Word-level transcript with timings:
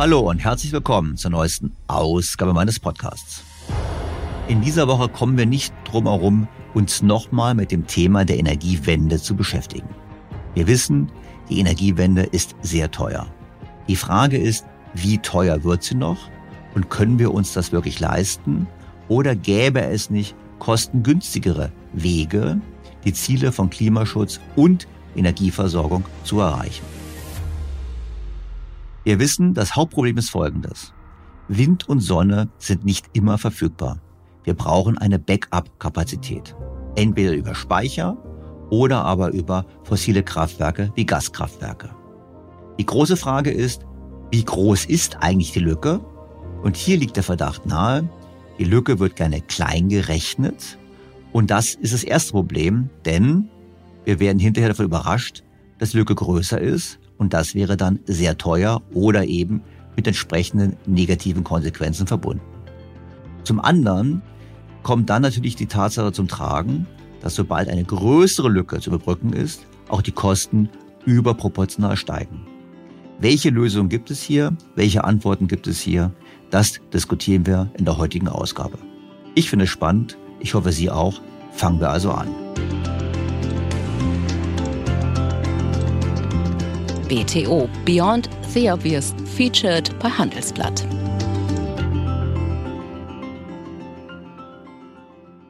Hallo 0.00 0.20
und 0.20 0.38
herzlich 0.38 0.72
willkommen 0.72 1.18
zur 1.18 1.30
neuesten 1.30 1.72
Ausgabe 1.86 2.54
meines 2.54 2.80
Podcasts. 2.80 3.44
In 4.48 4.62
dieser 4.62 4.88
Woche 4.88 5.10
kommen 5.10 5.36
wir 5.36 5.44
nicht 5.44 5.74
drum 5.84 6.06
herum, 6.06 6.48
uns 6.72 7.02
nochmal 7.02 7.54
mit 7.54 7.70
dem 7.70 7.86
Thema 7.86 8.24
der 8.24 8.38
Energiewende 8.38 9.20
zu 9.20 9.36
beschäftigen. 9.36 9.90
Wir 10.54 10.66
wissen, 10.66 11.12
die 11.50 11.58
Energiewende 11.58 12.22
ist 12.22 12.56
sehr 12.62 12.90
teuer. 12.90 13.26
Die 13.88 13.96
Frage 13.96 14.38
ist, 14.38 14.64
wie 14.94 15.18
teuer 15.18 15.64
wird 15.64 15.82
sie 15.82 15.96
noch 15.96 16.30
und 16.74 16.88
können 16.88 17.18
wir 17.18 17.34
uns 17.34 17.52
das 17.52 17.70
wirklich 17.70 18.00
leisten 18.00 18.68
oder 19.08 19.36
gäbe 19.36 19.82
es 19.82 20.08
nicht 20.08 20.34
kostengünstigere 20.60 21.72
Wege, 21.92 22.58
die 23.04 23.12
Ziele 23.12 23.52
von 23.52 23.68
Klimaschutz 23.68 24.40
und 24.56 24.88
Energieversorgung 25.14 26.04
zu 26.24 26.40
erreichen? 26.40 26.99
Wir 29.02 29.18
wissen, 29.18 29.54
das 29.54 29.76
Hauptproblem 29.76 30.18
ist 30.18 30.30
folgendes. 30.30 30.92
Wind 31.48 31.88
und 31.88 32.00
Sonne 32.00 32.48
sind 32.58 32.84
nicht 32.84 33.06
immer 33.14 33.38
verfügbar. 33.38 33.98
Wir 34.44 34.54
brauchen 34.54 34.98
eine 34.98 35.18
Backup-Kapazität. 35.18 36.54
Entweder 36.96 37.32
über 37.32 37.54
Speicher 37.54 38.16
oder 38.68 39.04
aber 39.04 39.30
über 39.30 39.64
fossile 39.84 40.22
Kraftwerke 40.22 40.92
wie 40.96 41.06
Gaskraftwerke. 41.06 41.90
Die 42.78 42.86
große 42.86 43.16
Frage 43.16 43.50
ist, 43.50 43.86
wie 44.30 44.44
groß 44.44 44.84
ist 44.84 45.16
eigentlich 45.20 45.52
die 45.52 45.60
Lücke? 45.60 46.00
Und 46.62 46.76
hier 46.76 46.98
liegt 46.98 47.16
der 47.16 47.22
Verdacht 47.22 47.66
nahe, 47.66 48.08
die 48.58 48.64
Lücke 48.64 48.98
wird 48.98 49.16
gerne 49.16 49.40
klein 49.40 49.88
gerechnet. 49.88 50.78
Und 51.32 51.50
das 51.50 51.74
ist 51.74 51.94
das 51.94 52.04
erste 52.04 52.32
Problem, 52.32 52.90
denn 53.06 53.48
wir 54.04 54.20
werden 54.20 54.38
hinterher 54.38 54.68
davon 54.68 54.84
überrascht, 54.84 55.42
dass 55.78 55.92
die 55.92 55.96
Lücke 55.96 56.14
größer 56.14 56.60
ist 56.60 57.00
und 57.20 57.34
das 57.34 57.54
wäre 57.54 57.76
dann 57.76 58.00
sehr 58.06 58.38
teuer 58.38 58.80
oder 58.94 59.26
eben 59.26 59.62
mit 59.94 60.06
entsprechenden 60.06 60.76
negativen 60.86 61.44
Konsequenzen 61.44 62.06
verbunden. 62.06 62.42
Zum 63.44 63.60
anderen 63.60 64.22
kommt 64.82 65.10
dann 65.10 65.20
natürlich 65.20 65.54
die 65.54 65.66
Tatsache 65.66 66.12
zum 66.12 66.28
Tragen, 66.28 66.86
dass 67.20 67.34
sobald 67.34 67.68
eine 67.68 67.84
größere 67.84 68.48
Lücke 68.48 68.80
zu 68.80 68.88
überbrücken 68.88 69.34
ist, 69.34 69.66
auch 69.88 70.00
die 70.00 70.12
Kosten 70.12 70.70
überproportional 71.04 71.96
steigen. 71.98 72.46
Welche 73.18 73.50
Lösungen 73.50 73.90
gibt 73.90 74.10
es 74.10 74.22
hier? 74.22 74.56
Welche 74.74 75.04
Antworten 75.04 75.46
gibt 75.46 75.66
es 75.66 75.78
hier? 75.78 76.12
Das 76.48 76.80
diskutieren 76.94 77.44
wir 77.44 77.70
in 77.76 77.84
der 77.84 77.98
heutigen 77.98 78.28
Ausgabe. 78.28 78.78
Ich 79.34 79.50
finde 79.50 79.66
es 79.66 79.70
spannend. 79.70 80.16
Ich 80.40 80.54
hoffe, 80.54 80.72
Sie 80.72 80.88
auch. 80.88 81.20
Fangen 81.52 81.80
wir 81.80 81.90
also 81.90 82.12
an. 82.12 82.28
BTO 87.10 87.68
Beyond 87.84 88.30
the 88.54 88.70
Obvious 88.70 89.12
featured 89.36 89.98
bei 89.98 90.08
Handelsblatt. 90.08 90.86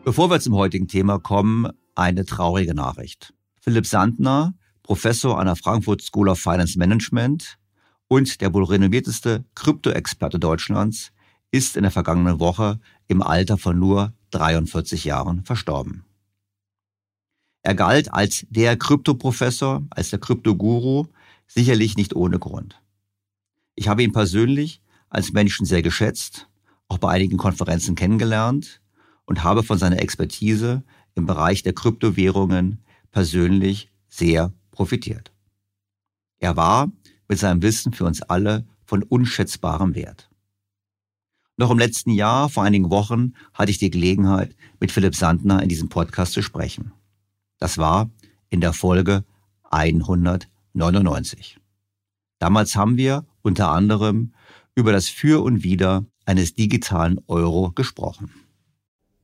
Bevor 0.06 0.30
wir 0.30 0.40
zum 0.40 0.54
heutigen 0.54 0.88
Thema 0.88 1.18
kommen, 1.18 1.70
eine 1.94 2.24
traurige 2.24 2.74
Nachricht. 2.74 3.34
Philipp 3.60 3.84
Sandner, 3.84 4.54
Professor 4.82 5.38
an 5.38 5.48
der 5.48 5.56
Frankfurt 5.56 6.00
School 6.00 6.30
of 6.30 6.40
Finance 6.40 6.78
Management 6.78 7.58
und 8.08 8.40
der 8.40 8.54
wohl 8.54 8.64
renommierteste 8.64 9.44
Krypto-Experte 9.54 10.38
Deutschlands, 10.38 11.12
ist 11.50 11.76
in 11.76 11.82
der 11.82 11.92
vergangenen 11.92 12.40
Woche 12.40 12.80
im 13.06 13.20
Alter 13.20 13.58
von 13.58 13.78
nur 13.78 14.14
43 14.30 15.04
Jahren 15.04 15.44
verstorben. 15.44 16.06
Er 17.62 17.74
galt 17.74 18.14
als 18.14 18.46
der 18.48 18.78
Kryptoprofessor, 18.78 19.82
als 19.90 20.08
der 20.08 20.20
Kryptoguru, 20.20 21.06
sicherlich 21.50 21.96
nicht 21.96 22.14
ohne 22.14 22.38
Grund. 22.38 22.80
Ich 23.74 23.88
habe 23.88 24.02
ihn 24.02 24.12
persönlich 24.12 24.82
als 25.08 25.32
Menschen 25.32 25.66
sehr 25.66 25.82
geschätzt, 25.82 26.48
auch 26.88 26.98
bei 26.98 27.10
einigen 27.10 27.36
Konferenzen 27.36 27.94
kennengelernt 27.94 28.80
und 29.24 29.42
habe 29.42 29.62
von 29.62 29.78
seiner 29.78 30.00
Expertise 30.00 30.82
im 31.14 31.26
Bereich 31.26 31.62
der 31.62 31.72
Kryptowährungen 31.72 32.82
persönlich 33.10 33.90
sehr 34.08 34.52
profitiert. 34.70 35.32
Er 36.38 36.56
war 36.56 36.90
mit 37.28 37.38
seinem 37.38 37.62
Wissen 37.62 37.92
für 37.92 38.04
uns 38.04 38.22
alle 38.22 38.64
von 38.84 39.02
unschätzbarem 39.02 39.94
Wert. 39.94 40.30
Noch 41.56 41.70
im 41.70 41.78
letzten 41.78 42.10
Jahr, 42.10 42.48
vor 42.48 42.62
einigen 42.62 42.90
Wochen, 42.90 43.34
hatte 43.52 43.70
ich 43.70 43.78
die 43.78 43.90
Gelegenheit, 43.90 44.56
mit 44.78 44.90
Philipp 44.90 45.14
Sandner 45.14 45.62
in 45.62 45.68
diesem 45.68 45.88
Podcast 45.88 46.32
zu 46.32 46.42
sprechen. 46.42 46.92
Das 47.58 47.76
war 47.76 48.08
in 48.48 48.60
der 48.60 48.72
Folge 48.72 49.24
199. 50.74 51.58
Damals 52.38 52.76
haben 52.76 52.96
wir 52.96 53.26
unter 53.42 53.70
anderem 53.70 54.32
über 54.74 54.92
das 54.92 55.08
Für 55.08 55.42
und 55.42 55.62
Wider 55.62 56.04
eines 56.24 56.54
digitalen 56.54 57.20
Euro 57.26 57.72
gesprochen. 57.72 58.30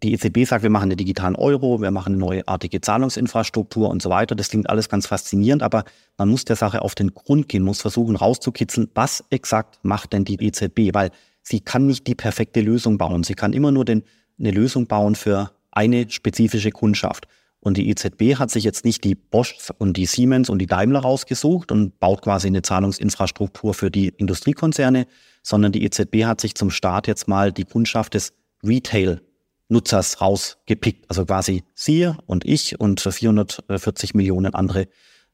Die 0.02 0.12
EZB 0.12 0.44
sagt, 0.44 0.62
wir 0.62 0.70
machen 0.70 0.90
einen 0.90 0.98
digitalen 0.98 1.37
Euro, 1.37 1.81
wir 1.81 1.90
machen 1.90 2.14
eine 2.14 2.19
neuartige 2.19 2.82
Zahlungsinfrastruktur 2.82 3.88
und 3.88 4.02
so 4.02 4.10
weiter. 4.10 4.34
Das 4.34 4.50
klingt 4.50 4.69
alles 4.69 4.90
ganz 4.90 5.06
faszinierend, 5.06 5.62
aber 5.62 5.84
man 6.19 6.28
muss 6.28 6.44
der 6.44 6.56
Sache 6.56 6.82
auf 6.82 6.94
den 6.94 7.14
Grund 7.14 7.48
gehen, 7.48 7.62
muss 7.62 7.81
versuchen 7.81 8.14
rauszukitzeln, 8.14 8.90
was 8.94 9.25
exakt 9.31 9.78
macht 9.82 10.12
denn 10.12 10.25
die 10.25 10.37
EZB, 10.44 10.93
weil 10.93 11.10
sie 11.43 11.60
kann 11.60 11.87
nicht 11.87 12.06
die 12.06 12.14
perfekte 12.14 12.60
Lösung 12.60 12.98
bauen. 12.98 13.25
Sie 13.25 13.34
kann 13.34 13.54
immer 13.54 13.72
nur 13.72 13.87
den, 13.87 14.02
eine 14.38 14.50
Lösung 14.50 14.87
bauen 14.87 15.14
für 15.14 15.52
eine 15.70 16.10
spezifische 16.10 16.72
Kundschaft. 16.72 17.26
Und 17.66 17.76
die 17.76 17.88
EZB 17.88 18.38
hat 18.38 18.52
sich 18.52 18.62
jetzt 18.62 18.84
nicht 18.84 19.02
die 19.02 19.16
Bosch 19.16 19.72
und 19.78 19.96
die 19.96 20.06
Siemens 20.06 20.48
und 20.50 20.60
die 20.60 20.66
Daimler 20.66 21.00
rausgesucht 21.00 21.72
und 21.72 21.98
baut 21.98 22.22
quasi 22.22 22.46
eine 22.46 22.62
Zahlungsinfrastruktur 22.62 23.74
für 23.74 23.90
die 23.90 24.06
Industriekonzerne, 24.06 25.08
sondern 25.42 25.72
die 25.72 25.82
EZB 25.82 26.26
hat 26.26 26.40
sich 26.40 26.54
zum 26.54 26.70
Start 26.70 27.08
jetzt 27.08 27.26
mal 27.26 27.50
die 27.50 27.64
Kundschaft 27.64 28.14
des 28.14 28.34
Retail-Nutzers 28.62 30.20
rausgepickt. 30.20 31.06
Also 31.08 31.24
quasi 31.24 31.64
Sie 31.74 32.08
und 32.26 32.44
ich 32.44 32.78
und 32.78 33.00
440 33.00 34.14
Millionen 34.14 34.54
andere 34.54 34.86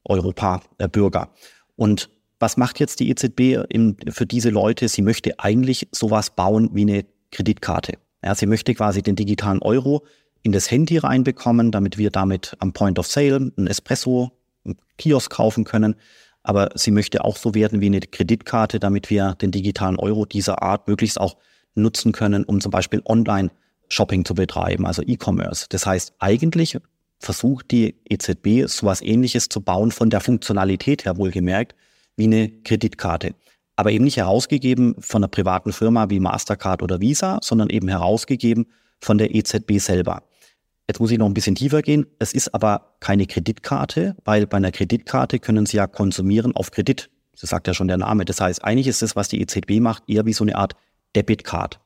Europa-Bürger. 0.05 1.35
Und 1.77 2.09
was 2.39 2.57
macht 2.57 2.81
jetzt 2.81 3.01
die 3.01 3.11
EZB 3.11 3.69
für 4.09 4.25
diese 4.25 4.49
Leute? 4.49 4.89
Sie 4.89 5.03
möchte 5.03 5.39
eigentlich 5.39 5.87
sowas 5.93 6.31
bauen 6.31 6.71
wie 6.73 6.81
eine 6.81 7.05
Kreditkarte. 7.31 7.99
Ja, 8.25 8.35
sie 8.35 8.47
möchte 8.47 8.73
quasi 8.73 9.03
den 9.03 9.17
digitalen 9.17 9.61
Euro 9.61 10.07
in 10.43 10.53
das 10.53 10.71
Handy 10.71 10.99
reinbekommen, 10.99 11.71
damit 11.71 11.99
wir 11.99 12.11
damit 12.11 12.57
am 12.59 12.73
Point 12.73 12.99
of 12.99 13.07
Sale 13.07 13.53
ein 13.57 13.67
Espresso, 13.67 14.33
einen 14.65 14.77
Kiosk 14.99 15.31
kaufen 15.31 15.65
können. 15.65 15.95
Aber 16.43 16.71
sie 16.75 16.91
möchte 16.91 17.25
auch 17.25 17.37
so 17.37 17.55
werden 17.55 17.81
wie 17.81 17.87
eine 17.87 18.01
Kreditkarte, 18.01 18.81
damit 18.81 19.11
wir 19.11 19.35
den 19.37 19.53
digitalen 19.53 19.99
Euro 19.99 20.25
dieser 20.27 20.63
Art 20.63 20.89
möglichst 20.89 21.21
auch 21.21 21.37
nutzen 21.75 22.13
können, 22.13 22.45
um 22.45 22.61
zum 22.61 22.71
Beispiel 22.71 23.01
Online-Shopping 23.05 24.25
zu 24.25 24.35
betreiben, 24.35 24.85
also 24.85 25.03
E-Commerce. 25.03 25.67
Das 25.69 25.87
heißt, 25.87 26.15
eigentlich 26.19 26.79
versucht 27.21 27.71
die 27.71 27.95
EZB 28.09 28.67
sowas 28.67 29.01
ähnliches 29.01 29.49
zu 29.49 29.61
bauen, 29.61 29.93
von 29.93 30.11
der 30.11 30.21
Funktionalität 30.21 31.05
her 31.05 31.17
wohlgemerkt, 31.17 31.77
wie 32.17 32.25
eine 32.25 32.49
Kreditkarte. 32.49 33.35
Aber 33.77 33.93
eben 33.93 34.05
nicht 34.05 34.17
herausgegeben 34.17 34.97
von 34.99 35.23
einer 35.23 35.29
privaten 35.29 35.73
Firma 35.73 36.11
wie 36.11 36.21
Mastercard 36.21 36.83
oder 36.83 37.01
Visa, 37.01 37.39
sondern 37.43 37.71
eben 37.71 37.89
herausgegeben 37.89 38.67
von 39.01 39.19
der 39.19 39.35
EZB 39.35 39.79
selber. 39.79 40.25
Jetzt 40.89 41.01
muss 41.01 41.11
ich 41.11 41.19
noch 41.19 41.27
ein 41.27 41.35
bisschen 41.35 41.55
tiefer 41.55 41.83
gehen. 41.83 42.07
Es 42.19 42.33
ist 42.33 42.55
aber 42.55 42.97
keine 43.01 43.27
Kreditkarte, 43.27 44.17
weil 44.25 44.47
bei 44.47 44.57
einer 44.57 44.73
Kreditkarte 44.73 45.39
können 45.39 45.67
Sie 45.67 45.77
ja 45.77 45.87
konsumieren 45.87 46.55
auf 46.57 46.71
Kredit. 46.71 47.11
Das 47.41 47.51
sagt 47.51 47.67
ja 47.67 47.75
schon 47.75 47.89
der 47.89 47.99
Name. 47.99 48.25
Das 48.25 48.41
heißt, 48.41 48.65
eigentlich 48.65 48.89
ist 48.89 49.03
das, 49.03 49.17
was 49.17 49.29
die 49.29 49.41
EZB 49.41 49.81
macht, 49.81 50.03
eher 50.09 50.27
wie 50.27 50.33
so 50.33 50.45
eine 50.45 50.57
Art 50.57 50.75
Debitcard. 51.15 51.81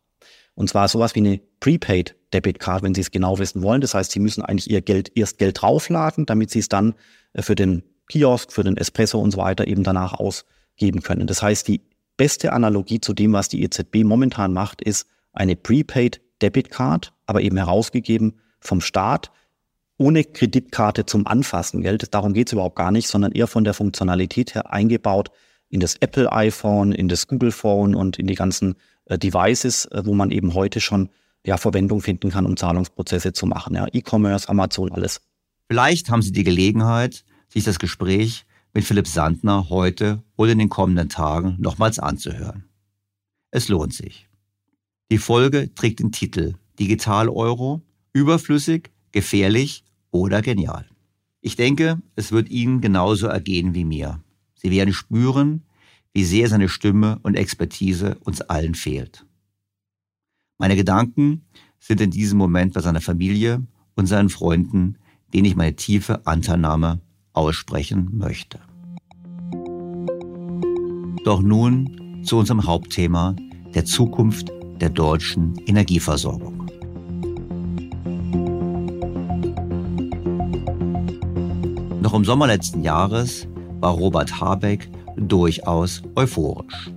Und 0.55 0.71
zwar 0.71 0.89
sowas 0.89 1.15
wie 1.15 1.21
eine 1.21 1.41
Prepaid 1.61 2.17
Debitcard, 2.33 2.83
wenn 2.83 2.95
Sie 2.95 3.03
es 3.03 3.11
genau 3.11 3.39
wissen 3.39 3.63
wollen. 3.63 3.81
Das 3.81 3.95
heißt, 3.95 4.11
Sie 4.11 4.21
müssen 4.21 4.43
eigentlich 4.43 4.71
Ihr 4.71 4.81
Geld 4.81 5.13
erst 5.15 5.39
Geld 5.39 5.61
draufladen, 5.61 6.27
damit 6.27 6.51
Sie 6.51 6.59
es 6.59 6.69
dann 6.69 6.95
äh, 7.35 7.43
für 7.43 7.55
den 7.55 7.83
Kiosk, 8.09 8.53
für 8.53 8.65
den 8.65 8.77
Espresso 8.77 9.21
und 9.21 9.33
so 9.33 9.39
weiter 9.39 9.67
eben 9.67 9.83
danach 9.83 10.15
ausgeben 10.15 11.03
können. 11.03 11.27
Das 11.27 11.43
heißt, 11.43 11.69
die 11.69 11.83
beste 12.17 12.53
Analogie 12.53 13.01
zu 13.01 13.13
dem, 13.13 13.33
was 13.33 13.49
die 13.49 13.63
EZB 13.63 14.05
momentan 14.05 14.53
macht, 14.53 14.81
ist 14.81 15.07
eine 15.33 15.55
Prepaid 15.57 16.21
Debitcard, 16.41 17.13
aber 17.27 17.43
eben 17.43 17.57
herausgegeben 17.57 18.41
vom 18.61 18.81
Staat 18.81 19.31
ohne 19.99 20.25
Kreditkarte 20.25 21.07
zum 21.07 21.27
Anfassen. 21.27 21.83
Geld. 21.83 22.13
Darum 22.15 22.35
geht 22.35 22.49
es 22.49 22.53
überhaupt 22.53 22.77
gar 22.77 22.91
nicht, 22.91 23.09
sondern 23.09 23.33
eher 23.33 23.47
von 23.47 23.65
der 23.65 23.75
Funktionalität 23.75 24.55
her 24.55 24.73
eingebaut 24.73 25.31
in 25.69 25.81
das 25.81 25.97
Apple 25.97 26.31
iPhone, 26.33 26.93
in 26.93 27.09
das 27.09 27.27
Google 27.27 27.53
Phone 27.53 27.95
und 27.95 28.19
in 28.19 28.27
die 28.27 28.35
ganzen 28.35 28.77
äh, 29.07 29.19
Devices, 29.19 29.87
äh, 29.87 30.03
wo 30.05 30.15
man 30.15 30.31
eben 30.31 30.55
heute 30.55 30.81
schon 30.81 31.09
ja, 31.45 31.57
Verwendung 31.57 32.01
finden 32.03 32.31
kann, 32.31 32.47
um 32.47 32.57
Zahlungsprozesse 32.57 33.33
zu 33.33 33.47
machen. 33.47 33.75
Ja, 33.75 33.87
E-Commerce, 33.93 34.49
Amazon, 34.49 34.93
alles. 34.93 35.21
Vielleicht 35.69 36.11
haben 36.11 36.23
Sie 36.23 36.33
die 36.33 36.45
Gelegenheit, 36.45 37.25
sich 37.49 37.65
das 37.65 37.79
Gespräch 37.79 38.45
mit 38.75 38.85
Philipp 38.85 39.07
Sandner 39.07 39.71
heute 39.71 40.23
oder 40.37 40.53
in 40.53 40.59
den 40.59 40.69
kommenden 40.69 41.09
Tagen 41.09 41.57
nochmals 41.59 41.99
anzuhören. 41.99 42.69
Es 43.51 43.69
lohnt 43.69 43.95
sich. 43.95 44.29
Die 45.11 45.19
Folge 45.19 45.73
trägt 45.75 46.01
den 46.01 46.13
Titel 46.13 46.55
Digital 46.79 47.29
Euro 47.29 47.81
Überflüssig, 48.17 48.93
gefährlich 49.13 49.85
oder 50.11 50.41
genial. 50.41 50.87
Ich 51.43 51.55
denke, 51.55 52.01
es 52.15 52.33
wird 52.33 52.49
Ihnen 52.49 52.81
genauso 52.81 53.27
ergehen 53.27 53.75
wie 53.75 53.85
mir. 53.85 54.23
Sie 54.55 54.71
werden 54.71 54.95
spüren, 54.95 55.65
wie 56.15 56.25
sehr 56.25 56.49
seine 56.49 56.71
Stimme 56.71 57.19
und 57.25 57.35
Expertise 57.35 58.17
uns 58.25 58.41
allen 58.41 58.75
fehlt. 58.75 59.27
Meine 60.57 60.77
Gedanken 60.77 61.43
sind 61.79 62.01
in 62.01 62.11
diesem 62.11 62.39
Moment 62.39 62.73
bei 62.73 62.81
seiner 62.81 63.03
Familie 63.03 63.63
und 63.97 64.07
seinen 64.07 64.31
Freunden, 64.31 64.97
denen 65.35 65.45
ich 65.45 65.55
meine 65.55 65.77
tiefe 65.77 66.27
Anteilnahme 66.27 67.03
aussprechen 67.35 68.17
möchte. 68.17 68.61
Doch 71.27 71.43
nun 71.43 72.25
zu 72.25 72.39
unserem 72.39 72.65
Hauptthema 72.65 73.37
der 73.75 73.85
Zukunft 73.85 74.51
der 74.81 74.89
deutschen 74.89 75.59
Energieversorgung. 75.67 76.56
Im 82.17 82.25
Sommer 82.25 82.47
letzten 82.47 82.83
Jahres 82.83 83.47
war 83.81 83.93
Robert 83.93 84.41
Habeck 84.41 84.89
durchaus 85.17 86.03
euphorisch. 86.15 86.91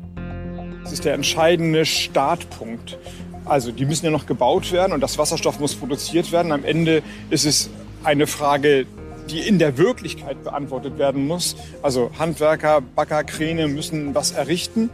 Das 0.84 0.94
ist 0.94 1.06
der 1.06 1.14
entscheidende 1.14 1.86
Startpunkt. 1.86 2.98
Also 3.46 3.72
die 3.72 3.86
müssen 3.86 4.06
ja 4.06 4.12
noch 4.12 4.26
gebaut 4.26 4.72
werden 4.72 4.94
und 4.94 5.02
das 5.02 5.18
Wasserstoff 5.18 5.60
muss 5.60 5.76
produziert 5.76 6.32
werden. 6.32 6.52
Am 6.52 6.64
Ende 6.64 7.04
ist 7.30 7.46
es 7.46 7.70
eine 8.04 8.28
Frage, 8.28 8.86
die 9.30 9.40
in 9.40 9.60
der 9.60 9.78
Wirklichkeit 9.78 10.44
beantwortet 10.44 10.98
werden 10.98 11.28
muss. 11.28 11.56
Also 11.82 12.12
Handwerker, 12.18 12.82
Bagger, 12.82 13.24
Kräne 13.24 13.68
müssen 13.68 14.16
was 14.16 14.32
errichten. 14.32 14.90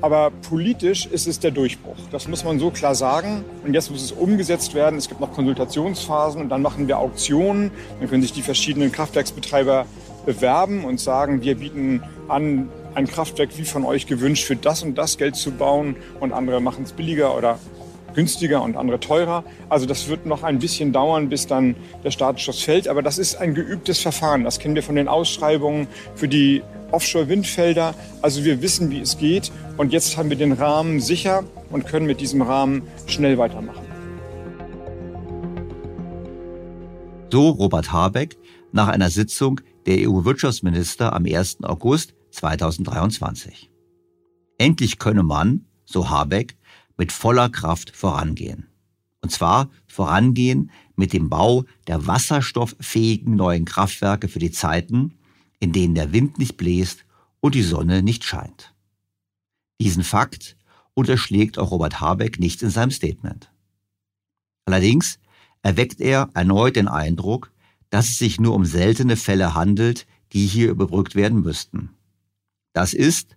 Aber 0.00 0.30
politisch 0.48 1.06
ist 1.06 1.26
es 1.26 1.40
der 1.40 1.50
Durchbruch. 1.50 1.96
Das 2.10 2.28
muss 2.28 2.44
man 2.44 2.58
so 2.58 2.70
klar 2.70 2.94
sagen. 2.94 3.44
Und 3.64 3.74
jetzt 3.74 3.90
muss 3.90 4.02
es 4.02 4.12
umgesetzt 4.12 4.74
werden. 4.74 4.98
Es 4.98 5.08
gibt 5.08 5.20
noch 5.20 5.32
Konsultationsphasen 5.32 6.40
und 6.40 6.48
dann 6.48 6.62
machen 6.62 6.86
wir 6.86 6.98
Auktionen. 6.98 7.70
Dann 8.00 8.08
können 8.08 8.22
sich 8.22 8.32
die 8.32 8.42
verschiedenen 8.42 8.92
Kraftwerksbetreiber 8.92 9.86
bewerben 10.26 10.84
und 10.84 11.00
sagen, 11.00 11.42
wir 11.42 11.56
bieten 11.56 12.02
an, 12.28 12.68
ein 12.94 13.06
Kraftwerk 13.06 13.50
wie 13.56 13.64
von 13.64 13.84
euch 13.84 14.06
gewünscht 14.06 14.44
für 14.44 14.56
das 14.56 14.82
und 14.82 14.96
das 14.96 15.18
Geld 15.18 15.36
zu 15.36 15.52
bauen 15.52 15.96
und 16.18 16.32
andere 16.32 16.60
machen 16.60 16.84
es 16.84 16.92
billiger 16.92 17.36
oder 17.36 17.58
günstiger 18.14 18.62
und 18.62 18.76
andere 18.76 18.98
teurer. 18.98 19.44
Also 19.68 19.86
das 19.86 20.08
wird 20.08 20.26
noch 20.26 20.42
ein 20.42 20.58
bisschen 20.58 20.92
dauern, 20.92 21.28
bis 21.28 21.46
dann 21.46 21.76
der 22.02 22.10
Startschuss 22.10 22.62
fällt. 22.62 22.88
Aber 22.88 23.02
das 23.02 23.18
ist 23.18 23.36
ein 23.36 23.54
geübtes 23.54 24.00
Verfahren. 24.00 24.42
Das 24.42 24.58
kennen 24.58 24.74
wir 24.74 24.82
von 24.82 24.96
den 24.96 25.06
Ausschreibungen 25.06 25.86
für 26.14 26.26
die 26.26 26.62
Offshore-Windfelder. 26.92 27.94
Also 28.22 28.44
wir 28.44 28.62
wissen, 28.62 28.90
wie 28.90 29.00
es 29.00 29.18
geht. 29.18 29.52
Und 29.76 29.92
jetzt 29.92 30.16
haben 30.16 30.30
wir 30.30 30.36
den 30.36 30.52
Rahmen 30.52 31.00
sicher 31.00 31.44
und 31.70 31.86
können 31.86 32.06
mit 32.06 32.20
diesem 32.20 32.42
Rahmen 32.42 32.82
schnell 33.06 33.38
weitermachen. 33.38 33.84
So 37.32 37.50
Robert 37.50 37.92
Habeck 37.92 38.36
nach 38.72 38.88
einer 38.88 39.10
Sitzung 39.10 39.60
der 39.86 40.08
EU-Wirtschaftsminister 40.08 41.12
am 41.12 41.26
1. 41.26 41.64
August 41.64 42.14
2023. 42.30 43.70
Endlich 44.58 44.98
könne 44.98 45.22
man, 45.22 45.66
so 45.84 46.08
Habeck, 46.08 46.56
mit 46.96 47.12
voller 47.12 47.48
Kraft 47.48 47.94
vorangehen. 47.94 48.68
Und 49.22 49.30
zwar 49.30 49.70
vorangehen 49.86 50.70
mit 50.94 51.12
dem 51.12 51.28
Bau 51.28 51.64
der 51.88 52.06
wasserstofffähigen 52.06 53.34
neuen 53.34 53.64
Kraftwerke 53.64 54.28
für 54.28 54.38
die 54.38 54.50
Zeiten, 54.50 55.15
in 55.58 55.72
denen 55.72 55.94
der 55.94 56.12
Wind 56.12 56.38
nicht 56.38 56.56
bläst 56.56 57.04
und 57.40 57.54
die 57.54 57.62
Sonne 57.62 58.02
nicht 58.02 58.24
scheint. 58.24 58.74
Diesen 59.80 60.04
Fakt 60.04 60.56
unterschlägt 60.94 61.58
auch 61.58 61.70
Robert 61.70 62.00
Habeck 62.00 62.38
nicht 62.38 62.62
in 62.62 62.70
seinem 62.70 62.90
Statement. 62.90 63.50
Allerdings 64.64 65.18
erweckt 65.62 66.00
er 66.00 66.30
erneut 66.34 66.76
den 66.76 66.88
Eindruck, 66.88 67.52
dass 67.90 68.08
es 68.08 68.18
sich 68.18 68.40
nur 68.40 68.54
um 68.54 68.64
seltene 68.64 69.16
Fälle 69.16 69.54
handelt, 69.54 70.06
die 70.32 70.46
hier 70.46 70.70
überbrückt 70.70 71.14
werden 71.14 71.40
müssten. 71.40 71.90
Das 72.72 72.94
ist, 72.94 73.36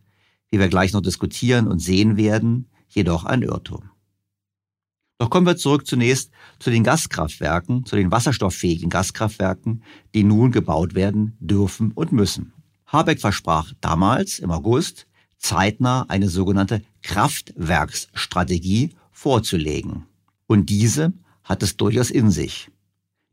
wie 0.50 0.60
wir 0.60 0.70
gleich 0.70 0.94
noch 0.94 1.02
diskutieren 1.02 1.68
und 1.68 1.80
sehen 1.80 2.18
werden, 2.18 2.68
jedoch 2.90 3.26
ein 3.26 3.44
Irrtum. 3.44 3.90
Doch 5.20 5.30
kommen 5.30 5.46
wir 5.46 5.58
zurück 5.58 5.86
zunächst 5.86 6.32
zu 6.60 6.72
den 6.72 6.86
Gaskraftwerken, 6.86 7.86
zu 7.86 7.98
den 7.98 8.10
wasserstofffähigen 8.10 8.90
Gaskraftwerken, 8.90 9.84
die 10.16 10.24
nun 10.24 10.52
gebaut 10.52 10.96
werden 10.96 11.36
dürfen 11.42 11.92
und 11.92 12.14
müssen. 12.14 12.54
Habeck 12.88 13.20
versprach 13.20 13.74
damals 13.82 14.40
im 14.40 14.50
August, 14.50 15.08
zeitnah 15.38 16.06
eine 16.08 16.30
sogenannte 16.30 16.82
Kraftwerksstrategie 17.02 18.92
vorzulegen. 19.12 20.06
Und 20.48 20.70
diese 20.70 21.12
hat 21.44 21.64
es 21.64 21.76
durchaus 21.76 22.12
in 22.12 22.32
sich. 22.32 22.72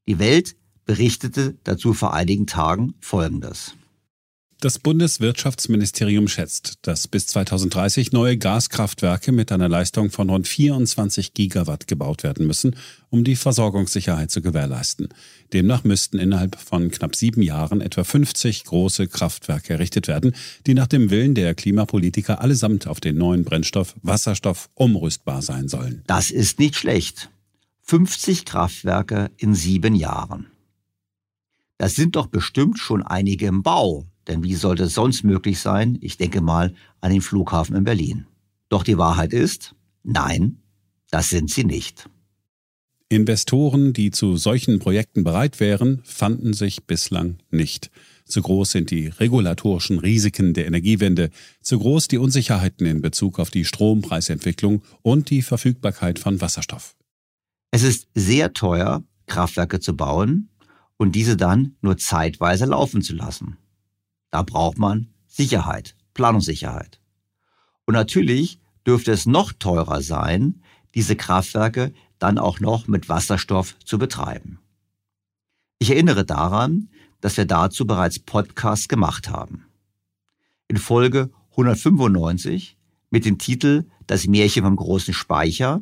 Die 0.09 0.19
Welt 0.19 0.57
berichtete 0.87 1.57
dazu 1.63 1.95
vor 1.95 2.13
einigen 2.15 2.49
Tagen 2.49 2.95
Folgendes. 2.99 3.77
Das 4.59 4.79
Bundeswirtschaftsministerium 4.79 6.29
schätzt, 6.29 6.79
dass 6.81 7.09
bis 7.09 7.27
2030 7.27 8.13
neue 8.13 8.39
Gaskraftwerke 8.39 9.31
mit 9.31 9.53
einer 9.53 9.69
Leistung 9.69 10.11
von 10.11 10.31
rund 10.31 10.49
24 10.49 11.35
Gigawatt 11.35 11.87
gebaut 11.87 12.23
werden 12.23 12.47
müssen, 12.47 12.75
um 13.11 13.23
die 13.23 13.37
Versorgungssicherheit 13.37 14.31
zu 14.31 14.41
gewährleisten. 14.41 15.09
Demnach 15.53 15.85
müssten 15.85 16.19
innerhalb 16.19 16.59
von 16.59 16.91
knapp 16.91 17.15
sieben 17.15 17.43
Jahren 17.43 17.83
etwa 17.83 18.03
50 18.03 18.65
große 18.65 19.09
Kraftwerke 19.09 19.75
errichtet 19.75 20.09
werden, 20.09 20.35
die 20.67 20.73
nach 20.73 20.87
dem 20.87 21.11
Willen 21.11 21.35
der 21.35 21.55
Klimapolitiker 21.55 22.41
allesamt 22.41 22.87
auf 22.87 22.99
den 22.99 23.19
neuen 23.19 23.45
Brennstoff 23.45 23.95
Wasserstoff 24.01 24.71
umrüstbar 24.73 25.43
sein 25.43 25.69
sollen. 25.69 26.03
Das 26.07 26.31
ist 26.31 26.59
nicht 26.59 26.77
schlecht. 26.77 27.29
50 27.83 28.47
Kraftwerke 28.47 29.31
in 29.37 29.55
sieben 29.55 29.95
Jahren. 29.95 30.47
Das 31.77 31.95
sind 31.95 32.17
doch 32.17 32.29
bestimmt 32.29 32.79
schon 32.79 33.03
einige 33.03 33.49
im 33.49 33.63
Bau, 33.63 34.07
denn 34.29 34.43
wie 34.43 34.55
sollte 34.55 34.85
es 34.85 34.95
sonst 34.95 35.25
möglich 35.25 35.61
sein? 35.61 35.99
Ich 36.01 36.17
denke 36.17 36.41
mal 36.41 36.75
an 37.01 37.13
den 37.13 37.21
Flughafen 37.21 37.77
in 37.77 37.85
Berlin. 37.85 38.27
Doch 38.69 38.83
die 38.83 38.99
Wahrheit 38.99 39.33
ist, 39.33 39.75
nein, 40.03 40.59
das 41.11 41.31
sind 41.31 41.51
sie 41.51 41.65
nicht. 41.65 42.09
Investoren, 43.09 43.93
die 43.93 44.11
zu 44.11 44.37
solchen 44.37 44.81
Projekten 44.81 45.23
bereit 45.23 45.61
wären, 45.61 46.01
fanden 46.03 46.55
sich 46.55 46.87
bislang 46.87 47.39
nicht. 47.51 47.93
Zu 48.25 48.43
groß 48.43 48.73
sind 48.73 48.91
die 48.91 49.07
regulatorischen 49.07 50.01
Risiken 50.01 50.55
der 50.55 50.67
Energiewende, 50.67 51.31
zu 51.61 51.79
groß 51.79 52.09
die 52.09 52.19
Unsicherheiten 52.19 52.85
in 52.85 53.03
Bezug 53.03 53.39
auf 53.39 53.51
die 53.51 53.65
Strompreisentwicklung 53.65 54.83
und 55.03 55.31
die 55.31 55.43
Verfügbarkeit 55.43 56.19
von 56.19 56.41
Wasserstoff. 56.41 56.97
Es 57.71 57.85
ist 57.85 58.09
sehr 58.15 58.53
teuer, 58.53 59.05
Kraftwerke 59.27 59.79
zu 59.79 59.97
bauen 59.97 60.49
und 60.97 61.15
diese 61.15 61.37
dann 61.37 61.77
nur 61.83 61.99
zeitweise 61.99 62.65
laufen 62.65 63.03
zu 63.03 63.15
lassen. 63.15 63.57
Da 64.31 64.43
braucht 64.43 64.79
man 64.79 65.09
Sicherheit, 65.27 65.97
Planungssicherheit. 66.15 67.01
Und 67.85 67.95
natürlich 67.95 68.61
dürfte 68.87 69.13
es 69.13 69.27
noch 69.27 69.53
teurer 69.53 70.03
sein, 70.03 70.63
diese 70.95 71.17
Kraftwerke 71.17 71.93
dann 72.19 72.39
auch 72.39 72.61
noch 72.61 72.87
mit 72.87 73.09
Wasserstoff 73.09 73.79
zu 73.85 73.99
betreiben. 73.99 74.59
Ich 75.79 75.91
erinnere 75.91 76.25
daran, 76.25 76.89
dass 77.21 77.37
wir 77.37 77.45
dazu 77.45 77.87
bereits 77.87 78.19
Podcasts 78.19 78.89
gemacht 78.89 79.29
haben. 79.29 79.67
In 80.69 80.79
Folge 80.79 81.31
195 81.51 82.77
mit 83.11 83.25
dem 83.25 83.39
Titel 83.39 83.87
Das 84.07 84.27
Märchen 84.27 84.65
vom 84.65 84.77
großen 84.77 85.15
Speicher 85.15 85.81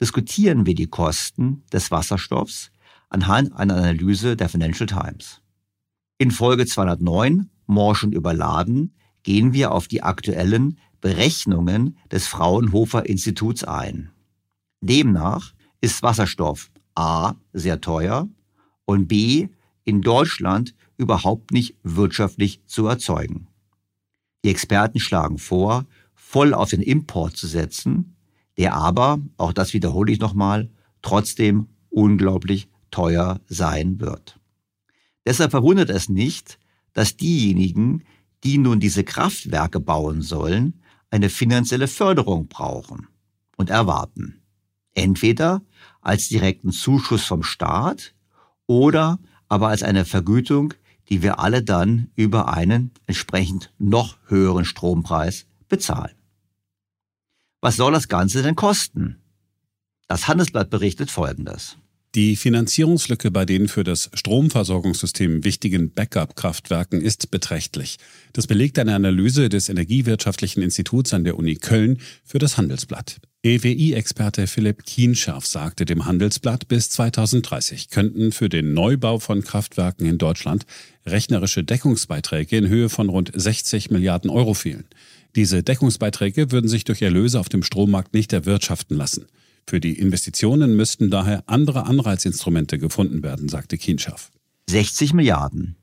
diskutieren 0.00 0.66
wir 0.66 0.74
die 0.74 0.88
Kosten 0.88 1.62
des 1.72 1.90
Wasserstoffs 1.90 2.70
anhand 3.08 3.54
einer 3.54 3.76
Analyse 3.76 4.36
der 4.36 4.48
Financial 4.48 4.86
Times. 4.86 5.40
In 6.18 6.30
Folge 6.30 6.66
209 6.66 7.48
morsch 7.66 8.04
und 8.04 8.14
überladen, 8.14 8.94
gehen 9.22 9.52
wir 9.52 9.72
auf 9.72 9.88
die 9.88 10.02
aktuellen 10.02 10.78
Berechnungen 11.00 11.98
des 12.10 12.26
Fraunhofer 12.26 13.06
Instituts 13.06 13.64
ein. 13.64 14.10
Demnach 14.80 15.52
ist 15.80 16.02
Wasserstoff 16.02 16.70
A 16.94 17.34
sehr 17.52 17.80
teuer 17.80 18.28
und 18.84 19.08
B 19.08 19.48
in 19.84 20.02
Deutschland 20.02 20.74
überhaupt 20.96 21.52
nicht 21.52 21.76
wirtschaftlich 21.82 22.60
zu 22.66 22.86
erzeugen. 22.86 23.48
Die 24.44 24.50
Experten 24.50 24.98
schlagen 24.98 25.38
vor, 25.38 25.86
voll 26.14 26.54
auf 26.54 26.70
den 26.70 26.82
Import 26.82 27.36
zu 27.36 27.46
setzen, 27.46 28.16
der 28.56 28.74
aber, 28.74 29.18
auch 29.36 29.52
das 29.52 29.74
wiederhole 29.74 30.12
ich 30.12 30.20
nochmal, 30.20 30.70
trotzdem 31.02 31.68
unglaublich 31.90 32.68
teuer 32.90 33.40
sein 33.48 34.00
wird. 34.00 34.40
Deshalb 35.26 35.50
verwundert 35.50 35.90
es 35.90 36.08
nicht, 36.08 36.58
dass 36.96 37.14
diejenigen, 37.18 38.04
die 38.42 38.56
nun 38.56 38.80
diese 38.80 39.04
Kraftwerke 39.04 39.80
bauen 39.80 40.22
sollen, 40.22 40.80
eine 41.10 41.28
finanzielle 41.28 41.88
Förderung 41.88 42.48
brauchen 42.48 43.08
und 43.58 43.68
erwarten. 43.68 44.40
Entweder 44.94 45.60
als 46.00 46.28
direkten 46.28 46.72
Zuschuss 46.72 47.26
vom 47.26 47.42
Staat 47.42 48.14
oder 48.66 49.18
aber 49.46 49.68
als 49.68 49.82
eine 49.82 50.06
Vergütung, 50.06 50.72
die 51.10 51.20
wir 51.20 51.38
alle 51.38 51.62
dann 51.62 52.10
über 52.14 52.48
einen 52.48 52.92
entsprechend 53.04 53.74
noch 53.76 54.16
höheren 54.28 54.64
Strompreis 54.64 55.44
bezahlen. 55.68 56.14
Was 57.60 57.76
soll 57.76 57.92
das 57.92 58.08
Ganze 58.08 58.42
denn 58.42 58.56
kosten? 58.56 59.20
Das 60.08 60.28
Handelsblatt 60.28 60.70
berichtet 60.70 61.10
Folgendes. 61.10 61.76
Die 62.16 62.34
Finanzierungslücke 62.36 63.30
bei 63.30 63.44
den 63.44 63.68
für 63.68 63.84
das 63.84 64.08
Stromversorgungssystem 64.14 65.44
wichtigen 65.44 65.90
Backup-Kraftwerken 65.90 67.02
ist 67.02 67.30
beträchtlich. 67.30 67.98
Das 68.32 68.46
belegt 68.46 68.78
eine 68.78 68.94
Analyse 68.94 69.50
des 69.50 69.68
Energiewirtschaftlichen 69.68 70.62
Instituts 70.62 71.12
an 71.12 71.24
der 71.24 71.36
Uni 71.36 71.56
Köln 71.56 71.98
für 72.24 72.38
das 72.38 72.56
Handelsblatt. 72.56 73.18
EWI-Experte 73.42 74.46
Philipp 74.46 74.86
Kienscharf 74.86 75.44
sagte 75.44 75.84
dem 75.84 76.06
Handelsblatt, 76.06 76.68
bis 76.68 76.88
2030 76.88 77.90
könnten 77.90 78.32
für 78.32 78.48
den 78.48 78.72
Neubau 78.72 79.18
von 79.18 79.44
Kraftwerken 79.44 80.06
in 80.06 80.16
Deutschland 80.16 80.64
rechnerische 81.04 81.64
Deckungsbeiträge 81.64 82.56
in 82.56 82.68
Höhe 82.68 82.88
von 82.88 83.10
rund 83.10 83.30
60 83.34 83.90
Milliarden 83.90 84.30
Euro 84.30 84.54
fehlen. 84.54 84.86
Diese 85.34 85.62
Deckungsbeiträge 85.62 86.50
würden 86.50 86.68
sich 86.68 86.84
durch 86.84 87.02
Erlöse 87.02 87.38
auf 87.38 87.50
dem 87.50 87.62
Strommarkt 87.62 88.14
nicht 88.14 88.32
erwirtschaften 88.32 88.96
lassen. 88.96 89.26
Für 89.68 89.80
die 89.80 89.98
Investitionen 89.98 90.76
müssten 90.76 91.10
daher 91.10 91.42
andere 91.46 91.86
Anreizinstrumente 91.86 92.78
gefunden 92.78 93.24
werden, 93.24 93.48
sagte 93.48 93.76
Kienschaff. 93.76 94.30
60 94.70 95.12
Milliarden. 95.12 95.74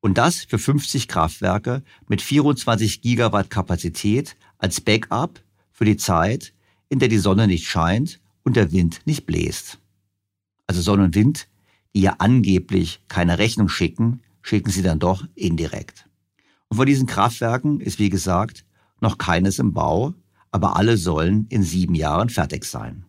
Und 0.00 0.18
das 0.18 0.42
für 0.42 0.58
50 0.58 1.06
Kraftwerke 1.06 1.84
mit 2.08 2.20
24 2.20 3.00
Gigawatt 3.00 3.48
Kapazität 3.48 4.36
als 4.58 4.80
Backup 4.80 5.40
für 5.70 5.84
die 5.84 5.96
Zeit, 5.96 6.52
in 6.88 6.98
der 6.98 7.08
die 7.08 7.18
Sonne 7.18 7.46
nicht 7.46 7.66
scheint 7.68 8.20
und 8.42 8.56
der 8.56 8.72
Wind 8.72 9.02
nicht 9.04 9.24
bläst. 9.24 9.78
Also 10.66 10.82
Sonne 10.82 11.04
und 11.04 11.14
Wind, 11.14 11.46
die 11.94 12.00
ja 12.00 12.16
angeblich 12.18 13.00
keine 13.06 13.38
Rechnung 13.38 13.68
schicken, 13.68 14.22
schicken 14.42 14.70
sie 14.70 14.82
dann 14.82 14.98
doch 14.98 15.24
indirekt. 15.36 16.08
Und 16.68 16.78
von 16.78 16.86
diesen 16.86 17.06
Kraftwerken 17.06 17.78
ist, 17.78 18.00
wie 18.00 18.10
gesagt, 18.10 18.64
noch 19.00 19.18
keines 19.18 19.60
im 19.60 19.72
Bau, 19.72 20.14
aber 20.50 20.74
alle 20.74 20.96
sollen 20.96 21.46
in 21.50 21.62
sieben 21.62 21.94
Jahren 21.94 22.28
fertig 22.28 22.64
sein. 22.64 23.04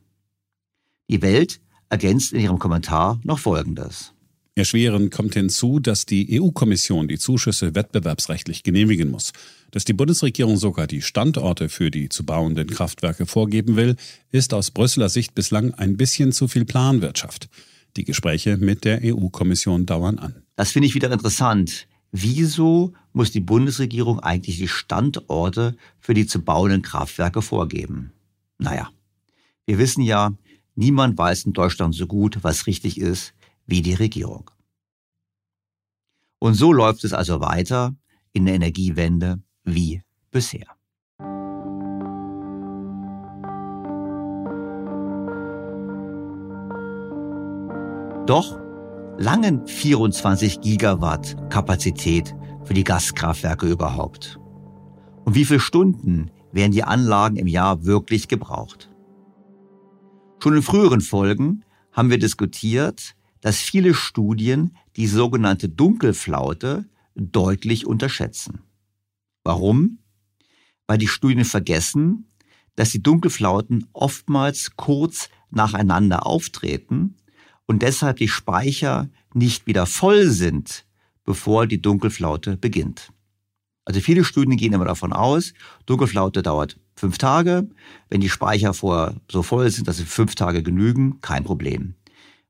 Die 1.10 1.22
Welt 1.22 1.60
ergänzt 1.90 2.34
in 2.34 2.40
ihrem 2.40 2.60
Kommentar 2.60 3.20
noch 3.24 3.40
Folgendes. 3.40 4.14
Erschwerend 4.56 5.12
kommt 5.12 5.34
hinzu, 5.34 5.80
dass 5.80 6.06
die 6.06 6.40
EU-Kommission 6.40 7.08
die 7.08 7.18
Zuschüsse 7.18 7.74
wettbewerbsrechtlich 7.74 8.62
genehmigen 8.62 9.10
muss. 9.10 9.34
Dass 9.72 9.84
die 9.84 9.94
Bundesregierung 9.94 10.58
sogar 10.58 10.86
die 10.86 11.02
Standorte 11.02 11.70
für 11.70 11.90
die 11.90 12.10
zu 12.10 12.24
bauenden 12.24 12.68
Kraftwerke 12.68 13.26
vorgeben 13.26 13.76
will, 13.76 13.96
ist 14.32 14.54
aus 14.54 14.70
Brüsseler 14.70 15.10
Sicht 15.10 15.34
bislang 15.34 15.74
ein 15.74 15.98
bisschen 15.98 16.32
zu 16.32 16.48
viel 16.48 16.66
Planwirtschaft. 16.66 17.50
Die 17.98 18.04
Gespräche 18.04 18.58
mit 18.58 18.86
der 18.86 19.02
EU-Kommission 19.04 19.88
dauern 19.88 20.20
an. 20.20 20.44
Das 20.56 20.72
finde 20.72 20.88
ich 20.88 20.94
wieder 20.94 21.12
interessant. 21.12 21.88
Wieso 22.12 22.94
muss 23.12 23.32
die 23.32 23.40
Bundesregierung 23.40 24.20
eigentlich 24.20 24.58
die 24.58 24.68
Standorte 24.68 25.76
für 26.00 26.14
die 26.14 26.28
zu 26.28 26.44
bauenden 26.44 26.84
Kraftwerke 26.84 27.42
vorgeben? 27.42 28.12
Naja, 28.60 28.92
wir 29.66 29.80
wissen 29.80 30.04
ja, 30.04 30.34
Niemand 30.76 31.18
weiß 31.18 31.46
in 31.46 31.54
Deutschland 31.54 31.94
so 31.94 32.08
gut, 32.08 32.40
was 32.44 32.66
richtig 32.66 33.00
ist, 33.00 33.34
wie 33.68 33.82
die 33.82 33.94
Regierung. 33.94 34.50
Und 36.40 36.56
so 36.56 36.74
läuft 36.74 37.04
es 37.04 37.14
also 37.14 37.40
weiter 37.40 37.96
in 38.34 38.46
der 38.46 38.56
Energiewende 38.56 39.42
wie 39.64 40.02
bisher. 40.32 40.68
Doch 48.26 48.58
langen 49.18 49.68
24 49.68 50.62
Gigawatt 50.62 51.36
Kapazität 51.52 52.34
für 52.64 52.74
die 52.74 52.84
Gaskraftwerke 52.84 53.68
überhaupt? 53.68 54.40
Und 55.26 55.36
wie 55.36 55.46
viele 55.46 55.60
Stunden 55.60 56.32
werden 56.52 56.72
die 56.72 56.84
Anlagen 56.84 57.36
im 57.36 57.48
Jahr 57.48 57.86
wirklich 57.86 58.28
gebraucht? 58.28 58.93
Schon 60.44 60.58
in 60.58 60.62
früheren 60.62 61.00
Folgen 61.00 61.64
haben 61.94 62.10
wir 62.10 62.20
diskutiert, 62.20 63.16
dass 63.40 63.60
viele 63.60 63.94
Studien 63.94 64.76
die 64.98 65.08
sogenannte 65.08 65.70
Dunkelflaute 65.70 66.84
deutlich 67.16 67.88
unterschätzen. 67.88 68.60
Warum? 69.46 70.00
Weil 70.86 70.98
die 70.98 71.08
Studien 71.08 71.46
vergessen, 71.46 72.28
dass 72.76 72.90
die 72.90 73.02
Dunkelflauten 73.02 73.88
oftmals 73.94 74.76
kurz 74.76 75.30
nacheinander 75.50 76.28
auftreten 76.28 77.16
und 77.66 77.82
deshalb 77.82 78.18
die 78.18 78.28
Speicher 78.28 79.10
nicht 79.34 79.66
wieder 79.66 79.86
voll 79.86 80.28
sind, 80.28 80.86
bevor 81.24 81.68
die 81.68 81.82
Dunkelflaute 81.82 82.58
beginnt. 82.58 83.14
Also 83.86 84.02
viele 84.02 84.26
Studien 84.26 84.58
gehen 84.58 84.74
immer 84.74 84.84
davon 84.84 85.14
aus, 85.14 85.54
Dunkelflaute 85.86 86.42
dauert 86.42 86.78
fünf 87.04 87.18
Tage. 87.18 87.68
Wenn 88.10 88.22
die 88.22 88.30
Speicher 88.30 88.74
vorher 88.74 89.16
so 89.30 89.44
voll 89.44 89.70
sind, 89.70 89.90
dass 89.90 89.98
sie 89.98 90.06
fünf 90.06 90.36
Tage 90.36 90.64
genügen, 90.64 91.20
kein 91.20 91.44
Problem. 91.44 91.96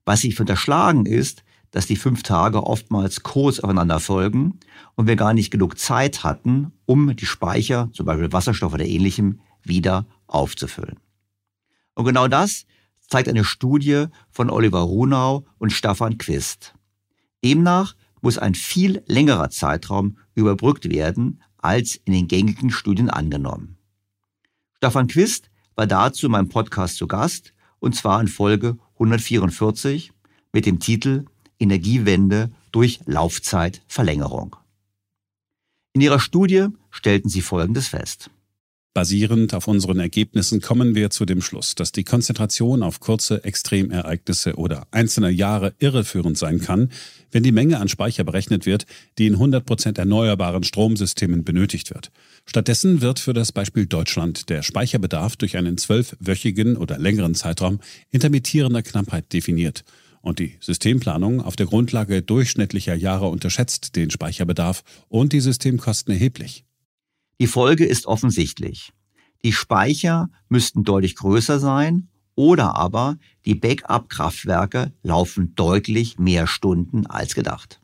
Was 0.06 0.22
sich 0.22 0.40
unterschlagen 0.40 1.08
ist, 1.08 1.44
dass 1.72 1.88
die 1.88 1.96
fünf 1.96 2.22
Tage 2.22 2.62
oftmals 2.62 3.24
kurz 3.24 3.60
aufeinander 3.60 4.00
folgen 4.00 4.60
und 4.94 5.08
wir 5.08 5.16
gar 5.16 5.34
nicht 5.34 5.50
genug 5.50 5.80
Zeit 5.80 6.24
hatten, 6.24 6.72
um 6.86 7.16
die 7.16 7.26
Speicher, 7.26 7.90
zum 7.94 8.06
Beispiel 8.06 8.32
Wasserstoff 8.32 8.76
oder 8.76 8.86
ähnlichem, 8.86 9.40
wieder 9.64 10.06
aufzufüllen. 10.28 11.00
Und 11.96 12.06
genau 12.06 12.28
das 12.28 12.68
zeigt 13.10 13.28
eine 13.28 13.46
Studie 13.46 14.06
von 14.30 14.52
Oliver 14.52 14.82
Runau 14.82 15.48
und 15.58 15.74
Staffan 15.74 16.20
Quist. 16.20 16.76
Demnach 17.44 17.96
muss 18.22 18.38
ein 18.38 18.54
viel 18.54 19.02
längerer 19.08 19.50
Zeitraum 19.50 20.20
überbrückt 20.36 20.92
werden 20.92 21.42
als 21.58 21.96
in 21.96 22.14
den 22.14 22.28
gängigen 22.28 22.70
Studien 22.70 23.10
angenommen. 23.10 23.80
Staffan 24.84 25.08
Quist 25.08 25.50
war 25.76 25.88
dazu 25.88 26.26
in 26.26 26.34
meinem 26.34 26.50
Podcast 26.50 26.98
zu 26.98 27.08
Gast 27.08 27.54
und 27.80 27.96
zwar 27.96 28.20
in 28.20 28.28
Folge 28.28 28.78
144 28.96 30.12
mit 30.52 30.66
dem 30.66 30.82
Titel 30.82 31.24
Energiewende 31.58 32.52
durch 32.74 33.00
Laufzeitverlängerung. 33.06 34.58
In 35.94 36.02
ihrer 36.02 36.20
Studie 36.20 36.68
stellten 36.90 37.30
sie 37.30 37.40
Folgendes 37.40 37.88
fest. 37.88 38.30
Basierend 38.94 39.56
auf 39.56 39.68
unseren 39.68 40.00
Ergebnissen 40.00 40.62
kommen 40.62 40.94
wir 40.94 41.10
zu 41.10 41.26
dem 41.26 41.42
Schluss, 41.42 41.74
dass 41.74 41.92
die 41.92 42.04
Konzentration 42.04 42.84
auf 42.84 43.00
kurze 43.00 43.44
Extremereignisse 43.44 44.54
oder 44.56 44.86
einzelne 44.92 45.32
Jahre 45.32 45.74
irreführend 45.80 46.38
sein 46.38 46.60
kann, 46.60 46.92
wenn 47.32 47.42
die 47.42 47.52
Menge 47.52 47.80
an 47.80 47.88
Speicher 47.88 48.24
berechnet 48.24 48.68
wird, 48.68 48.86
die 49.18 49.26
in 49.26 49.34
100 49.34 49.66
Prozent 49.66 49.98
erneuerbaren 49.98 50.64
Stromsystemen 50.64 51.44
benötigt 51.44 51.92
wird. 51.92 52.12
Stattdessen 52.46 53.02
wird 53.02 53.18
für 53.18 53.34
das 53.34 53.52
Beispiel 53.52 53.88
Deutschland 53.88 54.50
der 54.52 54.62
Speicherbedarf 54.62 55.38
durch 55.38 55.58
einen 55.58 55.80
zwölfwöchigen 55.80 56.78
oder 56.78 57.00
längeren 57.00 57.34
Zeitraum 57.34 57.80
intermittierender 58.12 58.84
Knappheit 58.84 59.34
definiert. 59.34 59.84
Und 60.22 60.38
die 60.38 60.58
Systemplanung 60.60 61.42
auf 61.42 61.56
der 61.56 61.66
Grundlage 61.66 62.22
durchschnittlicher 62.22 62.94
Jahre 62.94 63.28
unterschätzt 63.30 63.96
den 63.96 64.12
Speicherbedarf 64.12 64.84
und 65.10 65.34
die 65.34 65.42
Systemkosten 65.42 66.14
erheblich. 66.14 66.64
Die 67.40 67.48
Folge 67.48 67.86
ist 67.86 68.06
offensichtlich. 68.06 68.94
Die 69.44 69.54
Speicher 69.54 70.30
müssten 70.50 70.84
deutlich 70.84 71.16
größer 71.16 71.60
sein 71.60 72.10
oder 72.36 72.76
aber 72.76 73.18
die 73.46 73.56
Backup-Kraftwerke 73.56 74.94
laufen 75.04 75.54
deutlich 75.56 76.18
mehr 76.18 76.48
Stunden 76.48 77.06
als 77.06 77.36
gedacht. 77.36 77.82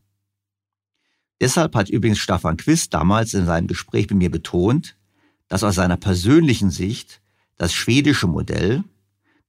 Deshalb 1.41 1.75
hat 1.75 1.89
übrigens 1.89 2.20
Staffan 2.20 2.58
Quist 2.58 2.94
damals 2.94 3.34
in 3.34 3.46
seinem 3.46 3.68
Gespräch 3.68 4.10
mit 4.10 4.20
mir 4.20 4.32
betont, 4.32 4.98
dass 5.48 5.63
aus 5.63 5.75
seiner 5.75 5.98
persönlichen 5.98 6.70
Sicht 6.70 7.22
das 7.58 7.74
schwedische 7.74 8.27
Modell 8.27 8.84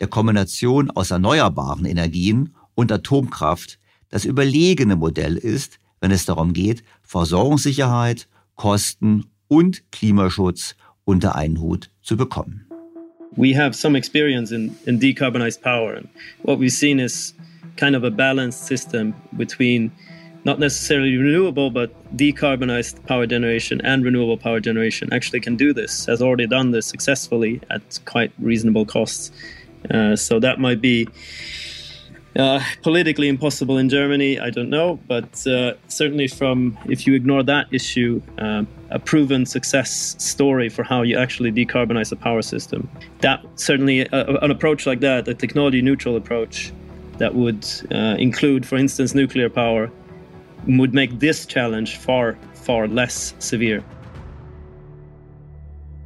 der 0.00 0.09
Kombination 0.09 0.90
aus 0.90 1.11
erneuerbaren 1.11 1.85
Energien 1.85 2.54
und 2.75 2.90
Atomkraft 2.90 3.78
das 4.09 4.25
überlegene 4.25 4.97
Modell 4.97 5.37
ist, 5.37 5.78
wenn 6.00 6.11
es 6.11 6.25
darum 6.25 6.52
geht, 6.52 6.83
Versorgungssicherheit, 7.02 8.28
Kosten 8.54 9.26
und 9.50 9.83
Klimaschutz 9.90 10.76
unter 11.04 11.35
einen 11.35 11.61
Hut 11.61 11.90
zu 12.02 12.16
bekommen. 12.16 12.64
We 13.37 13.55
have 13.55 13.74
some 13.74 13.96
experience 13.96 14.53
in, 14.53 14.77
in 14.87 14.98
decarbonized 14.98 15.61
power. 15.62 15.94
And 15.94 16.09
what 16.42 16.59
we've 16.59 16.72
seen 16.72 16.98
is 16.98 17.35
kind 17.77 17.94
of 17.94 18.05
a 18.05 18.11
balanced 18.11 18.66
system 18.66 19.14
between 19.37 19.90
not 20.44 20.59
necessarily 20.59 21.16
renewable, 21.16 21.70
but 21.70 21.90
decarbonized 22.16 23.05
power 23.07 23.27
generation 23.27 23.81
and 23.83 24.05
renewable 24.05 24.37
power 24.37 24.61
generation 24.61 25.12
actually 25.12 25.40
can 25.40 25.57
do 25.57 25.72
this, 25.72 26.07
has 26.07 26.22
already 26.22 26.46
done 26.46 26.70
this 26.70 26.87
successfully 26.87 27.61
at 27.70 27.83
quite 28.07 28.33
reasonable 28.38 28.87
costs. 28.87 29.31
Uh, 29.90 30.16
so 30.16 30.40
that 30.40 30.59
might 30.59 30.81
be 30.81 31.07
uh, 32.37 32.61
politically 32.83 33.29
impossible 33.29 33.79
in 33.79 33.88
Germany, 33.88 34.38
I 34.38 34.51
don't 34.51 34.70
know, 34.70 34.98
but 35.09 35.46
uh, 35.46 35.74
certainly 35.88 36.29
from 36.29 36.79
if 36.88 37.07
you 37.07 37.14
ignore 37.14 37.42
that 37.42 37.66
issue, 37.72 38.22
uh, 38.38 38.64
a 38.90 38.98
proven 38.98 39.46
success 39.46 40.16
story 40.18 40.68
for 40.68 40.83
how 40.83 41.03
you 41.03 41.16
actually 41.16 41.53
decarbonize 41.53 42.12
a 42.12 42.16
power 42.16 42.42
system. 42.42 42.88
That 43.20 43.40
certainly 43.55 44.09
uh, 44.09 44.38
an 44.42 44.50
approach 44.50 44.87
like 44.87 45.00
that, 45.00 45.29
a 45.29 45.35
technology 45.35 45.83
neutral 45.83 46.16
approach 46.16 46.72
that 47.18 47.35
would 47.35 47.66
uh, 47.92 48.16
include, 48.18 48.66
for 48.66 48.76
instance, 48.76 49.14
nuclear 49.14 49.48
power, 49.48 49.90
would 50.66 50.92
make 50.94 51.18
this 51.20 51.46
challenge 51.46 51.98
far, 51.98 52.37
far 52.55 52.88
less 52.88 53.35
severe. 53.38 53.83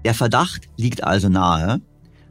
Der 0.05 0.13
Verdacht 0.13 0.69
liegt 0.77 1.03
also 1.03 1.29
nahe, 1.31 1.81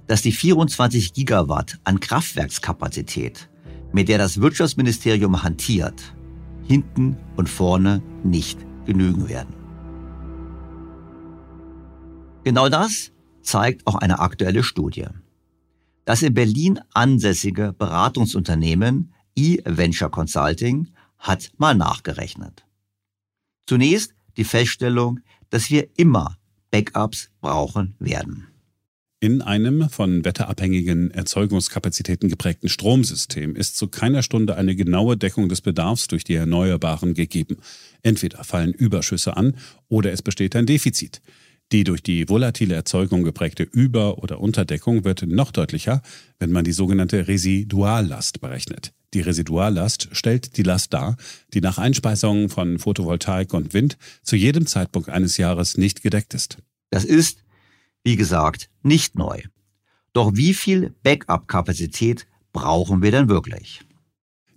dass 0.08 0.22
die 0.22 0.32
24 0.32 1.14
Gigawatt 1.14 1.80
an 1.84 2.00
Kraftwerkskapazität 2.00 3.50
mit 3.94 4.10
der 4.10 4.18
das 4.18 4.42
Wirtschaftsministerium 4.42 5.44
hantiert, 5.44 6.14
hinten 6.68 7.18
und 7.36 7.50
vorne 7.50 8.02
nicht 8.24 8.60
genügen 8.86 9.30
werden. 9.30 9.53
Genau 12.44 12.68
das 12.68 13.12
zeigt 13.42 13.88
auch 13.88 13.96
eine 13.96 14.20
aktuelle 14.20 14.64
Studie. 14.64 15.08
Das 16.06 16.22
in 16.22 16.34
Berlin 16.34 16.80
ansässige 16.94 17.74
Beratungsunternehmen 17.78 19.14
eVenture 19.36 20.12
Consulting 20.12 20.90
hat 21.18 21.52
mal 21.58 21.74
nachgerechnet. 21.74 22.66
Zunächst 23.66 24.14
die 24.36 24.44
Feststellung, 24.44 25.22
dass 25.50 25.70
wir 25.70 25.88
immer 25.96 26.38
Backups 26.70 27.30
brauchen 27.40 27.96
werden. 28.00 28.48
In 29.22 29.42
einem 29.42 29.90
von 29.90 30.26
wetterabhängigen 30.26 31.12
Erzeugungskapazitäten 31.12 32.28
geprägten 32.28 32.68
Stromsystem 32.68 33.56
ist 33.56 33.78
zu 33.78 33.88
keiner 33.88 34.22
Stunde 34.22 34.58
eine 34.58 34.76
genaue 34.76 35.16
Deckung 35.16 35.48
des 35.48 35.62
Bedarfs 35.62 36.08
durch 36.08 36.26
die 36.26 36.36
Erneuerbaren 36.36 37.14
gegeben. 37.14 37.56
Entweder 38.02 38.44
fallen 38.44 38.74
Überschüsse 38.74 39.38
an 39.38 39.56
oder 39.88 40.12
es 40.12 40.22
besteht 40.22 40.58
ein 40.58 40.66
Defizit. 40.66 41.22
Die 41.74 41.84
durch 41.84 42.02
die 42.02 42.30
volatile 42.30 42.76
Erzeugung 42.76 43.24
geprägte 43.24 43.64
Über- 43.64 44.20
oder 44.20 44.40
Unterdeckung 44.40 45.04
wird 45.04 45.24
noch 45.24 45.52
deutlicher, 45.52 46.02
wenn 46.40 46.52
man 46.52 46.64
die 46.64 46.72
sogenannte 46.72 47.28
Residuallast 47.28 48.40
berechnet. 48.40 48.94
Die 49.14 49.22
Residuallast 49.22 50.08
stellt 50.14 50.56
die 50.56 50.64
Last 50.64 50.94
dar, 50.94 51.18
die 51.54 51.62
nach 51.62 51.78
Einspeisung 51.78 52.50
von 52.50 52.80
Photovoltaik 52.80 53.54
und 53.54 53.74
Wind 53.74 53.98
zu 54.22 54.36
jedem 54.36 54.68
Zeitpunkt 54.68 55.10
eines 55.10 55.36
Jahres 55.36 55.78
nicht 55.78 56.02
gedeckt 56.02 56.34
ist. 56.34 56.58
Das 56.90 57.04
ist 57.04 57.44
wie 58.04 58.18
gesagt, 58.18 58.70
nicht 58.82 59.16
neu. 59.16 59.42
Doch 60.12 60.36
wie 60.36 60.54
viel 60.54 60.94
Backup-Kapazität 61.04 62.28
brauchen 62.52 63.02
wir 63.02 63.12
denn 63.12 63.30
wirklich? 63.30 63.82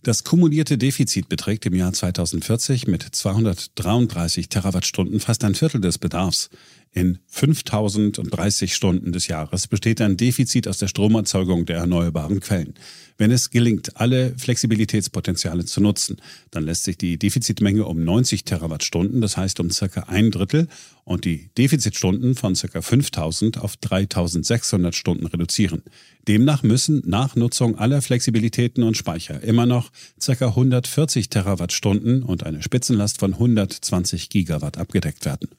Das 0.02 0.22
kumulierte 0.22 0.78
Defizit 0.78 1.28
beträgt 1.28 1.66
im 1.66 1.74
Jahr 1.74 1.92
2040 1.92 2.86
mit 2.86 3.02
233 3.02 4.48
Terawattstunden 4.48 5.18
fast 5.18 5.42
ein 5.42 5.54
Viertel 5.54 5.80
des 5.80 5.98
Bedarfs. 5.98 6.48
In 6.96 7.18
5030 7.26 8.74
Stunden 8.74 9.12
des 9.12 9.28
Jahres 9.28 9.66
besteht 9.66 10.00
ein 10.00 10.16
Defizit 10.16 10.66
aus 10.66 10.78
der 10.78 10.88
Stromerzeugung 10.88 11.66
der 11.66 11.76
erneuerbaren 11.76 12.40
Quellen. 12.40 12.72
Wenn 13.18 13.30
es 13.30 13.50
gelingt, 13.50 14.00
alle 14.00 14.32
Flexibilitätspotenziale 14.38 15.66
zu 15.66 15.82
nutzen, 15.82 16.16
dann 16.50 16.64
lässt 16.64 16.84
sich 16.84 16.96
die 16.96 17.18
Defizitmenge 17.18 17.84
um 17.84 18.02
90 18.02 18.44
Terawattstunden, 18.44 19.20
das 19.20 19.36
heißt 19.36 19.60
um 19.60 19.70
circa 19.70 20.04
ein 20.04 20.30
Drittel, 20.30 20.68
und 21.04 21.26
die 21.26 21.50
Defizitstunden 21.58 22.34
von 22.34 22.54
circa 22.54 22.80
5000 22.80 23.58
auf 23.58 23.76
3600 23.76 24.94
Stunden 24.94 25.26
reduzieren. 25.26 25.82
Demnach 26.26 26.62
müssen 26.62 27.02
nach 27.04 27.36
Nutzung 27.36 27.78
aller 27.78 28.00
Flexibilitäten 28.00 28.82
und 28.82 28.96
Speicher 28.96 29.42
immer 29.42 29.66
noch 29.66 29.92
circa 30.18 30.46
140 30.46 31.28
Terawattstunden 31.28 32.22
und 32.22 32.44
eine 32.44 32.62
Spitzenlast 32.62 33.18
von 33.18 33.34
120 33.34 34.30
Gigawatt 34.30 34.78
abgedeckt 34.78 35.26
werden. 35.26 35.50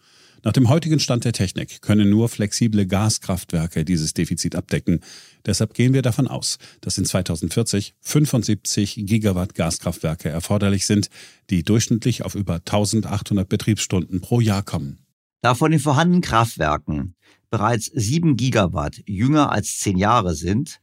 Nach 0.48 0.54
dem 0.54 0.70
heutigen 0.70 1.02
Stand 1.02 1.26
der 1.26 1.34
Technik 1.34 1.82
können 1.82 2.10
nur 2.10 2.30
flexible 2.30 2.86
Gaskraftwerke 2.86 3.84
dieses 3.84 4.14
Defizit 4.14 4.56
abdecken. 4.56 5.02
Deshalb 5.46 5.74
gehen 5.74 5.94
wir 5.94 6.02
davon 6.02 6.26
aus, 6.26 6.58
dass 6.80 6.98
in 6.98 7.04
2040 7.04 7.96
75 8.00 8.96
Gigawatt 9.06 9.56
Gaskraftwerke 9.56 10.30
erforderlich 10.30 10.86
sind, 10.86 11.10
die 11.50 11.64
durchschnittlich 11.64 12.24
auf 12.24 12.34
über 12.34 12.54
1800 12.54 13.50
Betriebsstunden 13.50 14.22
pro 14.22 14.40
Jahr 14.40 14.64
kommen. 14.64 15.00
Da 15.42 15.54
von 15.54 15.72
den 15.72 15.82
vorhandenen 15.82 16.22
Kraftwerken 16.22 17.16
bereits 17.50 17.88
7 17.94 18.38
Gigawatt 18.38 19.02
jünger 19.06 19.52
als 19.52 19.80
10 19.80 19.98
Jahre 19.98 20.34
sind, 20.34 20.80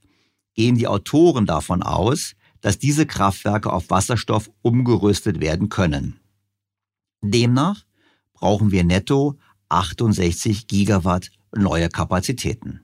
gehen 0.54 0.76
die 0.76 0.88
Autoren 0.88 1.46
davon 1.46 1.82
aus, 1.82 2.34
dass 2.60 2.78
diese 2.78 3.06
Kraftwerke 3.06 3.72
auf 3.72 3.88
Wasserstoff 3.88 4.50
umgerüstet 4.60 5.40
werden 5.40 5.70
können. 5.70 6.20
Demnach 7.22 7.86
brauchen 8.34 8.70
wir 8.70 8.84
netto 8.84 9.38
68 9.68 10.66
Gigawatt 10.66 11.30
neue 11.56 11.88
Kapazitäten. 11.88 12.80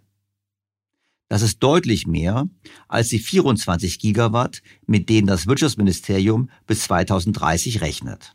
Das 1.29 1.43
ist 1.43 1.61
deutlich 1.61 2.07
mehr 2.09 2.49
als 2.89 3.09
die 3.09 3.21
24 3.21 4.01
Gigawatt, 4.01 4.63
mit 4.87 5.09
denen 5.09 5.29
das 5.29 5.47
Wirtschaftsministerium 5.47 6.51
bis 6.67 6.83
2030 6.83 7.81
rechnet. 7.81 8.35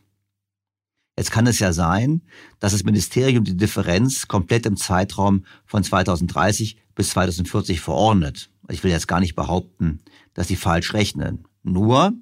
Jetzt 1.18 1.30
kann 1.30 1.46
es 1.46 1.58
ja 1.58 1.72
sein, 1.72 2.22
dass 2.58 2.72
das 2.72 2.84
Ministerium 2.84 3.44
die 3.44 3.56
Differenz 3.56 4.28
komplett 4.28 4.66
im 4.66 4.76
Zeitraum 4.76 5.44
von 5.64 5.82
2030 5.82 6.78
bis 6.94 7.10
2040 7.10 7.80
verordnet. 7.80 8.50
Ich 8.68 8.82
will 8.82 8.90
jetzt 8.90 9.08
gar 9.08 9.20
nicht 9.20 9.34
behaupten, 9.34 10.00
dass 10.34 10.48
sie 10.48 10.56
falsch 10.56 10.94
rechnen. 10.94 11.44
Nur, 11.62 12.12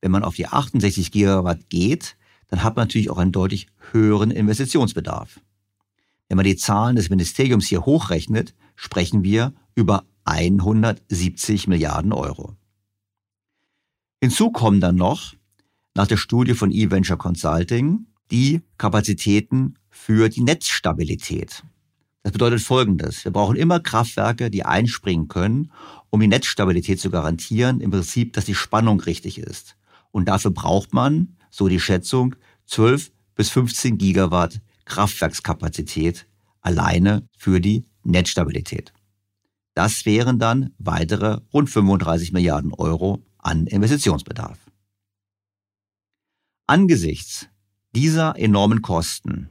wenn 0.00 0.10
man 0.10 0.24
auf 0.24 0.36
die 0.36 0.46
68 0.46 1.10
Gigawatt 1.10 1.68
geht, 1.68 2.16
dann 2.48 2.62
hat 2.62 2.76
man 2.76 2.84
natürlich 2.84 3.10
auch 3.10 3.18
einen 3.18 3.32
deutlich 3.32 3.68
höheren 3.92 4.30
Investitionsbedarf. 4.30 5.40
Wenn 6.28 6.36
man 6.36 6.44
die 6.44 6.56
Zahlen 6.56 6.96
des 6.96 7.10
Ministeriums 7.10 7.66
hier 7.66 7.86
hochrechnet, 7.86 8.54
sprechen 8.76 9.24
wir 9.24 9.54
über 9.74 10.04
170 10.24 11.68
Milliarden 11.68 12.12
Euro. 12.12 12.54
Hinzu 14.20 14.50
kommen 14.50 14.80
dann 14.80 14.96
noch, 14.96 15.34
nach 15.94 16.06
der 16.06 16.16
Studie 16.16 16.54
von 16.54 16.70
eVenture 16.70 17.18
Consulting, 17.18 18.06
die 18.30 18.60
Kapazitäten 18.76 19.74
für 19.88 20.28
die 20.28 20.42
Netzstabilität. 20.42 21.62
Das 22.22 22.32
bedeutet 22.32 22.60
Folgendes. 22.60 23.24
Wir 23.24 23.32
brauchen 23.32 23.56
immer 23.56 23.80
Kraftwerke, 23.80 24.50
die 24.50 24.64
einspringen 24.64 25.28
können, 25.28 25.72
um 26.10 26.20
die 26.20 26.26
Netzstabilität 26.26 27.00
zu 27.00 27.10
garantieren, 27.10 27.80
im 27.80 27.90
Prinzip, 27.90 28.34
dass 28.34 28.44
die 28.44 28.54
Spannung 28.54 29.00
richtig 29.00 29.38
ist. 29.38 29.76
Und 30.10 30.28
dafür 30.28 30.50
braucht 30.50 30.92
man, 30.92 31.36
so 31.50 31.68
die 31.68 31.80
Schätzung, 31.80 32.34
12 32.66 33.10
bis 33.34 33.48
15 33.50 33.96
Gigawatt 33.96 34.60
Kraftwerkskapazität 34.88 36.26
alleine 36.60 37.28
für 37.36 37.60
die 37.60 37.84
Netzstabilität. 38.02 38.92
Das 39.74 40.04
wären 40.04 40.38
dann 40.40 40.74
weitere 40.78 41.38
rund 41.52 41.70
35 41.70 42.32
Milliarden 42.32 42.74
Euro 42.74 43.22
an 43.38 43.66
Investitionsbedarf. 43.66 44.58
Angesichts 46.66 47.48
dieser 47.94 48.36
enormen 48.36 48.82
Kosten 48.82 49.50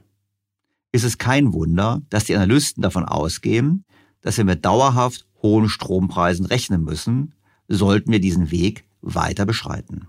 ist 0.92 1.04
es 1.04 1.18
kein 1.18 1.52
Wunder, 1.52 2.02
dass 2.10 2.24
die 2.24 2.36
Analysten 2.36 2.82
davon 2.82 3.04
ausgehen, 3.04 3.84
dass 4.20 4.36
wir 4.36 4.44
mit 4.44 4.64
dauerhaft 4.64 5.26
hohen 5.42 5.68
Strompreisen 5.68 6.46
rechnen 6.46 6.84
müssen, 6.84 7.34
sollten 7.68 8.12
wir 8.12 8.20
diesen 8.20 8.50
Weg 8.50 8.84
weiter 9.00 9.46
beschreiten. 9.46 10.08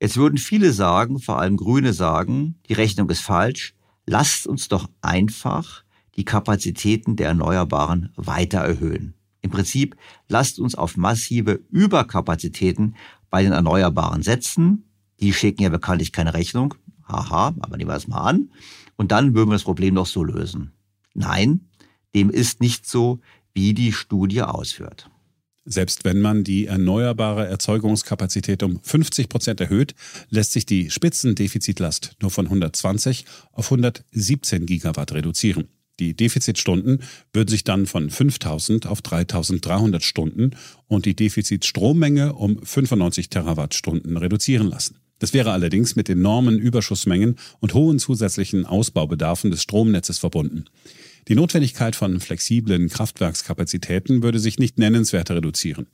Jetzt 0.00 0.16
würden 0.16 0.38
viele 0.38 0.72
sagen, 0.72 1.18
vor 1.18 1.38
allem 1.38 1.56
Grüne 1.56 1.92
sagen, 1.92 2.56
die 2.68 2.74
Rechnung 2.74 3.08
ist 3.10 3.22
falsch, 3.22 3.74
lasst 4.06 4.46
uns 4.46 4.68
doch 4.68 4.88
einfach 5.00 5.84
die 6.16 6.24
Kapazitäten 6.24 7.16
der 7.16 7.28
Erneuerbaren 7.28 8.12
weiter 8.16 8.60
erhöhen. 8.60 9.14
Im 9.40 9.50
Prinzip 9.50 9.96
lasst 10.28 10.58
uns 10.58 10.74
auf 10.74 10.96
massive 10.96 11.60
Überkapazitäten 11.70 12.96
bei 13.30 13.42
den 13.42 13.52
Erneuerbaren 13.52 14.22
setzen 14.22 14.86
die 15.20 15.32
schicken 15.32 15.62
ja 15.62 15.68
bekanntlich 15.68 16.12
keine 16.12 16.34
Rechnung. 16.34 16.74
Haha, 17.08 17.54
aber 17.60 17.76
nehmen 17.76 17.90
wir 17.90 17.96
es 17.96 18.08
mal 18.08 18.20
an. 18.20 18.50
Und 18.96 19.12
dann 19.12 19.34
würden 19.34 19.50
wir 19.50 19.54
das 19.54 19.64
Problem 19.64 19.94
doch 19.94 20.06
so 20.06 20.24
lösen. 20.24 20.72
Nein, 21.14 21.68
dem 22.14 22.30
ist 22.30 22.60
nicht 22.60 22.86
so, 22.86 23.20
wie 23.54 23.74
die 23.74 23.92
Studie 23.92 24.42
ausführt. 24.42 25.10
Selbst 25.68 26.04
wenn 26.04 26.20
man 26.20 26.44
die 26.44 26.66
erneuerbare 26.66 27.44
Erzeugungskapazität 27.46 28.62
um 28.62 28.78
50 28.80 29.28
Prozent 29.28 29.60
erhöht, 29.60 29.96
lässt 30.30 30.52
sich 30.52 30.64
die 30.64 30.90
Spitzendefizitlast 30.90 32.14
nur 32.22 32.30
von 32.30 32.46
120 32.46 33.24
auf 33.50 33.66
117 33.66 34.64
Gigawatt 34.64 35.12
reduzieren. 35.12 35.66
Die 35.98 36.14
Defizitstunden 36.14 37.02
würden 37.32 37.48
sich 37.48 37.64
dann 37.64 37.86
von 37.86 38.10
5000 38.10 38.86
auf 38.86 39.02
3300 39.02 40.04
Stunden 40.04 40.50
und 40.86 41.04
die 41.04 41.16
Defizitstrommenge 41.16 42.34
um 42.34 42.62
95 42.62 43.28
Terawattstunden 43.28 44.16
reduzieren 44.16 44.68
lassen. 44.68 45.00
Das 45.18 45.32
wäre 45.32 45.50
allerdings 45.50 45.96
mit 45.96 46.08
enormen 46.08 46.58
Überschussmengen 46.58 47.36
und 47.58 47.74
hohen 47.74 47.98
zusätzlichen 47.98 48.66
Ausbaubedarfen 48.66 49.50
des 49.50 49.62
Stromnetzes 49.62 50.18
verbunden. 50.18 50.66
Die 51.28 51.34
Notwendigkeit 51.34 51.96
von 51.96 52.20
flexiblen 52.20 52.88
Kraftwerkskapazitäten 52.88 54.22
würde 54.22 54.38
sich 54.38 54.60
nicht 54.60 54.78
nennenswert 54.78 55.28
reduzieren. 55.28 55.88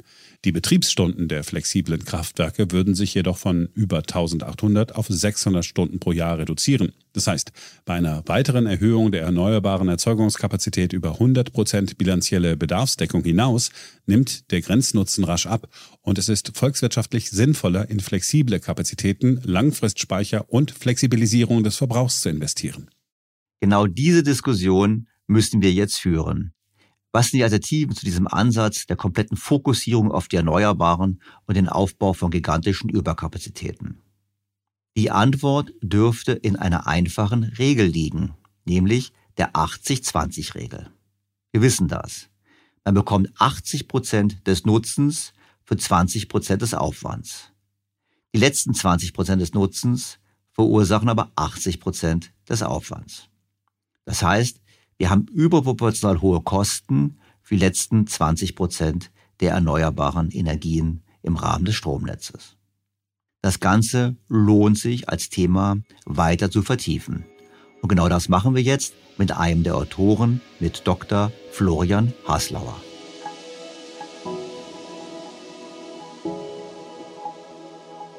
Die 0.44 0.52
Betriebsstunden 0.52 1.26
der 1.26 1.42
flexiblen 1.42 2.04
Kraftwerke 2.04 2.70
würden 2.70 2.94
sich 2.94 3.14
jedoch 3.14 3.38
von 3.38 3.70
über 3.72 3.98
1800 3.98 4.94
auf 4.94 5.06
600 5.08 5.64
Stunden 5.64 6.00
pro 6.00 6.12
Jahr 6.12 6.38
reduzieren. 6.38 6.92
Das 7.14 7.28
heißt, 7.28 7.50
bei 7.86 7.94
einer 7.94 8.22
weiteren 8.26 8.66
Erhöhung 8.66 9.10
der 9.10 9.22
erneuerbaren 9.22 9.88
Erzeugungskapazität 9.88 10.92
über 10.92 11.12
100 11.12 11.54
Prozent 11.54 11.96
bilanzielle 11.96 12.58
Bedarfsdeckung 12.58 13.24
hinaus 13.24 13.70
nimmt 14.04 14.50
der 14.50 14.60
Grenznutzen 14.60 15.24
rasch 15.24 15.46
ab 15.46 15.66
und 16.02 16.18
es 16.18 16.28
ist 16.28 16.52
volkswirtschaftlich 16.54 17.30
sinnvoller, 17.30 17.88
in 17.88 18.00
flexible 18.00 18.60
Kapazitäten, 18.60 19.40
Langfristspeicher 19.44 20.50
und 20.50 20.72
Flexibilisierung 20.72 21.64
des 21.64 21.76
Verbrauchs 21.78 22.20
zu 22.20 22.28
investieren. 22.28 22.90
Genau 23.60 23.86
diese 23.86 24.22
Diskussion 24.22 25.06
müssen 25.32 25.62
wir 25.62 25.72
jetzt 25.72 25.98
führen. 25.98 26.52
Was 27.10 27.28
sind 27.28 27.38
die 27.38 27.44
Alternativen 27.44 27.94
zu 27.94 28.04
diesem 28.04 28.26
Ansatz 28.26 28.86
der 28.86 28.96
kompletten 28.96 29.36
Fokussierung 29.36 30.10
auf 30.10 30.28
die 30.28 30.36
Erneuerbaren 30.36 31.20
und 31.46 31.56
den 31.56 31.68
Aufbau 31.68 32.14
von 32.14 32.30
gigantischen 32.30 32.88
Überkapazitäten? 32.88 34.00
Die 34.96 35.10
Antwort 35.10 35.72
dürfte 35.82 36.32
in 36.32 36.56
einer 36.56 36.86
einfachen 36.86 37.44
Regel 37.44 37.86
liegen, 37.86 38.34
nämlich 38.64 39.12
der 39.36 39.52
80-20-Regel. 39.52 40.90
Wir 41.50 41.62
wissen 41.62 41.88
das. 41.88 42.28
Man 42.84 42.94
bekommt 42.94 43.30
80 43.38 43.88
Prozent 43.88 44.46
des 44.46 44.64
Nutzens 44.64 45.32
für 45.64 45.76
20 45.76 46.28
Prozent 46.28 46.62
des 46.62 46.74
Aufwands. 46.74 47.52
Die 48.34 48.38
letzten 48.38 48.74
20 48.74 49.12
Prozent 49.12 49.42
des 49.42 49.52
Nutzens 49.52 50.18
verursachen 50.52 51.08
aber 51.08 51.30
80 51.36 51.80
Prozent 51.80 52.32
des 52.48 52.62
Aufwands. 52.62 53.28
Das 54.04 54.22
heißt, 54.22 54.61
wir 54.98 55.10
haben 55.10 55.26
überproportional 55.26 56.20
hohe 56.20 56.40
Kosten 56.40 57.18
für 57.42 57.56
die 57.56 57.60
letzten 57.60 58.06
20 58.06 58.54
Prozent 58.54 59.10
der 59.40 59.52
erneuerbaren 59.52 60.30
Energien 60.30 61.02
im 61.22 61.36
Rahmen 61.36 61.64
des 61.64 61.74
Stromnetzes. 61.74 62.56
Das 63.40 63.58
Ganze 63.58 64.16
lohnt 64.28 64.78
sich 64.78 65.08
als 65.08 65.28
Thema 65.28 65.78
weiter 66.04 66.50
zu 66.50 66.62
vertiefen. 66.62 67.24
Und 67.80 67.88
genau 67.88 68.08
das 68.08 68.28
machen 68.28 68.54
wir 68.54 68.62
jetzt 68.62 68.94
mit 69.18 69.32
einem 69.32 69.64
der 69.64 69.76
Autoren, 69.76 70.40
mit 70.60 70.86
Dr. 70.86 71.32
Florian 71.50 72.12
Haslauer. 72.26 72.80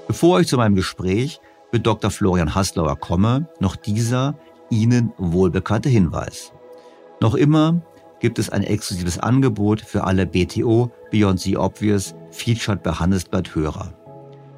Bevor 0.08 0.42
ich 0.42 0.48
zu 0.48 0.58
meinem 0.58 0.76
Gespräch 0.76 1.40
mit 1.72 1.88
Dr. 1.88 2.12
Florian 2.12 2.54
Haslauer 2.54 2.98
komme, 2.98 3.48
noch 3.60 3.76
dieser 3.76 4.38
Ihnen 4.70 5.14
wohlbekannte 5.18 5.90
Hinweis. 5.90 6.52
Noch 7.24 7.34
immer 7.36 7.82
gibt 8.20 8.38
es 8.38 8.50
ein 8.50 8.64
exklusives 8.64 9.18
Angebot 9.18 9.80
für 9.80 10.04
alle 10.04 10.26
BTO 10.26 10.92
Beyond 11.10 11.40
the 11.40 11.56
Obvious 11.56 12.14
Featured 12.32 12.84
bei 12.84 12.92
Handelsblatt 12.92 13.56
Hörer. 13.56 13.94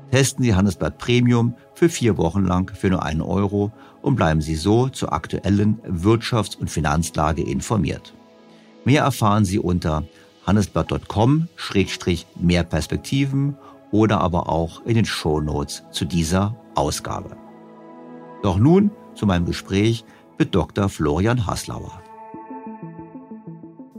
Testen 0.09 0.43
Sie 0.43 0.55
Handelsblatt 0.55 0.97
Premium 0.97 1.53
für 1.75 1.89
vier 1.89 2.17
Wochen 2.17 2.43
lang 2.43 2.71
für 2.73 2.89
nur 2.89 3.03
einen 3.03 3.21
Euro 3.21 3.71
und 4.01 4.15
bleiben 4.15 4.41
Sie 4.41 4.55
so 4.55 4.89
zur 4.89 5.13
aktuellen 5.13 5.79
Wirtschafts- 5.83 6.57
und 6.57 6.71
Finanzlage 6.71 7.43
informiert. 7.43 8.15
Mehr 8.83 9.03
erfahren 9.03 9.45
Sie 9.45 9.59
unter 9.59 10.03
handelsblatt.com-mehr 10.47 12.63
Perspektiven 12.63 13.57
oder 13.91 14.21
aber 14.21 14.49
auch 14.49 14.83
in 14.87 14.95
den 14.95 15.05
Shownotes 15.05 15.83
zu 15.91 16.05
dieser 16.05 16.55
Ausgabe. 16.73 17.37
Doch 18.41 18.57
nun 18.57 18.89
zu 19.13 19.27
meinem 19.27 19.45
Gespräch 19.45 20.03
mit 20.39 20.55
Dr. 20.55 20.89
Florian 20.89 21.45
Haslauer. 21.45 22.01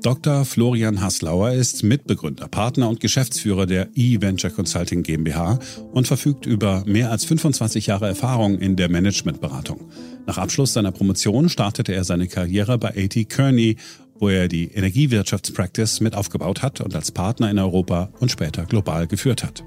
Dr. 0.03 0.45
Florian 0.45 1.01
Haslauer 1.01 1.53
ist 1.53 1.83
Mitbegründer, 1.83 2.49
Partner 2.49 2.89
und 2.91 3.01
Geschäftsführer 3.01 3.65
der 3.65 3.89
eVenture 3.95 4.53
Consulting 4.53 5.03
GmbH 5.03 5.59
und 5.93 6.07
verfügt 6.07 6.45
über 6.45 6.85
mehr 6.87 7.11
als 7.11 7.25
25 7.25 7.87
Jahre 7.87 8.07
Erfahrung 8.07 8.59
in 8.59 8.77
der 8.77 8.91
Managementberatung. 8.91 9.81
Nach 10.27 10.37
Abschluss 10.37 10.75
seiner 10.75 10.93
Promotion 10.93 11.49
startete 11.49 11.95
er 11.95 12.05
seine 12.05 12.29
Karriere 12.29 12.77
bei 12.79 12.91
AT 12.91 13.29
Kearney, 13.29 13.77
wo 14.19 14.29
er 14.29 14.49
die 14.49 14.67
Energiewirtschaftspractice 14.69 16.01
mit 16.01 16.15
aufgebaut 16.15 16.63
hat 16.63 16.83
und 16.83 16.95
als 16.95 17.11
Partner 17.11 17.51
in 17.51 17.59
Europa 17.59 18.11
und 18.21 18.31
später 18.31 18.67
global 18.67 19.07
geführt 19.07 19.43
hat. 19.43 19.65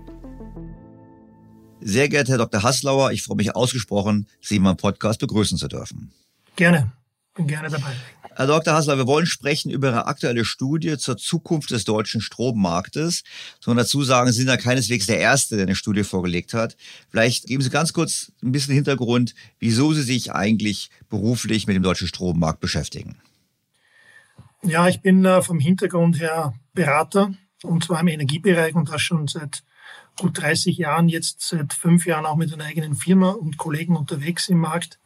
Sehr 1.81 2.07
geehrter 2.07 2.33
Herr 2.33 2.39
Dr. 2.39 2.61
Haslauer, 2.61 3.11
ich 3.13 3.23
freue 3.23 3.37
mich 3.37 3.55
ausgesprochen, 3.55 4.27
Sie 4.41 4.57
in 4.57 4.63
meinem 4.63 4.77
Podcast 4.77 5.19
begrüßen 5.19 5.57
zu 5.57 5.67
dürfen. 5.67 6.11
Gerne, 6.55 6.91
bin 7.35 7.47
gerne 7.47 7.69
dabei. 7.69 7.93
Herr 8.39 8.47
Dr. 8.47 8.73
Hassler, 8.73 8.97
wir 8.97 9.05
wollen 9.05 9.25
sprechen 9.25 9.69
über 9.69 9.89
Ihre 9.89 10.07
aktuelle 10.07 10.45
Studie 10.45 10.97
zur 10.97 11.17
Zukunft 11.17 11.71
des 11.71 11.83
deutschen 11.83 12.21
Strommarktes. 12.21 13.25
So 13.59 13.73
dazu 13.73 14.01
sagen, 14.01 14.31
Sie 14.31 14.37
sind 14.37 14.47
ja 14.47 14.55
keineswegs 14.55 15.07
der 15.07 15.19
Erste, 15.19 15.57
der 15.57 15.65
eine 15.65 15.75
Studie 15.75 16.05
vorgelegt 16.05 16.53
hat. 16.53 16.77
Vielleicht 17.09 17.47
geben 17.47 17.61
Sie 17.61 17.69
ganz 17.69 17.91
kurz 17.91 18.31
ein 18.41 18.53
bisschen 18.53 18.75
Hintergrund, 18.75 19.35
wieso 19.59 19.91
Sie 19.91 20.03
sich 20.03 20.31
eigentlich 20.31 20.89
beruflich 21.09 21.67
mit 21.67 21.75
dem 21.75 21.83
deutschen 21.83 22.07
Strommarkt 22.07 22.61
beschäftigen. 22.61 23.17
Ja, 24.63 24.87
ich 24.87 25.01
bin 25.01 25.25
äh, 25.25 25.41
vom 25.41 25.59
Hintergrund 25.59 26.21
her 26.21 26.53
Berater 26.73 27.33
und 27.63 27.83
zwar 27.83 27.99
im 27.99 28.07
Energiebereich 28.07 28.73
und 28.73 28.89
das 28.89 29.01
schon 29.01 29.27
seit 29.27 29.63
gut 30.15 30.41
30 30.41 30.77
Jahren, 30.77 31.09
jetzt 31.09 31.41
seit 31.41 31.73
fünf 31.73 32.05
Jahren 32.05 32.25
auch 32.25 32.37
mit 32.37 32.53
einer 32.53 32.63
eigenen 32.63 32.95
Firma 32.95 33.31
und 33.31 33.57
Kollegen 33.57 33.97
unterwegs 33.97 34.47
im 34.47 34.59
Markt. 34.59 34.97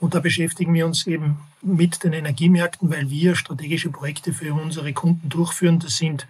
Und 0.00 0.14
da 0.14 0.20
beschäftigen 0.20 0.72
wir 0.72 0.86
uns 0.86 1.06
eben 1.06 1.36
mit 1.62 2.02
den 2.04 2.12
Energiemärkten, 2.12 2.90
weil 2.90 3.08
wir 3.10 3.36
strategische 3.36 3.90
Projekte 3.90 4.32
für 4.32 4.52
unsere 4.54 4.92
Kunden 4.92 5.28
durchführen. 5.28 5.78
Das 5.78 5.96
sind 5.96 6.26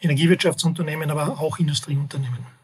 Energiewirtschaftsunternehmen, 0.00 1.10
aber 1.10 1.40
auch 1.40 1.58
Industrieunternehmen. 1.58 2.58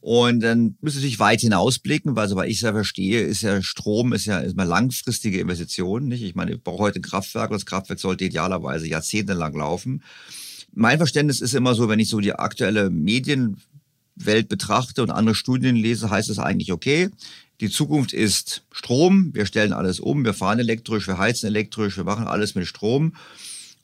Und 0.00 0.40
dann 0.40 0.76
müssen 0.80 0.98
Sie 0.98 1.00
natürlich 1.00 1.18
weit 1.18 1.40
hinausblicken, 1.40 2.14
weil 2.14 2.28
soweit 2.28 2.48
ich 2.48 2.58
es 2.58 2.62
ja 2.62 2.72
verstehe, 2.72 3.22
ist 3.22 3.42
ja 3.42 3.60
Strom 3.60 4.12
ist 4.12 4.26
ja 4.26 4.40
erstmal 4.40 4.66
langfristige 4.68 5.40
Investition. 5.40 6.06
Nicht? 6.06 6.22
Ich 6.22 6.36
meine, 6.36 6.52
ich 6.52 6.62
brauche 6.62 6.78
heute 6.78 7.00
ein 7.00 7.02
Kraftwerk 7.02 7.50
und 7.50 7.56
das 7.56 7.66
Kraftwerk 7.66 7.98
sollte 7.98 8.24
idealerweise 8.24 8.86
jahrzehntelang 8.86 9.54
laufen. 9.54 10.04
Mein 10.72 10.98
Verständnis 10.98 11.40
ist 11.40 11.54
immer 11.54 11.74
so, 11.74 11.88
wenn 11.88 11.98
ich 11.98 12.08
so 12.08 12.20
die 12.20 12.34
aktuelle 12.34 12.88
Medienwelt 12.88 14.48
betrachte 14.48 15.02
und 15.02 15.10
andere 15.10 15.34
Studien 15.34 15.74
lese, 15.74 16.08
heißt 16.08 16.30
es 16.30 16.38
eigentlich, 16.38 16.70
okay, 16.70 17.10
die 17.60 17.70
Zukunft 17.70 18.12
ist 18.12 18.64
Strom. 18.70 19.30
Wir 19.34 19.46
stellen 19.46 19.72
alles 19.72 20.00
um. 20.00 20.24
Wir 20.24 20.34
fahren 20.34 20.58
elektrisch, 20.58 21.06
wir 21.06 21.18
heizen 21.18 21.46
elektrisch, 21.46 21.96
wir 21.96 22.04
machen 22.04 22.26
alles 22.26 22.54
mit 22.54 22.66
Strom. 22.66 23.14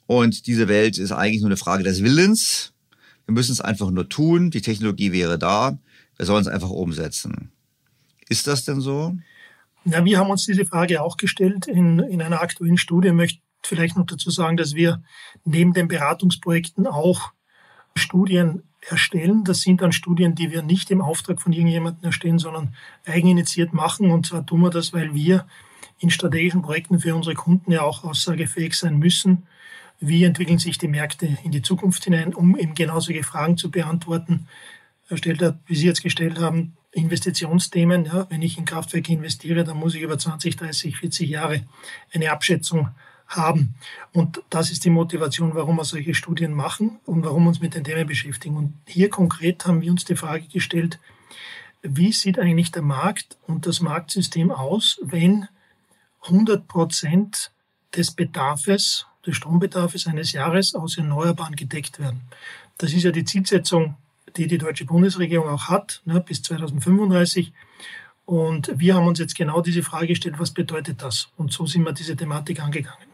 Und 0.05 0.47
diese 0.47 0.67
Welt 0.67 0.97
ist 0.97 1.11
eigentlich 1.11 1.41
nur 1.41 1.49
eine 1.49 1.57
Frage 1.57 1.83
des 1.83 2.03
Willens. 2.03 2.73
Wir 3.25 3.33
müssen 3.33 3.53
es 3.53 3.61
einfach 3.61 3.89
nur 3.89 4.09
tun. 4.09 4.51
Die 4.51 4.61
Technologie 4.61 5.11
wäre 5.11 5.39
da. 5.39 5.77
Wir 6.17 6.25
sollen 6.25 6.41
es 6.41 6.47
einfach 6.47 6.69
umsetzen. 6.69 7.51
Ist 8.29 8.47
das 8.47 8.65
denn 8.65 8.81
so? 8.81 9.15
Ja, 9.85 10.05
wir 10.05 10.17
haben 10.17 10.29
uns 10.29 10.45
diese 10.45 10.65
Frage 10.65 11.01
auch 11.01 11.17
gestellt 11.17 11.67
in, 11.67 11.99
in 11.99 12.21
einer 12.21 12.41
aktuellen 12.41 12.77
Studie. 12.77 13.09
Ich 13.09 13.13
möchte 13.13 13.41
vielleicht 13.63 13.97
noch 13.97 14.05
dazu 14.05 14.29
sagen, 14.29 14.57
dass 14.57 14.75
wir 14.75 15.03
neben 15.45 15.73
den 15.73 15.87
Beratungsprojekten 15.87 16.87
auch 16.87 17.31
Studien 17.95 18.63
erstellen. 18.89 19.43
Das 19.43 19.61
sind 19.61 19.81
dann 19.81 19.91
Studien, 19.91 20.35
die 20.35 20.51
wir 20.51 20.61
nicht 20.61 20.91
im 20.91 21.01
Auftrag 21.01 21.41
von 21.41 21.53
irgendjemandem 21.53 22.03
erstellen, 22.05 22.39
sondern 22.39 22.75
eigeninitiiert 23.05 23.73
machen. 23.73 24.11
Und 24.11 24.27
zwar 24.27 24.45
tun 24.45 24.61
wir 24.61 24.69
das, 24.69 24.93
weil 24.93 25.13
wir 25.13 25.45
in 25.99 26.09
strategischen 26.09 26.61
Projekten 26.61 26.99
für 26.99 27.15
unsere 27.15 27.35
Kunden 27.35 27.71
ja 27.71 27.81
auch 27.81 28.03
aussagefähig 28.03 28.73
sein 28.73 28.97
müssen. 28.97 29.43
Wie 29.99 30.23
entwickeln 30.23 30.59
sich 30.59 30.77
die 30.77 30.87
Märkte 30.87 31.37
in 31.43 31.51
die 31.51 31.61
Zukunft 31.61 32.03
hinein, 32.03 32.33
um 32.33 32.57
eben 32.57 32.75
genau 32.75 32.99
solche 32.99 33.23
Fragen 33.23 33.57
zu 33.57 33.71
beantworten. 33.71 34.47
Erstellt 35.07 35.41
hat, 35.41 35.59
wie 35.65 35.75
Sie 35.75 35.85
jetzt 35.85 36.03
gestellt 36.03 36.39
haben, 36.39 36.75
Investitionsthemen. 36.91 38.05
Ja, 38.05 38.27
wenn 38.29 38.41
ich 38.41 38.57
in 38.57 38.65
Kraftwerke 38.65 39.13
investiere, 39.13 39.63
dann 39.63 39.77
muss 39.77 39.95
ich 39.95 40.01
über 40.01 40.17
20, 40.17 40.57
30, 40.57 40.97
40 40.97 41.29
Jahre 41.29 41.61
eine 42.13 42.31
Abschätzung 42.31 42.89
haben. 43.35 43.75
Und 44.11 44.41
das 44.49 44.71
ist 44.71 44.85
die 44.85 44.89
Motivation, 44.89 45.55
warum 45.55 45.77
wir 45.77 45.85
solche 45.85 46.13
Studien 46.13 46.53
machen 46.53 46.99
und 47.05 47.23
warum 47.23 47.43
wir 47.43 47.49
uns 47.49 47.61
mit 47.61 47.73
den 47.75 47.83
Themen 47.83 48.07
beschäftigen. 48.07 48.57
Und 48.57 48.73
hier 48.87 49.09
konkret 49.09 49.65
haben 49.65 49.81
wir 49.81 49.91
uns 49.91 50.05
die 50.05 50.15
Frage 50.15 50.47
gestellt, 50.47 50.99
wie 51.81 52.13
sieht 52.13 52.39
eigentlich 52.39 52.71
der 52.71 52.81
Markt 52.81 53.37
und 53.45 53.65
das 53.67 53.81
Marktsystem 53.81 54.51
aus, 54.51 54.99
wenn 55.01 55.47
100 56.23 56.67
Prozent 56.67 57.51
des 57.95 58.11
Bedarfes, 58.11 59.05
des 59.25 59.35
Strombedarfs 59.35 60.07
eines 60.07 60.31
Jahres 60.31 60.75
aus 60.75 60.97
Erneuerbaren 60.97 61.55
gedeckt 61.55 61.99
werden. 61.99 62.21
Das 62.77 62.93
ist 62.93 63.03
ja 63.03 63.11
die 63.11 63.25
Zielsetzung, 63.25 63.95
die 64.35 64.47
die 64.47 64.57
deutsche 64.57 64.85
Bundesregierung 64.85 65.47
auch 65.47 65.69
hat, 65.69 66.01
ne, 66.05 66.19
bis 66.21 66.41
2035. 66.41 67.53
Und 68.25 68.71
wir 68.79 68.95
haben 68.95 69.07
uns 69.07 69.19
jetzt 69.19 69.35
genau 69.35 69.61
diese 69.61 69.83
Frage 69.83 70.07
gestellt, 70.07 70.39
was 70.39 70.51
bedeutet 70.51 71.01
das? 71.01 71.29
Und 71.37 71.51
so 71.51 71.65
sind 71.65 71.83
wir 71.83 71.91
diese 71.91 72.15
Thematik 72.15 72.61
angegangen. 72.61 73.12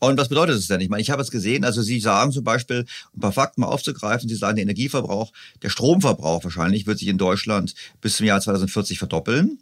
Und 0.00 0.16
was 0.18 0.28
bedeutet 0.28 0.56
es 0.56 0.68
denn? 0.68 0.80
Ich 0.80 0.88
meine, 0.88 1.00
ich 1.00 1.10
habe 1.10 1.22
es 1.22 1.30
gesehen, 1.30 1.64
also 1.64 1.82
Sie 1.82 1.98
sagen 1.98 2.30
zum 2.30 2.44
Beispiel, 2.44 2.86
ein 3.16 3.20
paar 3.20 3.32
Fakten 3.32 3.62
mal 3.62 3.66
aufzugreifen, 3.66 4.28
Sie 4.28 4.36
sagen, 4.36 4.56
der 4.56 4.62
Energieverbrauch, 4.62 5.32
der 5.62 5.70
Stromverbrauch 5.70 6.44
wahrscheinlich 6.44 6.86
wird 6.86 6.98
sich 6.98 7.08
in 7.08 7.18
Deutschland 7.18 7.74
bis 8.00 8.16
zum 8.16 8.26
Jahr 8.26 8.40
2040 8.40 8.98
verdoppeln. 8.98 9.58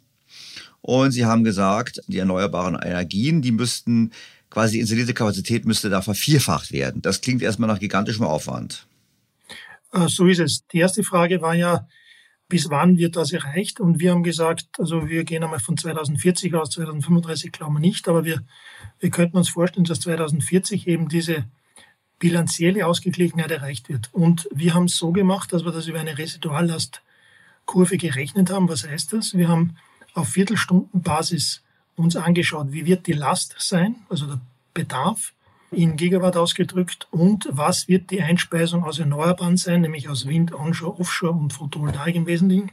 Und 0.81 1.11
Sie 1.11 1.25
haben 1.25 1.43
gesagt, 1.43 2.01
die 2.07 2.19
erneuerbaren 2.19 2.75
Energien, 2.75 3.41
die 3.41 3.51
müssten, 3.51 4.11
quasi 4.49 4.73
die 4.73 4.79
installierte 4.79 5.13
Kapazität 5.13 5.65
müsste 5.65 5.89
da 5.89 6.01
vervierfacht 6.01 6.71
werden. 6.71 7.01
Das 7.01 7.21
klingt 7.21 7.41
erstmal 7.41 7.67
nach 7.67 7.79
gigantischem 7.79 8.25
Aufwand. 8.25 8.87
Äh, 9.91 10.07
so 10.07 10.27
ist 10.27 10.39
es. 10.39 10.67
Die 10.67 10.79
erste 10.79 11.03
Frage 11.03 11.41
war 11.41 11.55
ja, 11.55 11.87
bis 12.49 12.69
wann 12.69 12.97
wird 12.97 13.15
das 13.15 13.31
erreicht? 13.33 13.79
Und 13.79 13.99
wir 13.99 14.11
haben 14.11 14.23
gesagt, 14.23 14.67
also 14.79 15.09
wir 15.09 15.23
gehen 15.23 15.43
einmal 15.43 15.59
von 15.59 15.77
2040 15.77 16.53
aus, 16.55 16.71
2035 16.71 17.51
glauben 17.51 17.75
wir 17.75 17.79
nicht, 17.79 18.07
aber 18.07 18.23
wir, 18.25 18.41
wir 18.99 19.09
könnten 19.09 19.37
uns 19.37 19.49
vorstellen, 19.49 19.85
dass 19.85 19.99
2040 20.01 20.87
eben 20.87 21.09
diese 21.09 21.45
bilanzielle 22.19 22.87
Ausgeglichenheit 22.87 23.51
erreicht 23.51 23.89
wird. 23.89 24.09
Und 24.13 24.47
wir 24.51 24.73
haben 24.73 24.85
es 24.85 24.97
so 24.97 25.11
gemacht, 25.11 25.53
dass 25.53 25.65
wir 25.65 25.71
das 25.71 25.87
über 25.87 25.99
eine 25.99 26.17
Residuallastkurve 26.17 27.97
gerechnet 27.97 28.49
haben. 28.49 28.69
Was 28.69 28.87
heißt 28.87 29.13
das? 29.13 29.35
Wir 29.35 29.49
haben 29.49 29.75
auf 30.13 30.29
Viertelstundenbasis 30.29 31.63
uns 31.95 32.15
angeschaut, 32.15 32.71
wie 32.71 32.85
wird 32.85 33.07
die 33.07 33.13
Last 33.13 33.55
sein, 33.59 33.97
also 34.09 34.25
der 34.25 34.39
Bedarf 34.73 35.33
in 35.71 35.97
Gigawatt 35.97 36.37
ausgedrückt 36.37 37.07
und 37.11 37.47
was 37.51 37.87
wird 37.87 38.09
die 38.11 38.21
Einspeisung 38.21 38.83
aus 38.83 38.99
Erneuerbaren 38.99 39.57
sein, 39.57 39.81
nämlich 39.81 40.07
aus 40.07 40.27
Wind, 40.27 40.53
Onshore, 40.53 40.99
Offshore 40.99 41.33
und 41.33 41.53
Photovoltaik 41.53 42.15
im 42.15 42.25
Wesentlichen. 42.25 42.71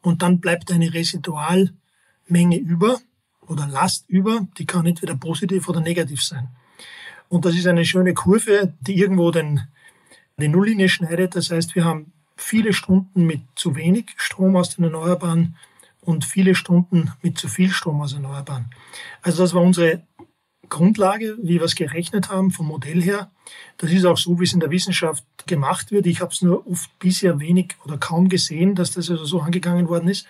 Und 0.00 0.22
dann 0.22 0.40
bleibt 0.40 0.72
eine 0.72 0.92
Residualmenge 0.92 2.56
über 2.56 2.98
oder 3.46 3.66
Last 3.66 4.08
über, 4.08 4.46
die 4.58 4.64
kann 4.64 4.86
entweder 4.86 5.16
positiv 5.16 5.68
oder 5.68 5.80
negativ 5.80 6.22
sein. 6.22 6.48
Und 7.28 7.44
das 7.44 7.54
ist 7.54 7.66
eine 7.66 7.84
schöne 7.84 8.14
Kurve, 8.14 8.72
die 8.80 8.98
irgendwo 8.98 9.30
den, 9.30 9.68
die 10.38 10.48
Nulllinie 10.48 10.88
schneidet. 10.88 11.36
Das 11.36 11.50
heißt, 11.50 11.74
wir 11.74 11.84
haben 11.84 12.12
viele 12.36 12.72
Stunden 12.72 13.26
mit 13.26 13.42
zu 13.54 13.76
wenig 13.76 14.14
Strom 14.16 14.56
aus 14.56 14.74
den 14.74 14.84
Erneuerbaren 14.84 15.56
und 16.00 16.24
viele 16.24 16.54
Stunden 16.54 17.12
mit 17.22 17.38
zu 17.38 17.48
viel 17.48 17.70
Strom 17.70 18.00
aus 18.00 18.14
Erneuerbaren. 18.14 18.70
Also 19.20 19.42
das 19.42 19.52
war 19.52 19.62
unsere 19.62 20.02
Grundlage, 20.70 21.36
wie 21.42 21.54
wir 21.54 21.62
es 21.62 21.74
gerechnet 21.74 22.30
haben, 22.30 22.50
vom 22.50 22.66
Modell 22.66 23.02
her. 23.02 23.30
Das 23.76 23.92
ist 23.92 24.06
auch 24.06 24.16
so, 24.16 24.40
wie 24.40 24.44
es 24.44 24.54
in 24.54 24.60
der 24.60 24.70
Wissenschaft 24.70 25.24
gemacht 25.46 25.90
wird. 25.90 26.06
Ich 26.06 26.20
habe 26.20 26.32
es 26.32 26.40
nur 26.40 26.66
oft 26.66 26.98
bisher 26.98 27.40
wenig 27.40 27.76
oder 27.84 27.98
kaum 27.98 28.28
gesehen, 28.28 28.74
dass 28.74 28.92
das 28.92 29.10
also 29.10 29.24
so 29.24 29.40
angegangen 29.40 29.88
worden 29.88 30.08
ist. 30.08 30.26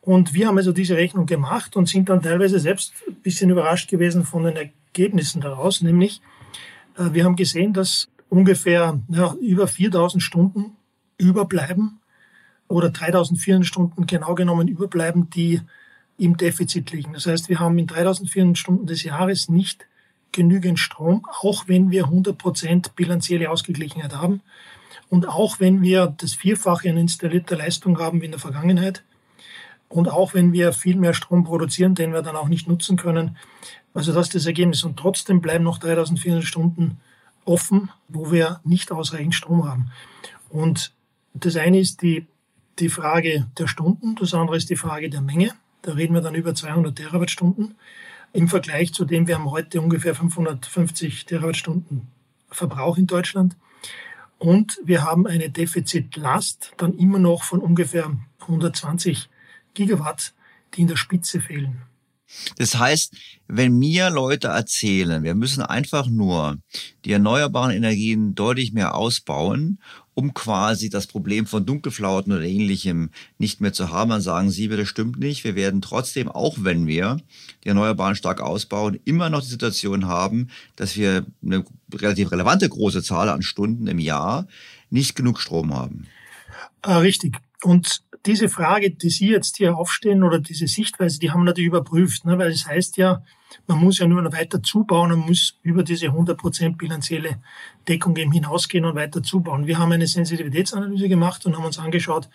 Und 0.00 0.34
wir 0.34 0.48
haben 0.48 0.56
also 0.56 0.72
diese 0.72 0.96
Rechnung 0.96 1.26
gemacht 1.26 1.76
und 1.76 1.88
sind 1.88 2.08
dann 2.08 2.22
teilweise 2.22 2.58
selbst 2.58 2.94
ein 3.06 3.16
bisschen 3.16 3.50
überrascht 3.50 3.90
gewesen 3.90 4.24
von 4.24 4.44
den 4.44 4.56
Ergebnissen 4.56 5.40
daraus. 5.40 5.82
Nämlich, 5.82 6.20
äh, 6.96 7.12
wir 7.12 7.24
haben 7.24 7.36
gesehen, 7.36 7.72
dass 7.72 8.08
ungefähr 8.28 9.00
ja, 9.08 9.34
über 9.34 9.66
4000 9.66 10.22
Stunden 10.22 10.76
überbleiben 11.18 12.00
oder 12.68 12.90
3400 12.90 13.66
Stunden 13.66 14.06
genau 14.06 14.34
genommen 14.34 14.68
überbleiben, 14.68 15.30
die 15.30 15.60
im 16.18 16.36
Defizit 16.36 16.92
liegen. 16.92 17.12
Das 17.12 17.26
heißt, 17.26 17.48
wir 17.48 17.60
haben 17.60 17.78
in 17.78 17.86
3400 17.86 18.56
Stunden 18.56 18.86
des 18.86 19.02
Jahres 19.02 19.48
nicht 19.48 19.86
genügend 20.32 20.78
Strom, 20.78 21.26
auch 21.40 21.68
wenn 21.68 21.90
wir 21.90 22.04
100 22.04 22.36
Prozent 22.36 22.96
bilanzielle 22.96 23.50
Ausgeglichenheit 23.50 24.14
haben 24.14 24.42
und 25.08 25.28
auch 25.28 25.60
wenn 25.60 25.82
wir 25.82 26.14
das 26.16 26.34
Vierfache 26.34 26.90
an 26.90 26.96
installierter 26.96 27.56
Leistung 27.56 27.98
haben 27.98 28.20
wie 28.20 28.26
in 28.26 28.32
der 28.32 28.40
Vergangenheit 28.40 29.02
und 29.88 30.08
auch 30.08 30.34
wenn 30.34 30.52
wir 30.52 30.72
viel 30.72 30.96
mehr 30.96 31.14
Strom 31.14 31.44
produzieren, 31.44 31.94
den 31.94 32.12
wir 32.12 32.22
dann 32.22 32.36
auch 32.36 32.48
nicht 32.48 32.68
nutzen 32.68 32.96
können. 32.96 33.36
Also 33.94 34.12
das 34.12 34.26
ist 34.26 34.34
das 34.34 34.46
Ergebnis. 34.46 34.84
Und 34.84 34.98
trotzdem 34.98 35.40
bleiben 35.40 35.64
noch 35.64 35.78
3400 35.78 36.44
Stunden 36.44 36.98
offen, 37.44 37.90
wo 38.08 38.32
wir 38.32 38.60
nicht 38.64 38.90
ausreichend 38.90 39.34
Strom 39.34 39.68
haben. 39.68 39.90
Und 40.50 40.92
das 41.34 41.56
eine 41.56 41.78
ist 41.78 42.02
die, 42.02 42.26
die 42.78 42.88
Frage 42.88 43.46
der 43.58 43.68
Stunden, 43.68 44.16
das 44.16 44.34
andere 44.34 44.56
ist 44.56 44.70
die 44.70 44.76
Frage 44.76 45.08
der 45.08 45.22
Menge. 45.22 45.52
Da 45.82 45.92
reden 45.92 46.14
wir 46.14 46.20
dann 46.20 46.34
über 46.34 46.54
200 46.54 46.96
Terawattstunden. 46.96 47.74
Im 48.32 48.48
Vergleich 48.48 48.92
zu 48.92 49.04
dem, 49.04 49.26
wir 49.26 49.36
haben 49.36 49.50
heute 49.50 49.80
ungefähr 49.80 50.14
550 50.14 51.26
Terawattstunden 51.26 52.08
Verbrauch 52.50 52.98
in 52.98 53.06
Deutschland. 53.06 53.56
Und 54.38 54.78
wir 54.84 55.02
haben 55.02 55.26
eine 55.26 55.50
Defizitlast 55.50 56.72
dann 56.76 56.96
immer 56.98 57.18
noch 57.18 57.42
von 57.42 57.60
ungefähr 57.60 58.16
120 58.40 59.28
Gigawatt, 59.74 60.34
die 60.74 60.82
in 60.82 60.88
der 60.88 60.96
Spitze 60.96 61.40
fehlen. 61.40 61.82
Das 62.58 62.76
heißt, 62.76 63.16
wenn 63.46 63.78
mir 63.78 64.10
Leute 64.10 64.48
erzählen, 64.48 65.22
wir 65.22 65.34
müssen 65.34 65.62
einfach 65.62 66.08
nur 66.08 66.58
die 67.04 67.12
erneuerbaren 67.12 67.70
Energien 67.70 68.34
deutlich 68.34 68.72
mehr 68.72 68.94
ausbauen 68.96 69.78
um 70.16 70.32
quasi 70.32 70.88
das 70.88 71.06
Problem 71.06 71.46
von 71.46 71.66
Dunkelflauten 71.66 72.32
oder 72.32 72.42
ähnlichem 72.42 73.10
nicht 73.36 73.60
mehr 73.60 73.74
zu 73.74 73.90
haben. 73.90 74.08
Dann 74.08 74.22
sagen 74.22 74.50
Sie, 74.50 74.66
das 74.66 74.88
stimmt 74.88 75.18
nicht. 75.18 75.44
Wir 75.44 75.54
werden 75.54 75.82
trotzdem, 75.82 76.30
auch 76.30 76.56
wenn 76.58 76.86
wir 76.86 77.18
die 77.62 77.68
Erneuerbaren 77.68 78.16
stark 78.16 78.40
ausbauen, 78.40 78.98
immer 79.04 79.28
noch 79.28 79.42
die 79.42 79.48
Situation 79.48 80.06
haben, 80.06 80.48
dass 80.74 80.96
wir 80.96 81.26
eine 81.44 81.66
relativ 81.92 82.32
relevante 82.32 82.66
große 82.66 83.02
Zahl 83.02 83.28
an 83.28 83.42
Stunden 83.42 83.86
im 83.88 83.98
Jahr 83.98 84.48
nicht 84.88 85.16
genug 85.16 85.38
Strom 85.38 85.74
haben. 85.74 86.06
Ah, 86.80 86.98
richtig. 86.98 87.36
Und 87.62 88.02
diese 88.26 88.48
Frage, 88.48 88.90
die 88.90 89.10
Sie 89.10 89.30
jetzt 89.30 89.56
hier 89.56 89.76
aufstehen 89.76 90.22
oder 90.22 90.40
diese 90.40 90.66
Sichtweise, 90.66 91.18
die 91.18 91.30
haben 91.30 91.40
wir 91.40 91.46
natürlich 91.46 91.68
überprüft, 91.68 92.24
ne? 92.24 92.38
weil 92.38 92.50
es 92.50 92.66
heißt 92.66 92.96
ja, 92.96 93.22
man 93.68 93.78
muss 93.78 93.98
ja 93.98 94.06
nur 94.06 94.22
noch 94.22 94.32
weiter 94.32 94.62
zubauen 94.62 95.12
und 95.12 95.26
muss 95.26 95.58
über 95.62 95.82
diese 95.82 96.06
100% 96.08 96.76
bilanzielle 96.76 97.38
Deckung 97.88 98.16
eben 98.16 98.32
hinausgehen 98.32 98.84
und 98.84 98.96
weiter 98.96 99.22
zubauen. 99.22 99.66
Wir 99.66 99.78
haben 99.78 99.92
eine 99.92 100.06
Sensitivitätsanalyse 100.06 101.08
gemacht 101.08 101.46
und 101.46 101.56
haben 101.56 101.64
uns 101.64 101.78
angeschaut, 101.78 102.28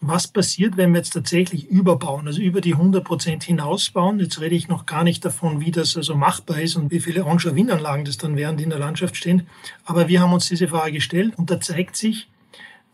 was 0.00 0.26
passiert, 0.26 0.76
wenn 0.76 0.92
wir 0.92 0.98
jetzt 0.98 1.12
tatsächlich 1.12 1.68
überbauen, 1.68 2.26
also 2.26 2.40
über 2.40 2.60
die 2.60 2.74
100% 2.74 3.44
hinausbauen. 3.44 4.20
Jetzt 4.20 4.40
rede 4.40 4.54
ich 4.54 4.68
noch 4.68 4.86
gar 4.86 5.04
nicht 5.04 5.24
davon, 5.24 5.60
wie 5.60 5.70
das 5.70 5.96
also 5.96 6.14
machbar 6.14 6.60
ist 6.60 6.76
und 6.76 6.90
wie 6.90 7.00
viele 7.00 7.26
Onshore-Windanlagen 7.26 8.04
das 8.04 8.16
dann 8.16 8.36
wären, 8.36 8.56
die 8.56 8.64
in 8.64 8.70
der 8.70 8.78
Landschaft 8.78 9.16
stehen. 9.16 9.46
Aber 9.84 10.08
wir 10.08 10.20
haben 10.20 10.32
uns 10.32 10.48
diese 10.48 10.68
Frage 10.68 10.92
gestellt 10.92 11.34
und 11.36 11.50
da 11.50 11.60
zeigt 11.60 11.96
sich, 11.96 12.28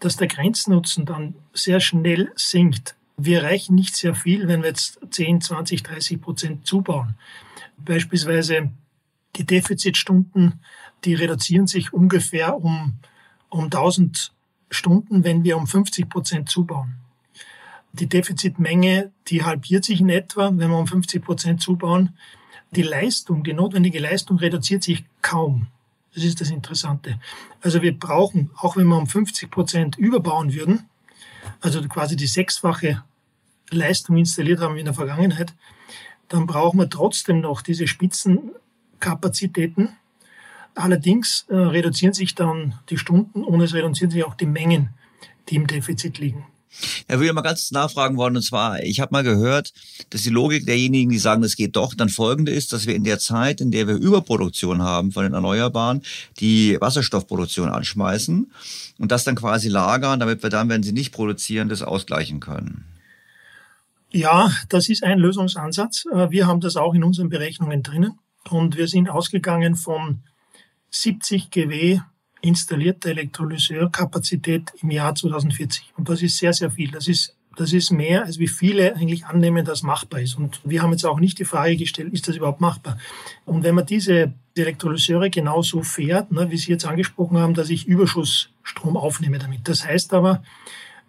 dass 0.00 0.16
der 0.16 0.28
Grenznutzen 0.28 1.04
dann 1.04 1.34
sehr 1.52 1.80
schnell 1.80 2.32
sinkt. 2.34 2.96
Wir 3.16 3.42
erreichen 3.42 3.74
nicht 3.74 3.94
sehr 3.94 4.14
viel, 4.14 4.48
wenn 4.48 4.62
wir 4.62 4.70
jetzt 4.70 4.98
10, 5.10 5.42
20, 5.42 5.82
30 5.82 6.20
Prozent 6.20 6.66
zubauen. 6.66 7.14
Beispielsweise 7.76 8.70
die 9.36 9.44
Defizitstunden, 9.44 10.60
die 11.04 11.14
reduzieren 11.14 11.66
sich 11.66 11.92
ungefähr 11.92 12.56
um, 12.56 12.94
um 13.48 13.64
1000 13.64 14.32
Stunden, 14.70 15.24
wenn 15.24 15.44
wir 15.44 15.56
um 15.56 15.66
50 15.66 16.08
Prozent 16.08 16.48
zubauen. 16.48 16.96
Die 17.92 18.08
Defizitmenge, 18.08 19.10
die 19.28 19.44
halbiert 19.44 19.84
sich 19.84 20.00
in 20.00 20.08
etwa, 20.08 20.50
wenn 20.54 20.70
wir 20.70 20.78
um 20.78 20.86
50 20.86 21.22
Prozent 21.22 21.60
zubauen. 21.60 22.16
Die 22.70 22.82
Leistung, 22.82 23.42
die 23.42 23.52
notwendige 23.52 23.98
Leistung 23.98 24.38
reduziert 24.38 24.84
sich 24.84 25.04
kaum. 25.22 25.66
Das 26.14 26.24
ist 26.24 26.40
das 26.40 26.50
Interessante. 26.50 27.20
Also 27.60 27.82
wir 27.82 27.96
brauchen, 27.96 28.50
auch 28.56 28.76
wenn 28.76 28.86
wir 28.86 28.96
um 28.96 29.06
50 29.06 29.50
Prozent 29.50 29.96
überbauen 29.96 30.52
würden, 30.52 30.88
also 31.60 31.80
quasi 31.88 32.16
die 32.16 32.26
sechsfache 32.26 33.02
Leistung 33.70 34.16
installiert 34.16 34.60
haben 34.60 34.74
wie 34.74 34.80
in 34.80 34.86
der 34.86 34.94
Vergangenheit, 34.94 35.54
dann 36.28 36.46
brauchen 36.46 36.78
wir 36.78 36.88
trotzdem 36.88 37.40
noch 37.40 37.62
diese 37.62 37.86
Spitzenkapazitäten. 37.86 39.90
Allerdings 40.74 41.46
äh, 41.48 41.56
reduzieren 41.56 42.14
sich 42.14 42.34
dann 42.34 42.74
die 42.88 42.98
Stunden 42.98 43.44
und 43.44 43.60
es 43.60 43.74
reduzieren 43.74 44.10
sich 44.10 44.24
auch 44.24 44.34
die 44.34 44.46
Mengen, 44.46 44.90
die 45.48 45.56
im 45.56 45.66
Defizit 45.66 46.18
liegen. 46.18 46.46
Ja, 47.08 47.18
würde 47.18 47.32
mal 47.32 47.42
ganz 47.42 47.70
nachfragen 47.70 48.16
wollen, 48.16 48.36
und 48.36 48.42
zwar, 48.42 48.82
ich 48.82 49.00
habe 49.00 49.12
mal 49.12 49.22
gehört, 49.22 49.72
dass 50.10 50.22
die 50.22 50.30
Logik 50.30 50.66
derjenigen, 50.66 51.10
die 51.10 51.18
sagen, 51.18 51.42
das 51.42 51.56
geht 51.56 51.76
doch, 51.76 51.94
dann 51.94 52.08
folgende 52.08 52.52
ist, 52.52 52.72
dass 52.72 52.86
wir 52.86 52.94
in 52.94 53.04
der 53.04 53.18
Zeit, 53.18 53.60
in 53.60 53.70
der 53.70 53.86
wir 53.86 53.96
Überproduktion 53.96 54.82
haben 54.82 55.12
von 55.12 55.24
den 55.24 55.34
Erneuerbaren, 55.34 56.02
die 56.38 56.78
Wasserstoffproduktion 56.80 57.68
anschmeißen 57.68 58.50
und 58.98 59.12
das 59.12 59.24
dann 59.24 59.34
quasi 59.34 59.68
lagern, 59.68 60.20
damit 60.20 60.42
wir 60.42 60.50
dann, 60.50 60.68
wenn 60.68 60.82
sie 60.82 60.92
nicht 60.92 61.12
produzieren, 61.12 61.68
das 61.68 61.82
ausgleichen 61.82 62.40
können. 62.40 62.84
Ja, 64.12 64.50
das 64.68 64.88
ist 64.88 65.04
ein 65.04 65.18
Lösungsansatz. 65.18 66.04
Äh, 66.12 66.30
wir 66.30 66.46
haben 66.46 66.60
das 66.60 66.76
auch 66.76 66.94
in 66.94 67.04
unseren 67.04 67.28
Berechnungen 67.28 67.82
drinnen 67.82 68.18
und 68.48 68.76
wir 68.76 68.88
sind 68.88 69.08
ausgegangen 69.08 69.76
von 69.76 70.22
70 70.90 71.50
GW 71.50 72.00
installierte 72.42 73.10
Elektrolyseurkapazität 73.10 74.72
im 74.82 74.90
Jahr 74.90 75.14
2040. 75.14 75.92
Und 75.96 76.08
das 76.08 76.22
ist 76.22 76.38
sehr, 76.38 76.52
sehr 76.52 76.70
viel. 76.70 76.90
Das 76.90 77.08
ist, 77.08 77.36
das 77.56 77.72
ist 77.72 77.90
mehr, 77.90 78.24
als 78.24 78.38
wie 78.38 78.48
viele 78.48 78.94
eigentlich 78.96 79.26
annehmen, 79.26 79.64
dass 79.64 79.82
machbar 79.82 80.20
ist. 80.20 80.36
Und 80.36 80.60
wir 80.64 80.82
haben 80.82 80.92
jetzt 80.92 81.04
auch 81.04 81.20
nicht 81.20 81.38
die 81.38 81.44
Frage 81.44 81.76
gestellt, 81.76 82.12
ist 82.12 82.28
das 82.28 82.36
überhaupt 82.36 82.60
machbar? 82.60 82.98
Und 83.44 83.62
wenn 83.64 83.74
man 83.74 83.86
diese 83.86 84.32
Elektrolyseure 84.56 85.30
genauso 85.30 85.82
fährt, 85.82 86.32
ne, 86.32 86.50
wie 86.50 86.56
Sie 86.56 86.70
jetzt 86.70 86.84
angesprochen 86.84 87.38
haben, 87.38 87.54
dass 87.54 87.70
ich 87.70 87.86
Überschussstrom 87.86 88.96
aufnehme 88.96 89.38
damit. 89.38 89.68
Das 89.68 89.86
heißt 89.86 90.12
aber, 90.12 90.42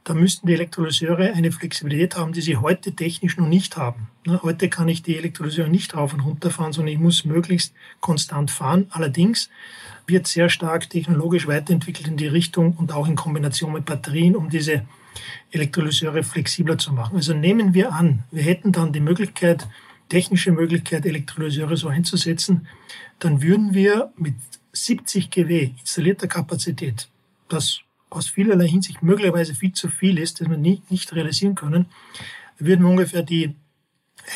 da 0.04 0.16
müssten 0.16 0.48
die 0.48 0.54
Elektrolyseure 0.54 1.34
eine 1.34 1.52
Flexibilität 1.52 2.16
haben, 2.18 2.34
die 2.34 2.42
sie 2.42 2.58
heute 2.58 2.94
technisch 2.94 3.38
noch 3.38 3.48
nicht 3.48 3.78
haben. 3.78 4.10
Ne, 4.26 4.42
heute 4.42 4.68
kann 4.68 4.88
ich 4.88 5.04
die 5.04 5.18
Elektrolyseure 5.18 5.70
nicht 5.70 5.96
rauf 5.96 6.14
und 6.14 6.22
runter 6.22 6.50
fahren, 6.50 6.74
sondern 6.74 6.94
ich 6.94 7.00
muss 7.00 7.24
möglichst 7.24 7.74
konstant 8.00 8.50
fahren. 8.50 8.88
Allerdings 8.90 9.50
wird 10.12 10.28
sehr 10.28 10.50
stark 10.50 10.90
technologisch 10.90 11.48
weiterentwickelt 11.48 12.08
in 12.08 12.18
die 12.18 12.28
Richtung 12.28 12.76
und 12.76 12.92
auch 12.92 13.08
in 13.08 13.16
Kombination 13.16 13.74
mit 13.74 13.86
Batterien, 13.86 14.36
um 14.36 14.50
diese 14.50 14.86
Elektrolyseure 15.52 16.24
flexibler 16.24 16.78
zu 16.78 16.94
machen. 16.94 17.16
Also 17.16 17.34
nehmen 17.34 17.74
wir 17.74 17.94
an, 17.94 18.24
wir 18.32 18.44
hätten 18.44 18.72
dann 18.72 18.94
die 18.94 19.00
Möglichkeit, 19.00 19.68
technische 20.10 20.52
Möglichkeit, 20.52 21.06
Elektrolyseure 21.06 21.78
so 21.78 21.88
einzusetzen, 21.88 22.68
dann 23.20 23.42
würden 23.42 23.74
wir 23.74 24.12
mit 24.18 24.36
70 24.74 25.30
GW 25.32 25.72
installierter 25.80 26.28
Kapazität, 26.28 27.10
das 27.50 27.80
aus 28.10 28.28
vielerlei 28.28 28.68
Hinsicht 28.68 29.02
möglicherweise 29.02 29.56
viel 29.56 29.72
zu 29.74 29.88
viel 29.88 30.18
ist, 30.18 30.42
das 30.42 30.50
wir 30.50 30.58
nicht, 30.58 30.92
nicht 30.92 31.14
realisieren 31.14 31.56
können, 31.56 31.86
würden 32.60 32.84
wir 32.84 32.90
ungefähr 32.90 33.24
die 33.24 33.56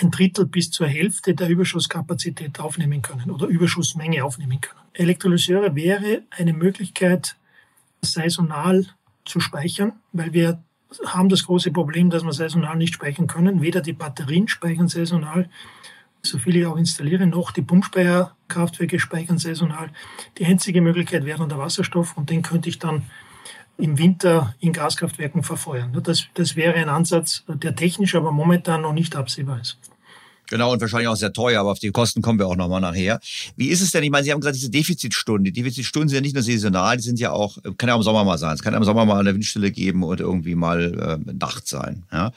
ein 0.02 0.12
Drittel 0.12 0.45
bis 0.45 0.71
zur 0.71 0.88
Hälfte 0.88 1.34
der 1.34 1.50
Überschusskapazität 1.50 2.60
aufnehmen 2.60 3.02
können 3.02 3.32
oder 3.32 3.48
Überschussmenge 3.48 4.24
aufnehmen 4.24 4.62
können. 4.62 4.80
Elektrolyseure 4.93 5.76
wäre 5.76 6.24
eine 6.32 6.54
Möglichkeit, 6.54 7.36
saisonal 8.02 8.86
zu 9.26 9.39
speichern, 9.39 9.93
weil 10.12 10.34
wir 10.34 10.63
haben 11.06 11.30
das 11.30 11.45
große 11.45 11.71
Problem, 11.71 12.10
dass 12.10 12.24
wir 12.24 12.34
saisonal 12.34 12.78
nicht 12.78 12.93
speichern 12.93 13.28
können. 13.28 13.62
Weder 13.62 13.82
die 13.82 13.93
Batterien 13.93 14.48
speichern 14.48 14.88
saisonal, 14.88 15.50
so 16.21 16.38
viele 16.38 16.60
ich 16.60 16.65
auch 16.65 16.78
installiere, 16.78 17.28
noch 17.28 17.52
die 17.52 17.62
Pumpspeicherkraftwerke 17.62 19.00
speichern 19.00 19.38
saisonal. 19.38 19.89
Die 20.38 20.45
einzige 20.45 20.82
Möglichkeit 20.82 21.26
wäre 21.26 21.39
dann 21.39 21.50
der 21.50 21.58
Wasserstoff 21.58 22.17
und 22.17 22.30
den 22.30 22.41
könnte 22.41 22.69
ich 22.69 22.80
dann 22.80 23.04
im 23.78 23.98
Winter 23.98 24.56
in 24.60 24.74
Gaskraftwerken 24.74 25.44
verfeuern. 25.44 25.98
Das, 26.04 26.26
das 26.34 26.56
wäre 26.56 26.76
ein 26.76 26.90
Ansatz, 26.90 27.44
der 27.48 27.76
technisch 27.76 28.16
aber 28.16 28.32
momentan 28.32 28.82
noch 28.82 28.94
nicht 28.94 29.16
absehbar 29.16 29.60
ist. 29.62 29.78
Genau, 30.48 30.74
und 30.74 30.82
wahrscheinlich 30.82 31.08
auch 31.08 31.16
sehr 31.16 31.34
teuer, 31.34 31.60
aber 31.60 31.72
auf 31.72 31.80
die 31.80 31.92
Kosten 31.92 32.22
kommen 32.22 32.38
wir 32.38 32.48
auch 32.48 32.56
nochmal 32.56 32.82
nachher. 32.82 33.20
Wie 33.56 33.70
ist 33.70 33.82
es 33.82 33.92
denn? 33.92 34.04
Ich 34.04 34.12
meine, 34.12 34.24
Sie 34.24 34.32
haben 34.32 34.40
gesagt, 34.40 34.56
diese 34.56 34.70
Defizitstunden. 34.70 35.44
Die 35.46 35.52
Defizitstunden 35.52 36.10
sind 36.10 36.18
ja 36.18 36.22
nicht 36.22 36.36
nur 36.36 36.44
saisonal, 36.44 36.98
die 36.98 37.04
sind 37.04 37.20
ja 37.20 37.32
auch, 37.32 37.58
kann 37.78 37.90
ja 37.90 37.96
auch 37.96 38.00
im 38.00 38.04
Sommer 38.04 38.24
mal 38.24 38.38
sein. 38.38 38.54
Es 38.54 38.62
kann 38.62 38.74
ja 38.74 38.78
im 38.78 38.84
Sommer 38.84 39.06
mal 39.06 39.20
eine 39.20 39.34
Windstille 39.34 39.72
geben 39.72 40.04
und 40.04 40.20
irgendwie 40.20 40.56
mal 40.56 41.20
äh, 41.28 41.34
Nacht 41.34 41.68
sein, 41.68 42.04
ja? 42.12 42.32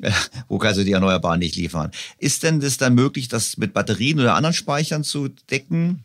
wo 0.48 0.58
also 0.58 0.84
die 0.84 0.92
Erneuerbaren 0.92 1.38
nicht 1.38 1.56
liefern. 1.56 1.92
Ist 2.18 2.42
denn 2.42 2.60
das 2.60 2.76
dann 2.76 2.94
möglich, 2.94 3.28
das 3.28 3.56
mit 3.56 3.72
Batterien 3.72 4.20
oder 4.20 4.34
anderen 4.34 4.54
Speichern 4.54 5.04
zu 5.04 5.28
decken? 5.50 6.04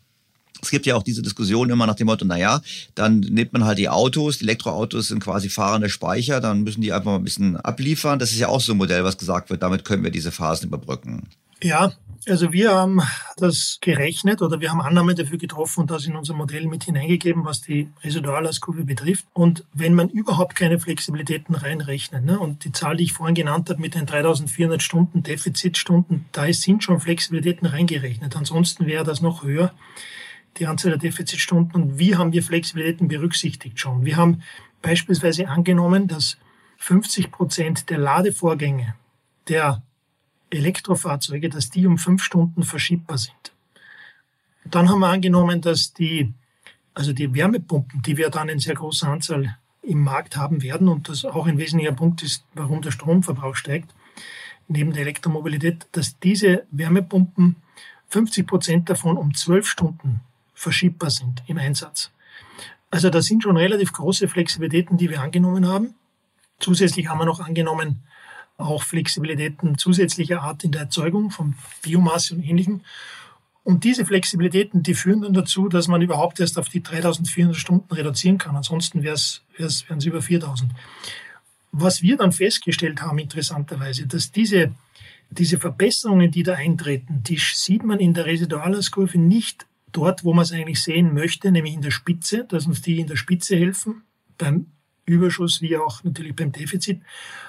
Es 0.62 0.70
gibt 0.70 0.86
ja 0.86 0.94
auch 0.94 1.02
diese 1.02 1.22
Diskussion 1.22 1.70
immer 1.70 1.86
nach 1.86 1.96
dem 1.96 2.06
Motto, 2.06 2.24
na 2.24 2.38
ja, 2.38 2.62
dann 2.94 3.20
nimmt 3.20 3.52
man 3.52 3.64
halt 3.64 3.78
die 3.78 3.88
Autos, 3.88 4.38
die 4.38 4.44
Elektroautos 4.44 5.08
sind 5.08 5.20
quasi 5.22 5.48
fahrende 5.48 5.90
Speicher, 5.90 6.40
dann 6.40 6.62
müssen 6.62 6.80
die 6.80 6.92
einfach 6.92 7.06
mal 7.06 7.16
ein 7.16 7.24
bisschen 7.24 7.56
abliefern. 7.56 8.18
Das 8.18 8.30
ist 8.30 8.38
ja 8.38 8.48
auch 8.48 8.60
so 8.60 8.72
ein 8.72 8.78
Modell, 8.78 9.02
was 9.04 9.18
gesagt 9.18 9.50
wird, 9.50 9.62
damit 9.62 9.84
können 9.84 10.04
wir 10.04 10.12
diese 10.12 10.30
Phasen 10.30 10.68
überbrücken. 10.68 11.28
Ja, 11.62 11.92
also 12.28 12.52
wir 12.52 12.72
haben 12.72 13.02
das 13.36 13.78
gerechnet 13.80 14.42
oder 14.42 14.60
wir 14.60 14.70
haben 14.70 14.80
Annahmen 14.80 15.16
dafür 15.16 15.38
getroffen 15.38 15.80
und 15.80 15.90
das 15.90 16.06
in 16.06 16.14
unser 16.14 16.34
Modell 16.34 16.66
mit 16.66 16.84
hineingegeben, 16.84 17.44
was 17.44 17.62
die 17.62 17.88
Residualaskurve 18.04 18.84
betrifft. 18.84 19.26
Und 19.32 19.64
wenn 19.72 19.94
man 19.94 20.08
überhaupt 20.08 20.54
keine 20.54 20.78
Flexibilitäten 20.78 21.56
reinrechnet, 21.56 22.24
ne, 22.24 22.38
und 22.38 22.64
die 22.64 22.72
Zahl, 22.72 22.96
die 22.96 23.04
ich 23.04 23.12
vorhin 23.12 23.34
genannt 23.34 23.70
habe 23.70 23.80
mit 23.80 23.96
den 23.96 24.06
3400 24.06 24.80
Stunden 24.82 25.24
Defizitstunden, 25.24 26.26
da 26.30 26.52
sind 26.52 26.84
schon 26.84 27.00
Flexibilitäten 27.00 27.66
reingerechnet. 27.66 28.36
Ansonsten 28.36 28.86
wäre 28.86 29.04
das 29.04 29.20
noch 29.20 29.42
höher, 29.42 29.72
die 30.58 30.66
Anzahl 30.66 30.90
der 30.90 30.98
Defizitstunden. 30.98 31.82
Und 31.82 31.98
wie 31.98 32.16
haben 32.16 32.32
wir 32.32 32.42
Flexibilitäten 32.42 33.08
berücksichtigt 33.08 33.78
schon? 33.78 34.04
Wir 34.04 34.16
haben 34.16 34.42
beispielsweise 34.80 35.48
angenommen, 35.48 36.08
dass 36.08 36.36
50 36.78 37.30
Prozent 37.30 37.90
der 37.90 37.98
Ladevorgänge 37.98 38.94
der 39.48 39.82
Elektrofahrzeuge, 40.50 41.48
dass 41.48 41.70
die 41.70 41.86
um 41.86 41.98
fünf 41.98 42.22
Stunden 42.22 42.62
verschiebbar 42.62 43.18
sind. 43.18 43.52
Dann 44.64 44.88
haben 44.88 45.00
wir 45.00 45.08
angenommen, 45.08 45.60
dass 45.60 45.92
die, 45.92 46.32
also 46.94 47.12
die 47.12 47.34
Wärmepumpen, 47.34 48.02
die 48.02 48.16
wir 48.16 48.30
dann 48.30 48.48
in 48.48 48.58
sehr 48.58 48.74
großer 48.74 49.08
Anzahl 49.08 49.56
im 49.82 50.00
Markt 50.00 50.36
haben 50.36 50.62
werden 50.62 50.88
und 50.88 51.08
das 51.08 51.24
auch 51.24 51.46
ein 51.46 51.58
wesentlicher 51.58 51.92
Punkt 51.92 52.22
ist, 52.22 52.44
warum 52.54 52.82
der 52.82 52.92
Stromverbrauch 52.92 53.56
steigt, 53.56 53.94
neben 54.68 54.92
der 54.92 55.02
Elektromobilität, 55.02 55.86
dass 55.92 56.18
diese 56.20 56.66
Wärmepumpen 56.70 57.56
50 58.08 58.46
Prozent 58.46 58.90
davon 58.90 59.16
um 59.16 59.34
zwölf 59.34 59.66
Stunden 59.66 60.20
verschiebbar 60.54 61.10
sind 61.10 61.42
im 61.46 61.58
Einsatz. 61.58 62.10
Also 62.90 63.08
da 63.08 63.22
sind 63.22 63.42
schon 63.42 63.56
relativ 63.56 63.92
große 63.92 64.28
Flexibilitäten, 64.28 64.98
die 64.98 65.08
wir 65.08 65.22
angenommen 65.22 65.66
haben. 65.66 65.94
Zusätzlich 66.60 67.08
haben 67.08 67.18
wir 67.18 67.24
noch 67.24 67.40
angenommen, 67.40 68.02
auch 68.58 68.82
Flexibilitäten 68.82 69.78
zusätzlicher 69.78 70.42
Art 70.42 70.62
in 70.64 70.72
der 70.72 70.82
Erzeugung 70.82 71.30
von 71.30 71.54
Biomasse 71.82 72.34
und 72.34 72.42
Ähnlichem. 72.42 72.82
Und 73.64 73.84
diese 73.84 74.04
Flexibilitäten, 74.04 74.82
die 74.82 74.94
führen 74.94 75.22
dann 75.22 75.34
dazu, 75.34 75.68
dass 75.68 75.88
man 75.88 76.02
überhaupt 76.02 76.40
erst 76.40 76.58
auf 76.58 76.68
die 76.68 76.82
3400 76.82 77.56
Stunden 77.56 77.94
reduzieren 77.94 78.38
kann. 78.38 78.56
Ansonsten 78.56 79.02
wären 79.02 79.14
es 79.14 79.84
über 80.04 80.20
4000. 80.20 80.72
Was 81.70 82.02
wir 82.02 82.16
dann 82.16 82.32
festgestellt 82.32 83.00
haben, 83.00 83.18
interessanterweise, 83.18 84.06
dass 84.06 84.32
diese, 84.32 84.74
diese 85.30 85.58
Verbesserungen, 85.58 86.30
die 86.30 86.42
da 86.42 86.54
eintreten, 86.54 87.22
die 87.22 87.38
sieht 87.38 87.84
man 87.84 88.00
in 88.00 88.14
der 88.14 88.26
Residualaskurve 88.26 89.18
nicht 89.18 89.66
dort, 89.92 90.24
wo 90.24 90.32
man 90.32 90.44
es 90.44 90.52
eigentlich 90.52 90.82
sehen 90.82 91.14
möchte, 91.14 91.52
nämlich 91.52 91.74
in 91.74 91.82
der 91.82 91.90
Spitze, 91.90 92.44
dass 92.44 92.66
uns 92.66 92.82
die 92.82 93.00
in 93.00 93.06
der 93.06 93.16
Spitze 93.16 93.56
helfen, 93.56 94.02
beim 94.38 94.66
Überschuss 95.04 95.60
wie 95.60 95.76
auch 95.76 96.02
natürlich 96.04 96.34
beim 96.34 96.52
Defizit, 96.52 97.00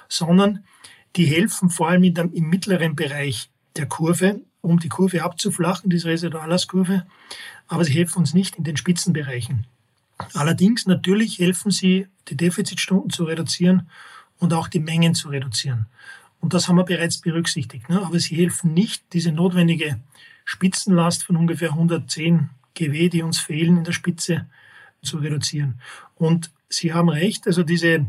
sondern 0.09 0.63
die 1.15 1.25
helfen 1.25 1.69
vor 1.69 1.89
allem 1.89 2.13
dem, 2.13 2.33
im 2.33 2.49
mittleren 2.49 2.95
Bereich 2.95 3.49
der 3.75 3.85
Kurve, 3.85 4.41
um 4.61 4.79
die 4.79 4.89
Kurve 4.89 5.23
abzuflachen, 5.23 5.89
diese 5.89 6.09
Residualaskurve, 6.09 7.05
aber 7.67 7.85
sie 7.85 7.93
helfen 7.93 8.19
uns 8.19 8.33
nicht 8.33 8.55
in 8.57 8.63
den 8.63 8.77
Spitzenbereichen. 8.77 9.65
Allerdings 10.33 10.85
natürlich 10.85 11.39
helfen 11.39 11.71
sie, 11.71 12.07
die 12.29 12.37
Defizitstunden 12.37 13.09
zu 13.09 13.25
reduzieren 13.25 13.89
und 14.39 14.53
auch 14.53 14.67
die 14.67 14.79
Mengen 14.79 15.15
zu 15.15 15.29
reduzieren. 15.29 15.87
Und 16.39 16.53
das 16.53 16.67
haben 16.67 16.75
wir 16.75 16.83
bereits 16.83 17.19
berücksichtigt. 17.19 17.89
Ne? 17.89 18.01
Aber 18.01 18.19
sie 18.19 18.35
helfen 18.35 18.73
nicht, 18.73 19.03
diese 19.13 19.31
notwendige 19.31 19.99
Spitzenlast 20.45 21.23
von 21.23 21.37
ungefähr 21.37 21.69
110 21.69 22.49
GW, 22.73 23.09
die 23.09 23.21
uns 23.21 23.39
fehlen 23.39 23.77
in 23.77 23.83
der 23.83 23.91
Spitze, 23.91 24.47
zu 25.01 25.17
reduzieren. 25.17 25.79
Und 26.15 26.51
Sie 26.73 26.93
haben 26.93 27.09
recht, 27.09 27.45
also 27.47 27.63
diese, 27.63 28.05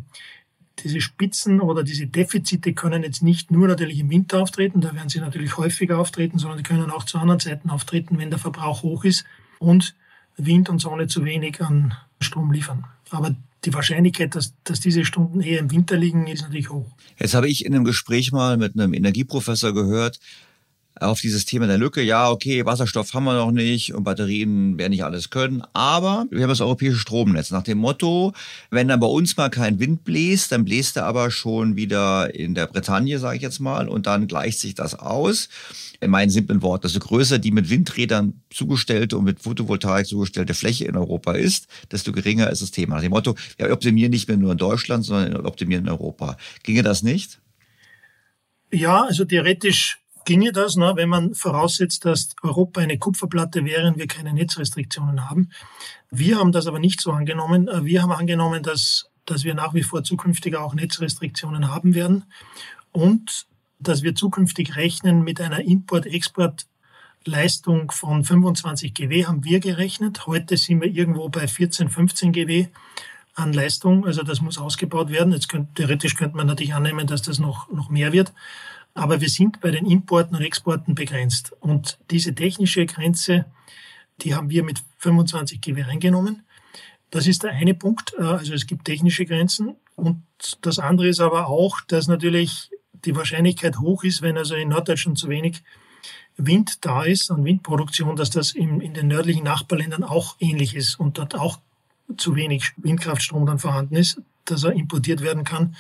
diese 0.80 1.01
Spitzen 1.01 1.61
oder 1.61 1.82
diese 1.82 2.07
Defizite 2.07 2.72
können 2.72 3.03
jetzt 3.03 3.22
nicht 3.22 3.51
nur 3.51 3.68
natürlich 3.68 4.01
im 4.01 4.11
Winter 4.11 4.41
auftreten, 4.41 4.80
da 4.80 4.95
werden 4.95 5.09
sie 5.09 5.20
natürlich 5.20 5.57
häufiger 5.57 5.99
auftreten, 5.99 6.39
sondern 6.39 6.59
die 6.59 6.64
können 6.64 6.91
auch 6.91 7.05
zu 7.05 7.18
anderen 7.18 7.41
Zeiten 7.41 7.70
auftreten, 7.70 8.18
wenn 8.18 8.30
der 8.30 8.39
Verbrauch 8.39 8.82
hoch 8.82 9.05
ist 9.05 9.24
und 9.59 9.95
Wind 10.37 10.68
und 10.68 10.80
Sonne 10.80 11.07
zu 11.07 11.24
wenig 11.24 11.61
an 11.61 11.95
Strom 12.20 12.53
liefern. 12.53 12.85
Aber 13.11 13.37
die 13.64 13.72
Wahrscheinlichkeit, 13.72 14.35
dass, 14.35 14.55
dass 14.64 14.80
diese 14.80 15.05
Stunden 15.05 15.41
eher 15.41 15.61
im 15.61 15.70
Winter 15.70 15.97
liegen, 15.97 16.26
ist 16.26 16.43
natürlich 16.43 16.70
hoch. 16.70 16.91
Jetzt 17.18 17.35
habe 17.35 17.49
ich 17.49 17.64
in 17.64 17.74
einem 17.74 17.85
Gespräch 17.85 18.32
mal 18.32 18.57
mit 18.57 18.74
einem 18.74 18.95
Energieprofessor 18.95 19.72
gehört, 19.72 20.20
auf 21.01 21.20
dieses 21.20 21.45
Thema 21.45 21.66
der 21.66 21.78
Lücke, 21.78 22.03
ja, 22.03 22.30
okay, 22.30 22.64
Wasserstoff 22.64 23.14
haben 23.14 23.24
wir 23.24 23.34
noch 23.34 23.51
nicht 23.51 23.95
und 23.95 24.05
Batterien 24.05 24.78
werden 24.78 24.90
nicht 24.90 25.05
alles 25.05 25.30
können, 25.30 25.62
aber 25.72 26.26
wir 26.30 26.42
haben 26.42 26.49
das 26.49 26.61
europäische 26.61 26.99
Stromnetz. 26.99 27.51
Nach 27.51 27.62
dem 27.62 27.78
Motto, 27.78 28.32
wenn 28.70 28.86
dann 28.86 29.01
bei 29.01 29.07
uns 29.07 29.36
mal 29.36 29.51
kein 29.51 29.80
Wind 29.80 30.05
bläst, 30.05 30.53
dann 30.53 30.64
bläst 30.64 30.97
er 30.97 31.07
aber 31.07 31.30
schon 31.30 31.74
wieder 31.76 32.34
in 32.34 32.55
der 32.55 32.66
Bretagne, 32.66 33.18
sage 33.18 33.36
ich 33.36 33.42
jetzt 33.42 33.59
mal, 33.59 33.88
und 33.88 34.07
dann 34.07 34.28
gleicht 34.28 34.61
sich 34.61 34.74
das 34.74 34.95
aus. 34.95 35.49
In 36.01 36.11
meinen 36.11 36.30
simplen 36.30 36.62
Worten, 36.62 36.82
desto 36.82 37.01
größer 37.01 37.38
die 37.38 37.51
mit 37.51 37.70
Windrädern 37.70 38.42
zugestellte 38.51 39.18
und 39.18 39.24
mit 39.24 39.40
Photovoltaik 39.40 40.07
zugestellte 40.07 40.55
Fläche 40.55 40.84
in 40.84 40.97
Europa 40.97 41.32
ist, 41.32 41.66
desto 41.90 42.12
geringer 42.12 42.51
ist 42.51 42.62
das 42.62 42.70
Thema. 42.70 42.97
Nach 42.97 43.03
dem 43.03 43.11
Motto, 43.11 43.34
wir 43.57 43.72
optimieren 43.72 44.11
nicht 44.11 44.28
mehr 44.28 44.36
nur 44.36 44.53
in 44.53 44.59
Deutschland, 44.59 45.05
sondern 45.05 45.45
optimieren 45.47 45.86
in 45.86 45.90
Europa. 45.90 46.36
Ginge 46.62 46.82
das 46.82 47.03
nicht? 47.03 47.40
Ja, 48.70 49.05
also 49.05 49.24
theoretisch 49.24 49.99
ginge 50.25 50.53
das, 50.53 50.77
ne, 50.77 50.93
wenn 50.97 51.09
man 51.09 51.35
voraussetzt, 51.35 52.05
dass 52.05 52.31
Europa 52.43 52.81
eine 52.81 52.99
Kupferplatte 52.99 53.64
wäre 53.64 53.89
und 53.89 53.99
wir 53.99 54.07
keine 54.07 54.33
Netzrestriktionen 54.33 55.29
haben. 55.29 55.51
Wir 56.11 56.39
haben 56.39 56.53
das 56.53 56.66
aber 56.66 56.79
nicht 56.79 57.01
so 57.01 57.12
angenommen. 57.12 57.68
Äh, 57.68 57.85
wir 57.85 58.03
haben 58.03 58.12
angenommen, 58.12 58.62
dass, 58.62 59.11
dass 59.27 59.45
wir 59.45 59.55
nach 59.55 59.75
wie 59.75 59.83
vor 59.83 60.03
zukünftig 60.03 60.57
auch 60.57 60.75
Netzrestriktionen 60.75 61.68
haben 61.68 61.95
werden 61.95 62.25
und 62.93 63.47
dass 63.79 64.03
wir 64.03 64.14
zukünftig 64.14 64.77
rechnen 64.77 65.22
mit 65.22 65.41
einer 65.41 65.61
Import-Export 65.61 66.66
Leistung 67.27 67.91
von 67.91 68.22
25 68.22 68.93
GW 68.93 69.27
haben 69.27 69.45
wir 69.45 69.61
gerechnet. 69.61 70.27
Heute 70.27 70.57
sind 70.57 70.83
wir 70.83 70.89
irgendwo 70.89 71.29
bei 71.29 71.49
14, 71.49 71.89
15 71.89 72.33
GW 72.33 72.66
an 73.35 73.53
Leistung. 73.53 74.07
Also 74.07 74.22
das 74.22 74.41
muss 74.41 74.59
ausgebaut 74.59 75.11
werden. 75.11 75.33
Jetzt 75.33 75.49
könnte, 75.49 75.72
theoretisch 75.75 76.16
könnte 76.16 76.37
man 76.37 76.47
natürlich 76.47 76.75
annehmen, 76.75 77.07
dass 77.07 77.22
das 77.22 77.39
noch, 77.39 77.70
noch 77.70 77.89
mehr 77.89 78.12
wird. 78.12 78.33
Aber 78.95 79.20
wir 79.20 79.28
sind 79.28 79.61
bei 79.61 79.70
den 79.70 79.86
Importen 79.86 80.36
und 80.36 80.42
Exporten 80.42 80.95
begrenzt. 80.95 81.53
Und 81.61 81.99
diese 82.11 82.34
technische 82.34 82.86
Grenze, 82.86 83.45
die 84.22 84.34
haben 84.34 84.51
wir 84.51 84.62
mit 84.62 84.82
25 84.99 85.61
GW 85.61 85.82
reingenommen. 85.82 86.45
Das 87.11 87.26
ist 87.26 87.42
der 87.42 87.53
eine 87.53 87.74
Punkt. 87.74 88.14
Äh, 88.18 88.22
also 88.22 88.55
es 88.55 88.66
gibt 88.66 88.84
technische 88.84 89.26
Grenzen. 89.26 89.76
Und 89.97 90.22
das 90.62 90.78
andere 90.78 91.09
ist 91.09 91.20
aber 91.20 91.49
auch, 91.49 91.80
dass 91.82 92.09
natürlich 92.09 92.70
die 93.05 93.14
Wahrscheinlichkeit 93.14 93.78
hoch 93.78 94.05
ist, 94.05 94.22
wenn 94.22 94.38
also 94.38 94.55
in 94.55 94.68
Norddeutschland 94.68 95.18
zu 95.18 95.28
wenig 95.28 95.62
Wind 96.36 96.84
da 96.84 97.05
ist 97.05 97.30
und 97.30 97.45
Windproduktion, 97.45 98.16
dass 98.16 98.30
das 98.30 98.53
in, 98.53 98.80
in 98.80 98.95
den 98.95 99.09
nördlichen 99.09 99.45
Nachbarländern 99.45 100.03
auch 100.03 100.36
ähnlich 100.40 100.74
ist 100.74 100.99
und 100.99 101.18
dort 101.18 101.34
auch 101.34 101.61
zu 102.16 102.34
wenig 102.34 102.72
Windkraftstrom 102.76 103.47
dann 103.47 103.59
vorhanden 103.59 103.97
ist, 103.97 104.20
dass 104.45 104.64
er 104.64 104.72
importiert 104.72 105.20
werden 105.20 105.45
kann. 105.45 105.76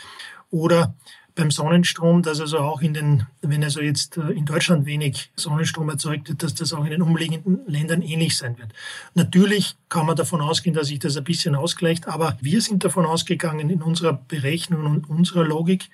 Oder 0.50 0.94
beim 1.34 1.50
Sonnenstrom, 1.50 2.22
dass 2.22 2.40
also 2.40 2.58
auch 2.58 2.80
in 2.80 2.94
den, 2.94 3.26
wenn 3.42 3.64
also 3.64 3.80
jetzt 3.80 4.16
äh, 4.16 4.30
in 4.30 4.44
Deutschland 4.44 4.86
wenig 4.86 5.30
Sonnenstrom 5.34 5.88
erzeugt 5.88 6.28
wird, 6.28 6.42
dass 6.42 6.54
das 6.54 6.72
auch 6.72 6.84
in 6.84 6.90
den 6.90 7.02
umliegenden 7.02 7.60
Ländern 7.66 8.02
ähnlich 8.02 8.36
sein 8.36 8.56
wird. 8.58 8.72
Natürlich 9.14 9.76
kann 9.88 10.06
man 10.06 10.16
davon 10.16 10.40
ausgehen, 10.40 10.74
dass 10.74 10.88
sich 10.88 11.00
das 11.00 11.16
ein 11.16 11.24
bisschen 11.24 11.56
ausgleicht, 11.56 12.06
aber 12.06 12.38
wir 12.40 12.60
sind 12.60 12.84
davon 12.84 13.04
ausgegangen 13.04 13.68
in 13.68 13.82
unserer 13.82 14.12
Berechnung 14.12 14.86
und 14.86 15.10
unserer 15.10 15.44
Logik, 15.44 15.90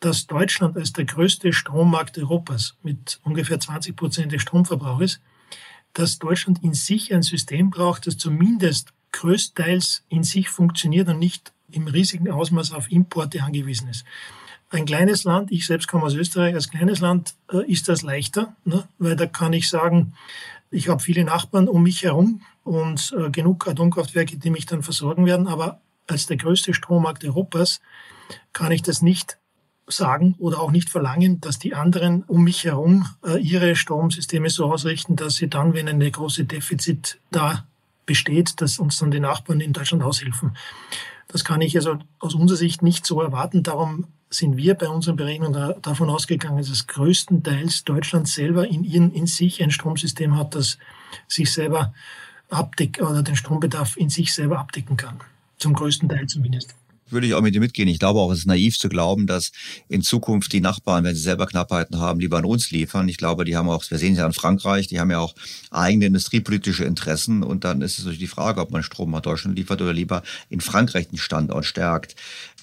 dass 0.00 0.26
Deutschland 0.26 0.76
als 0.76 0.92
der 0.92 1.06
größte 1.06 1.54
Strommarkt 1.54 2.18
Europas 2.18 2.76
mit 2.82 3.20
ungefähr 3.22 3.58
20 3.58 3.96
Prozent 3.96 4.32
des 4.32 4.42
Stromverbrauchs, 4.42 5.20
dass 5.94 6.18
Deutschland 6.18 6.62
in 6.62 6.74
sich 6.74 7.14
ein 7.14 7.22
System 7.22 7.70
braucht, 7.70 8.06
das 8.06 8.18
zumindest 8.18 8.92
größtenteils 9.12 10.02
in 10.10 10.24
sich 10.24 10.50
funktioniert 10.50 11.08
und 11.08 11.20
nicht 11.20 11.52
im 11.70 11.86
riesigen 11.86 12.30
Ausmaß 12.30 12.72
auf 12.72 12.90
Importe 12.90 13.42
angewiesen 13.42 13.88
ist. 13.88 14.04
Ein 14.74 14.86
kleines 14.86 15.22
Land, 15.22 15.52
ich 15.52 15.68
selbst 15.68 15.86
komme 15.86 16.02
aus 16.02 16.14
Österreich, 16.14 16.52
als 16.52 16.68
kleines 16.68 16.98
Land 16.98 17.36
äh, 17.52 17.64
ist 17.70 17.88
das 17.88 18.02
leichter, 18.02 18.56
ne? 18.64 18.82
weil 18.98 19.14
da 19.14 19.24
kann 19.26 19.52
ich 19.52 19.70
sagen, 19.70 20.14
ich 20.72 20.88
habe 20.88 21.00
viele 21.00 21.22
Nachbarn 21.22 21.68
um 21.68 21.84
mich 21.84 22.02
herum 22.02 22.42
und 22.64 23.14
äh, 23.16 23.30
genug 23.30 23.68
Atomkraftwerke, 23.68 24.36
die 24.36 24.50
mich 24.50 24.66
dann 24.66 24.82
versorgen 24.82 25.26
werden. 25.26 25.46
Aber 25.46 25.80
als 26.08 26.26
der 26.26 26.38
größte 26.38 26.74
Strommarkt 26.74 27.24
Europas 27.24 27.80
kann 28.52 28.72
ich 28.72 28.82
das 28.82 29.00
nicht 29.00 29.38
sagen 29.86 30.34
oder 30.40 30.58
auch 30.58 30.72
nicht 30.72 30.90
verlangen, 30.90 31.40
dass 31.40 31.60
die 31.60 31.74
anderen 31.74 32.24
um 32.24 32.42
mich 32.42 32.64
herum 32.64 33.06
äh, 33.24 33.40
ihre 33.40 33.76
Stromsysteme 33.76 34.50
so 34.50 34.64
ausrichten, 34.72 35.14
dass 35.14 35.36
sie 35.36 35.48
dann, 35.48 35.74
wenn 35.74 35.88
eine 35.88 36.10
große 36.10 36.46
Defizit 36.46 37.20
da 37.30 37.64
besteht, 38.06 38.60
dass 38.60 38.80
uns 38.80 38.98
dann 38.98 39.12
die 39.12 39.20
Nachbarn 39.20 39.60
in 39.60 39.72
Deutschland 39.72 40.02
aushelfen. 40.02 40.56
Das 41.28 41.44
kann 41.44 41.60
ich 41.60 41.76
also 41.76 41.98
aus 42.18 42.34
unserer 42.34 42.58
Sicht 42.58 42.82
nicht 42.82 43.06
so 43.06 43.22
erwarten. 43.22 43.62
Darum 43.62 44.08
sind 44.34 44.56
wir 44.56 44.74
bei 44.74 44.88
unseren 44.88 45.16
Berechnungen 45.16 45.74
davon 45.82 46.10
ausgegangen, 46.10 46.64
dass 46.64 46.86
größtenteils 46.86 47.84
Deutschland 47.84 48.28
selber 48.28 48.66
in, 48.66 48.84
ihren, 48.84 49.12
in 49.12 49.26
sich 49.26 49.62
ein 49.62 49.70
Stromsystem 49.70 50.36
hat, 50.36 50.54
das 50.54 50.78
sich 51.28 51.52
selber 51.52 51.94
abdeckt 52.50 53.00
oder 53.00 53.22
den 53.22 53.36
Strombedarf 53.36 53.96
in 53.96 54.10
sich 54.10 54.34
selber 54.34 54.58
abdecken 54.58 54.96
kann. 54.96 55.20
Zum 55.58 55.74
größten 55.74 56.08
Teil 56.08 56.26
zumindest 56.26 56.74
würde 57.14 57.26
ich 57.26 57.34
auch 57.34 57.40
mit 57.40 57.54
dir 57.54 57.60
mitgehen. 57.60 57.88
Ich 57.88 57.98
glaube 57.98 58.20
auch, 58.20 58.30
es 58.30 58.40
ist 58.40 58.46
naiv 58.46 58.78
zu 58.78 58.88
glauben, 58.88 59.26
dass 59.26 59.52
in 59.88 60.02
Zukunft 60.02 60.52
die 60.52 60.60
Nachbarn, 60.60 61.04
wenn 61.04 61.14
sie 61.14 61.22
selber 61.22 61.46
Knappheiten 61.46 61.98
haben, 61.98 62.20
lieber 62.20 62.38
an 62.38 62.44
uns 62.44 62.70
liefern. 62.70 63.08
Ich 63.08 63.16
glaube, 63.16 63.44
die 63.44 63.56
haben 63.56 63.68
auch, 63.68 63.90
wir 63.90 63.98
sehen 63.98 64.12
es 64.12 64.18
ja 64.18 64.26
in 64.26 64.32
Frankreich, 64.32 64.88
die 64.88 65.00
haben 65.00 65.10
ja 65.10 65.20
auch 65.20 65.34
eigene 65.70 66.06
industriepolitische 66.06 66.84
Interessen. 66.84 67.42
Und 67.42 67.64
dann 67.64 67.80
ist 67.80 67.98
es 67.98 68.04
natürlich 68.04 68.20
die 68.20 68.26
Frage, 68.26 68.60
ob 68.60 68.70
man 68.70 68.82
Strom 68.82 69.12
nach 69.12 69.22
Deutschland 69.22 69.56
liefert 69.56 69.80
oder 69.80 69.92
lieber 69.92 70.22
in 70.50 70.60
Frankreich 70.60 71.08
den 71.08 71.18
Standort 71.18 71.64
stärkt. 71.64 72.16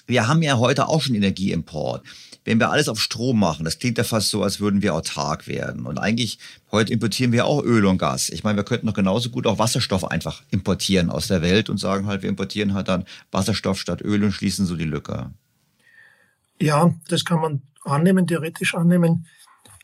Wir 0.06 0.28
haben 0.28 0.42
ja 0.42 0.58
heute 0.58 0.88
auch 0.88 1.02
schon 1.02 1.16
Energieimport 1.16 2.04
wenn 2.44 2.60
wir 2.60 2.72
alles 2.72 2.90
auf 2.90 3.00
Strom 3.00 3.40
machen, 3.40 3.66
das 3.66 3.78
klingt 3.78 3.98
ja 3.98 4.04
fast 4.04 4.30
so, 4.30 4.44
als 4.44 4.60
würden 4.60 4.82
wir 4.82 4.96
autark 4.96 5.48
werden. 5.48 5.86
Und 5.86 6.00
eigentlich, 6.00 6.40
heute 6.72 6.92
importieren 6.92 7.32
wir 7.32 7.46
auch 7.46 7.64
Öl 7.64 7.86
und 7.86 8.00
Gas. 8.00 8.30
Ich 8.30 8.44
meine, 8.44 8.58
wir 8.58 8.64
könnten 8.64 8.88
doch 8.88 8.94
genauso 8.94 9.30
gut 9.30 9.46
auch 9.46 9.60
Wasserstoff 9.60 10.06
einfach 10.06 10.42
importieren 10.50 11.10
aus 11.10 11.28
der 11.28 11.42
Welt 11.42 11.70
und 11.70 11.78
sagen 11.78 12.08
halt, 12.08 12.24
wir 12.24 12.30
importieren 12.30 12.74
halt 12.74 12.88
dann 12.88 13.06
Wasserstoff 13.32 13.80
statt 13.80 14.02
Öl 14.02 14.24
und 14.24 14.32
schließen 14.32 14.66
so 14.66 14.76
die 14.76 14.86
Lücke. 14.86 15.32
Ja, 16.60 16.94
das 17.08 17.26
kann 17.26 17.42
man 17.42 17.62
annehmen, 17.84 18.28
theoretisch 18.28 18.76
annehmen. 18.76 19.28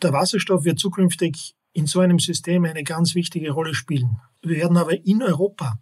Der 0.01 0.13
Wasserstoff 0.13 0.63
wird 0.63 0.79
zukünftig 0.79 1.55
in 1.73 1.85
so 1.85 1.99
einem 1.99 2.19
System 2.19 2.65
eine 2.65 2.83
ganz 2.83 3.13
wichtige 3.13 3.51
Rolle 3.51 3.75
spielen. 3.75 4.19
Wir 4.41 4.57
werden 4.57 4.77
aber 4.77 5.05
in 5.05 5.21
Europa 5.21 5.79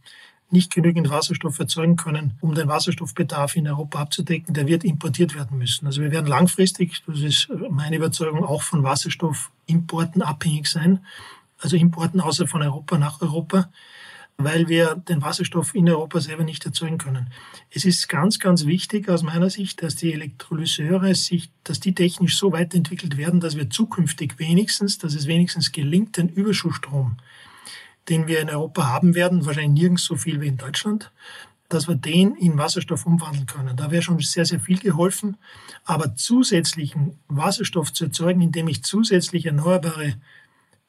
nicht 0.56 0.74
genügend 0.74 1.10
Wasserstoff 1.10 1.60
erzeugen 1.60 1.98
können, 1.98 2.34
um 2.42 2.56
den 2.56 2.68
Wasserstoffbedarf 2.68 3.56
in 3.56 3.68
Europa 3.68 4.00
abzudecken, 4.00 4.54
der 4.54 4.68
wird 4.68 4.84
importiert 4.84 5.36
werden 5.36 5.58
müssen. 5.58 5.86
Also 5.86 6.02
wir 6.02 6.12
werden 6.12 6.28
langfristig, 6.28 7.04
das 7.06 7.20
ist 7.20 7.50
meine 7.70 7.98
Überzeugung, 7.98 8.44
auch 8.44 8.64
von 8.64 8.84
Wasserstoffimporten 8.84 10.22
abhängig 10.22 10.68
sein, 10.68 11.00
also 11.60 11.76
Importen 11.76 12.22
außer 12.22 12.48
von 12.48 12.62
Europa 12.62 12.98
nach 12.98 13.22
Europa. 13.22 13.70
weil 14.38 14.68
wir 14.68 14.96
den 14.96 15.22
Wasserstoff 15.22 15.76
in 15.76 15.90
Europa 15.90 16.20
selber 16.20 16.44
nicht 16.44 16.66
erzeugen 16.66 16.98
können. 16.98 17.28
Es 17.70 17.86
ist 17.86 18.10
ganz, 18.10 18.40
ganz 18.40 18.66
wichtig 18.66 19.08
aus 19.08 19.24
meiner 19.24 19.50
Sicht, 19.50 19.82
dass 19.82 19.96
die 19.96 20.12
Elektrolyseure 20.12 21.16
sich, 21.16 21.52
dass 21.64 21.80
die 21.80 21.96
technisch 21.96 22.38
so 22.38 22.52
weiterentwickelt 22.52 23.16
werden, 23.16 23.40
dass 23.40 23.56
wir 23.56 23.70
zukünftig 23.70 24.38
wenigstens, 24.38 24.98
dass 24.98 25.14
es 25.14 25.28
wenigstens 25.28 25.72
gelingt, 25.72 26.18
den 26.18 26.28
Überschussstrom, 26.28 27.18
den 28.10 28.28
wir 28.28 28.40
in 28.40 28.50
Europa 28.50 28.88
haben 28.88 29.16
werden, 29.16 29.46
wahrscheinlich 29.46 29.82
nirgends 29.82 30.06
so 30.06 30.16
viel 30.16 30.42
wie 30.42 30.48
in 30.48 30.58
Deutschland, 30.58 31.12
dass 31.70 31.88
wir 31.88 31.96
den 31.96 32.36
in 32.36 32.58
Wasserstoff 32.58 33.06
umwandeln 33.06 33.48
können. 33.48 33.76
Da 33.76 33.90
wäre 33.90 34.04
schon 34.04 34.20
sehr, 34.20 34.46
sehr 34.46 34.60
viel 34.60 34.80
geholfen. 34.80 35.38
Aber 35.84 36.16
zusätzlichen 36.16 37.20
Wasserstoff 37.28 37.92
zu 37.92 38.06
erzeugen, 38.06 38.42
indem 38.42 38.68
ich 38.68 38.84
zusätzlich 38.84 39.46
erneuerbare 39.46 40.16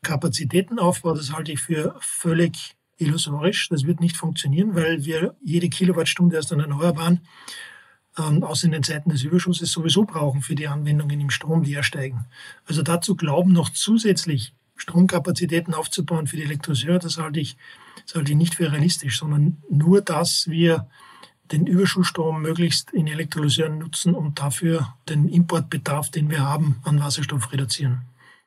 Kapazitäten 0.03 0.79
aufbaue, 0.79 1.17
das 1.17 1.33
halte 1.33 1.53
ich 1.53 1.61
für 1.61 1.97
völlig 2.01 2.77
illusorisch. 2.99 3.69
Das 3.71 3.85
wird 3.85 4.01
nicht 4.01 4.17
funktionieren, 4.17 4.75
weil 4.75 5.05
wir 5.05 5.35
jede 5.43 5.69
Kilowattstunde 5.69 6.39
aus 6.39 6.47
den 6.47 6.61
Erneuerbaren 6.61 7.21
ähm, 8.19 8.43
aus 8.45 8.63
in 8.65 8.73
den 8.73 8.83
Zeiten 8.83 9.11
des 9.11 9.23
Überschusses 9.23 9.71
sowieso 9.71 10.05
brauchen 10.05 10.43
für 10.43 10.55
die 10.55 10.69
Anwendungen 10.69 11.21
im 11.21 11.31
Strom, 11.31 11.63
die 11.63 11.75
ersteigen. 11.75 12.27
Also 12.67 12.83
dazu 12.83 13.17
glauben, 13.17 13.53
noch 13.53 13.71
zusätzlich 13.71 14.55
Stromkapazitäten 14.77 15.75
aufzubauen 15.75 16.27
für 16.27 16.37
die 16.37 16.45
Elektrolyseure, 16.45 16.99
das 16.99 17.19
halte 17.19 17.41
ich, 17.41 17.57
das 18.05 18.15
halte 18.15 18.33
ich 18.33 18.39
nicht 18.39 18.55
für 18.55 18.71
realistisch, 18.71 19.19
sondern 19.19 19.57
nur, 19.71 20.01
dass 20.03 20.49
wir 20.49 20.89
den 21.53 21.67
Überschussstrom 21.67 22.43
möglichst 22.43 22.93
in 22.93 23.07
Elektrolyseuren 23.07 23.79
nutzen 23.79 24.15
und 24.15 24.41
dafür 24.41 24.95
den 25.09 25.29
Importbedarf, 25.29 26.11
den 26.11 26.31
wir 26.31 26.41
haben, 26.41 26.81
an 26.83 27.01
Wasserstoff 27.01 27.53
reduzieren. 27.53 28.03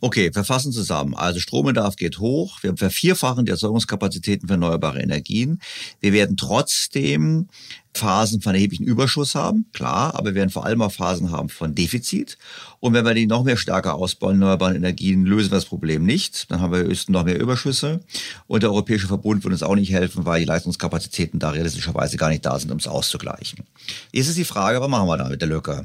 Okay, 0.00 0.30
wir 0.32 0.44
fassen 0.44 0.72
zusammen. 0.72 1.14
Also 1.14 1.40
Strombedarf 1.40 1.96
geht 1.96 2.18
hoch. 2.20 2.62
Wir 2.62 2.76
vervierfachen 2.76 3.46
die 3.46 3.50
Erzeugungskapazitäten 3.50 4.46
für 4.46 4.54
erneuerbare 4.54 5.00
Energien. 5.00 5.60
Wir 6.00 6.12
werden 6.12 6.36
trotzdem 6.36 7.48
Phasen 7.94 8.40
von 8.40 8.54
erheblichen 8.54 8.84
Überschuss 8.84 9.34
haben, 9.34 9.66
klar, 9.72 10.14
aber 10.14 10.26
wir 10.26 10.34
werden 10.36 10.50
vor 10.50 10.64
allem 10.64 10.82
auch 10.82 10.92
Phasen 10.92 11.32
haben 11.32 11.48
von 11.48 11.74
Defizit. 11.74 12.38
Und 12.78 12.92
wenn 12.92 13.04
wir 13.04 13.12
die 13.14 13.26
noch 13.26 13.42
mehr 13.42 13.56
stärker 13.56 13.96
ausbauen, 13.96 14.34
erneuerbare 14.34 14.76
Energien, 14.76 15.26
lösen 15.26 15.50
wir 15.50 15.56
das 15.56 15.64
Problem 15.64 16.04
nicht. 16.04 16.48
Dann 16.50 16.60
haben 16.60 16.72
wir 16.72 16.80
höchstens 16.80 17.12
noch 17.12 17.24
mehr 17.24 17.40
Überschüsse. 17.40 18.00
Und 18.46 18.62
der 18.62 18.70
Europäische 18.70 19.08
Verbund 19.08 19.42
wird 19.42 19.52
uns 19.52 19.64
auch 19.64 19.74
nicht 19.74 19.90
helfen, 19.90 20.24
weil 20.24 20.40
die 20.40 20.46
Leistungskapazitäten 20.46 21.40
da 21.40 21.50
realistischerweise 21.50 22.16
gar 22.16 22.28
nicht 22.28 22.46
da 22.46 22.56
sind, 22.58 22.70
um 22.70 22.78
es 22.78 22.86
auszugleichen. 22.86 23.64
Jetzt 24.12 24.28
ist 24.28 24.38
die 24.38 24.44
Frage, 24.44 24.80
was 24.80 24.88
machen 24.88 25.08
wir 25.08 25.16
da 25.16 25.28
mit 25.28 25.40
der 25.40 25.48
Lücke? 25.48 25.84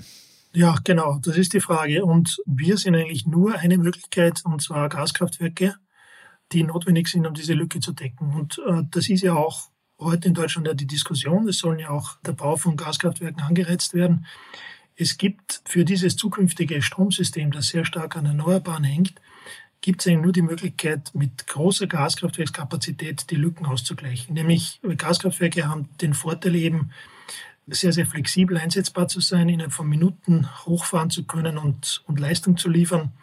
Ja, 0.55 0.75
genau, 0.83 1.17
das 1.19 1.37
ist 1.37 1.53
die 1.53 1.59
Frage. 1.59 2.05
Und 2.05 2.37
wir 2.45 2.77
sind 2.77 2.95
eigentlich 2.95 3.25
nur 3.25 3.55
eine 3.55 3.77
Möglichkeit, 3.79 4.41
und 4.45 4.61
zwar 4.61 4.87
Gaskraftwerke, 4.87 5.75
die 6.51 6.63
notwendig 6.63 7.07
sind, 7.07 7.25
um 7.25 7.33
diese 7.33 7.53
Lücke 7.53 7.79
zu 7.79 7.91
decken. 7.91 8.33
Und 8.33 8.61
äh, 8.67 8.83
das 8.91 9.09
ist 9.09 9.23
ja 9.23 9.33
auch 9.33 9.69
heute 9.99 10.27
in 10.27 10.35
Deutschland 10.35 10.67
ja 10.67 10.75
die 10.75 10.85
Diskussion. 10.85 11.47
Es 11.47 11.57
sollen 11.57 11.79
ja 11.79 11.89
auch 11.89 12.17
der 12.21 12.33
Bau 12.33 12.55
von 12.55 12.77
Gaskraftwerken 12.77 13.41
angereizt 13.41 13.95
werden. 13.95 14.27
Es 14.95 15.17
gibt 15.17 15.63
für 15.65 15.85
dieses 15.85 16.17
zukünftige 16.17 16.83
Stromsystem, 16.83 17.49
das 17.51 17.69
sehr 17.69 17.83
stark 17.83 18.15
an 18.15 18.27
Erneuerbaren 18.27 18.83
hängt, 18.83 19.15
gibt 19.81 20.01
es 20.01 20.07
eigentlich 20.07 20.23
nur 20.23 20.33
die 20.33 20.43
Möglichkeit, 20.43 21.09
mit 21.15 21.47
großer 21.47 21.87
Gaskraftwerkskapazität 21.87 23.29
die 23.31 23.35
Lücken 23.35 23.65
auszugleichen. 23.65 24.35
Nämlich 24.35 24.79
Gaskraftwerke 24.97 25.67
haben 25.67 25.89
den 25.99 26.13
Vorteil 26.13 26.55
eben, 26.55 26.91
sehr, 27.67 27.93
sehr 27.93 28.05
flexibel 28.05 28.57
einsetzbar 28.57 29.07
zu 29.07 29.19
sein, 29.19 29.49
innerhalb 29.49 29.73
von 29.73 29.87
Minuten 29.87 30.49
hochfahren 30.65 31.09
zu 31.09 31.23
können 31.23 31.57
und, 31.57 32.03
und 32.07 32.19
Leistung 32.19 32.57
zu 32.57 32.69
liefern. 32.69 33.13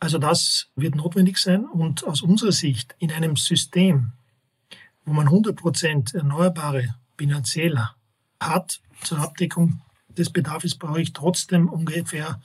Also 0.00 0.18
das 0.18 0.68
wird 0.76 0.94
notwendig 0.94 1.38
sein 1.38 1.64
und 1.64 2.04
aus 2.04 2.22
unserer 2.22 2.52
Sicht 2.52 2.94
in 2.98 3.10
einem 3.10 3.36
System, 3.36 4.12
wo 5.04 5.12
man 5.12 5.28
100% 5.28 6.16
erneuerbare 6.16 6.94
Bilanzieller 7.16 7.94
hat 8.40 8.80
zur 9.02 9.18
Abdeckung 9.18 9.80
des 10.08 10.30
Bedarfs, 10.30 10.76
brauche 10.76 11.00
ich 11.00 11.12
trotzdem 11.12 11.68
ungefähr, 11.68 12.40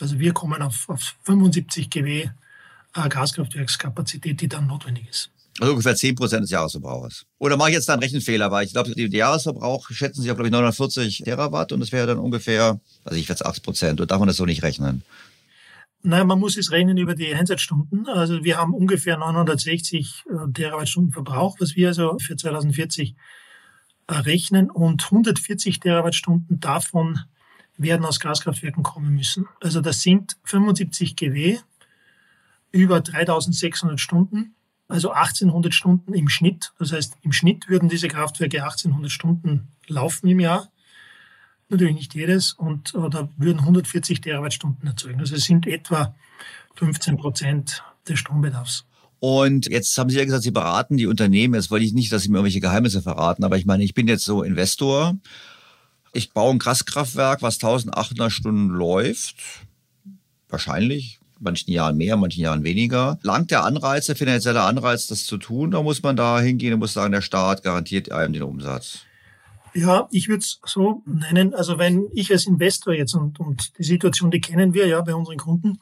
also 0.00 0.18
wir 0.18 0.32
kommen 0.32 0.62
auf, 0.62 0.88
auf 0.88 1.16
75 1.24 1.90
GW 1.90 2.30
äh, 2.94 3.08
Gaskraftwerkskapazität, 3.08 4.40
die 4.40 4.48
dann 4.48 4.66
notwendig 4.66 5.08
ist. 5.08 5.30
Also 5.60 5.72
ungefähr 5.72 5.94
10 5.94 6.14
Prozent 6.14 6.42
des 6.44 6.50
Jahresverbrauchs. 6.50 7.26
Oder 7.38 7.56
mache 7.56 7.70
ich 7.70 7.74
jetzt 7.74 7.88
da 7.88 7.92
einen 7.92 8.02
Rechenfehler, 8.02 8.50
weil 8.50 8.64
ich 8.64 8.72
glaube, 8.72 8.94
den 8.94 9.12
Jahresverbrauch 9.12 9.90
schätzen 9.90 10.22
Sie 10.22 10.30
auf, 10.30 10.36
glaube 10.36 10.48
ich, 10.48 10.52
940 10.52 11.22
Terawatt 11.24 11.72
und 11.72 11.80
das 11.80 11.92
wäre 11.92 12.06
dann 12.06 12.18
ungefähr, 12.18 12.80
also 13.04 13.18
ich 13.18 13.28
werde 13.28 13.44
8 13.44 13.62
Prozent. 13.62 14.00
Und 14.00 14.10
darf 14.10 14.18
man 14.18 14.28
das 14.28 14.38
so 14.38 14.46
nicht 14.46 14.62
rechnen? 14.62 15.02
Nein, 16.04 16.26
man 16.26 16.40
muss 16.40 16.56
es 16.56 16.72
rechnen 16.72 16.96
über 16.96 17.14
die 17.14 17.32
Einsatzstunden. 17.32 18.08
Also 18.08 18.42
wir 18.42 18.56
haben 18.56 18.74
ungefähr 18.74 19.18
960 19.18 20.24
äh, 20.26 20.52
Terawattstunden 20.52 21.12
Verbrauch, 21.12 21.56
was 21.60 21.76
wir 21.76 21.88
also 21.88 22.18
für 22.18 22.34
2040 22.34 23.14
rechnen. 24.08 24.70
Und 24.70 25.04
140 25.04 25.80
Terawattstunden 25.80 26.58
davon 26.60 27.20
werden 27.76 28.04
aus 28.04 28.20
Gaskraftwerken 28.20 28.82
kommen 28.82 29.14
müssen. 29.14 29.46
Also 29.60 29.80
das 29.80 30.00
sind 30.00 30.36
75 30.44 31.14
GW 31.14 31.58
über 32.72 33.00
3600 33.00 34.00
Stunden 34.00 34.54
also 34.88 35.12
1800 35.12 35.72
Stunden 35.72 36.14
im 36.14 36.28
Schnitt. 36.28 36.72
Das 36.78 36.92
heißt, 36.92 37.16
im 37.22 37.32
Schnitt 37.32 37.68
würden 37.68 37.88
diese 37.88 38.08
Kraftwerke 38.08 38.62
1800 38.62 39.10
Stunden 39.10 39.68
laufen 39.86 40.28
im 40.28 40.40
Jahr. 40.40 40.68
Natürlich 41.68 41.94
nicht 41.94 42.14
jedes. 42.14 42.52
Und 42.52 42.92
da 42.94 43.28
würden 43.36 43.60
140 43.60 44.20
Terawattstunden 44.20 44.86
erzeugen. 44.86 45.20
Also 45.20 45.34
es 45.34 45.44
sind 45.44 45.66
etwa 45.66 46.14
15 46.76 47.16
Prozent 47.16 47.82
des 48.06 48.18
Strombedarfs. 48.18 48.84
Und 49.20 49.68
jetzt 49.68 49.96
haben 49.96 50.10
Sie 50.10 50.18
ja 50.18 50.24
gesagt, 50.24 50.42
Sie 50.42 50.50
beraten 50.50 50.96
die 50.96 51.06
Unternehmen. 51.06 51.54
Jetzt 51.54 51.70
wollte 51.70 51.84
ich 51.84 51.94
nicht, 51.94 52.12
dass 52.12 52.22
Sie 52.22 52.28
mir 52.28 52.38
irgendwelche 52.38 52.60
Geheimnisse 52.60 53.00
verraten, 53.02 53.44
aber 53.44 53.56
ich 53.56 53.64
meine, 53.66 53.84
ich 53.84 53.94
bin 53.94 54.08
jetzt 54.08 54.24
so 54.24 54.42
Investor. 54.42 55.16
Ich 56.12 56.32
baue 56.32 56.50
ein 56.50 56.58
Kraftkraftwerk, 56.58 57.40
was 57.40 57.54
1800 57.54 58.32
Stunden 58.32 58.68
läuft. 58.68 59.36
Wahrscheinlich 60.48 61.20
manchen 61.42 61.70
Jahren 61.72 61.96
mehr, 61.96 62.16
manchen 62.16 62.42
Jahren 62.42 62.64
weniger. 62.64 63.18
Langt 63.22 63.50
der 63.50 63.64
Anreiz, 63.64 64.06
der 64.06 64.16
finanzielle 64.16 64.62
Anreiz, 64.62 65.06
das 65.06 65.24
zu 65.24 65.38
tun, 65.38 65.70
da 65.70 65.82
muss 65.82 66.02
man 66.02 66.16
da 66.16 66.40
hingehen 66.40 66.74
und 66.74 66.80
muss 66.80 66.92
sagen, 66.92 67.12
der 67.12 67.22
Staat 67.22 67.62
garantiert 67.62 68.10
einem 68.10 68.32
den 68.32 68.42
Umsatz? 68.42 69.00
Ja, 69.74 70.08
ich 70.10 70.28
würde 70.28 70.40
es 70.40 70.60
so 70.66 71.02
nennen. 71.06 71.54
Also 71.54 71.78
wenn 71.78 72.08
ich 72.12 72.30
als 72.30 72.46
Investor 72.46 72.94
jetzt 72.94 73.14
und, 73.14 73.40
und 73.40 73.78
die 73.78 73.84
Situation, 73.84 74.30
die 74.30 74.40
kennen 74.40 74.74
wir 74.74 74.86
ja 74.86 75.00
bei 75.00 75.14
unseren 75.14 75.38
Kunden, 75.38 75.78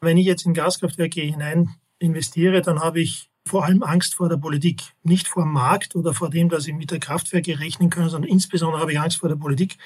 wenn 0.00 0.18
ich 0.18 0.26
jetzt 0.26 0.44
in 0.44 0.54
Gaskraftwerke 0.54 1.22
hinein 1.22 1.70
investiere, 1.98 2.60
dann 2.60 2.80
habe 2.80 3.00
ich 3.00 3.30
vor 3.46 3.64
allem 3.64 3.82
Angst 3.82 4.14
vor 4.14 4.28
der 4.28 4.36
Politik. 4.36 4.82
Nicht 5.02 5.28
vor 5.28 5.44
dem 5.44 5.52
Markt 5.52 5.96
oder 5.96 6.14
vor 6.14 6.30
dem, 6.30 6.48
dass 6.48 6.66
ich 6.66 6.74
mit 6.74 6.90
der 6.90 6.98
Kraftwerke 6.98 7.58
rechnen 7.60 7.90
kann, 7.90 8.08
sondern 8.08 8.30
insbesondere 8.30 8.80
habe 8.80 8.92
ich 8.92 9.00
Angst 9.00 9.18
vor 9.18 9.28
der 9.28 9.36
Politik, 9.36 9.76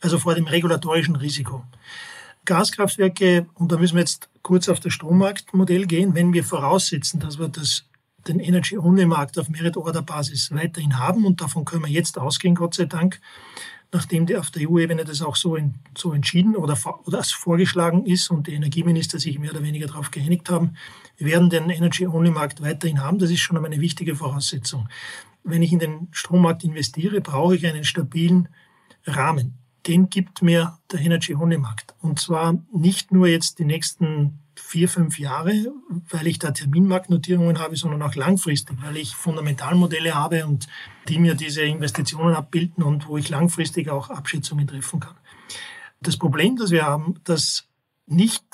also 0.00 0.18
vor 0.18 0.34
dem 0.34 0.46
regulatorischen 0.46 1.16
Risiko. 1.16 1.64
Gaskraftwerke, 2.44 3.46
und 3.54 3.72
da 3.72 3.78
müssen 3.78 3.96
wir 3.96 4.00
jetzt 4.00 4.28
kurz 4.42 4.68
auf 4.68 4.80
das 4.80 4.92
Strommarktmodell 4.92 5.86
gehen, 5.86 6.14
wenn 6.14 6.32
wir 6.32 6.44
voraussetzen, 6.44 7.20
dass 7.20 7.38
wir 7.38 7.48
das, 7.48 7.84
den 8.26 8.40
Energy-Only-Markt 8.40 9.38
auf 9.38 9.48
Merit-Order-Basis 9.48 10.52
weiterhin 10.52 10.98
haben, 10.98 11.24
und 11.24 11.40
davon 11.40 11.64
können 11.64 11.84
wir 11.84 11.90
jetzt 11.90 12.18
ausgehen, 12.18 12.54
Gott 12.54 12.74
sei 12.74 12.86
Dank, 12.86 13.20
nachdem 13.92 14.26
die 14.26 14.36
auf 14.36 14.50
der 14.50 14.68
EU-Ebene 14.68 15.04
das 15.04 15.22
auch 15.22 15.36
so, 15.36 15.56
in, 15.56 15.74
so 15.96 16.12
entschieden 16.12 16.56
oder, 16.56 16.76
oder 17.06 17.22
vorgeschlagen 17.22 18.04
ist 18.04 18.30
und 18.30 18.46
die 18.46 18.54
Energieminister 18.54 19.18
sich 19.18 19.38
mehr 19.38 19.52
oder 19.52 19.62
weniger 19.62 19.86
darauf 19.86 20.10
geeinigt 20.10 20.50
haben, 20.50 20.74
wir 21.16 21.26
werden 21.26 21.50
den 21.50 21.70
Energy-Only-Markt 21.70 22.62
weiterhin 22.62 23.02
haben. 23.02 23.18
Das 23.18 23.30
ist 23.30 23.40
schon 23.40 23.64
eine 23.64 23.80
wichtige 23.80 24.14
Voraussetzung. 24.14 24.88
Wenn 25.42 25.62
ich 25.62 25.72
in 25.72 25.78
den 25.78 26.08
Strommarkt 26.10 26.64
investiere, 26.64 27.20
brauche 27.20 27.56
ich 27.56 27.66
einen 27.66 27.84
stabilen 27.84 28.48
Rahmen. 29.06 29.57
Den 29.88 30.10
gibt 30.10 30.42
mir 30.42 30.78
der 30.92 31.00
Energy-Only-Markt. 31.00 31.94
Und 32.00 32.20
zwar 32.20 32.58
nicht 32.72 33.10
nur 33.10 33.26
jetzt 33.26 33.58
die 33.58 33.64
nächsten 33.64 34.38
vier, 34.54 34.88
fünf 34.88 35.18
Jahre, 35.18 35.72
weil 36.10 36.26
ich 36.26 36.38
da 36.38 36.50
Terminmarktnotierungen 36.50 37.58
habe, 37.58 37.74
sondern 37.76 38.02
auch 38.02 38.14
langfristig, 38.14 38.76
weil 38.82 38.98
ich 38.98 39.14
Fundamentalmodelle 39.14 40.14
habe 40.14 40.44
und 40.44 40.68
die 41.08 41.18
mir 41.18 41.34
diese 41.34 41.62
Investitionen 41.62 42.34
abbilden 42.34 42.84
und 42.84 43.08
wo 43.08 43.16
ich 43.16 43.30
langfristig 43.30 43.88
auch 43.88 44.10
Abschätzungen 44.10 44.66
treffen 44.66 45.00
kann. 45.00 45.16
Das 46.00 46.18
Problem, 46.18 46.56
das 46.56 46.70
wir 46.70 46.84
haben, 46.84 47.14
dass 47.24 47.66
nicht 48.06 48.44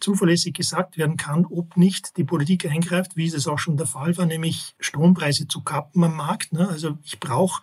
zuverlässig 0.00 0.54
gesagt 0.54 0.96
werden 0.96 1.16
kann, 1.16 1.44
ob 1.44 1.76
nicht 1.76 2.16
die 2.16 2.24
Politik 2.24 2.66
eingreift, 2.66 3.16
wie 3.16 3.26
es 3.26 3.48
auch 3.48 3.58
schon 3.58 3.76
der 3.76 3.86
Fall 3.86 4.16
war, 4.16 4.26
nämlich 4.26 4.76
Strompreise 4.78 5.48
zu 5.48 5.62
kappen 5.62 6.04
am 6.04 6.16
Markt. 6.16 6.52
Ne? 6.52 6.68
Also 6.68 6.98
ich 7.02 7.18
brauche 7.18 7.62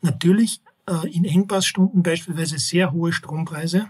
natürlich 0.00 0.60
in 1.10 1.24
Engpassstunden 1.24 2.02
beispielsweise 2.02 2.58
sehr 2.58 2.92
hohe 2.92 3.12
Strompreise, 3.12 3.88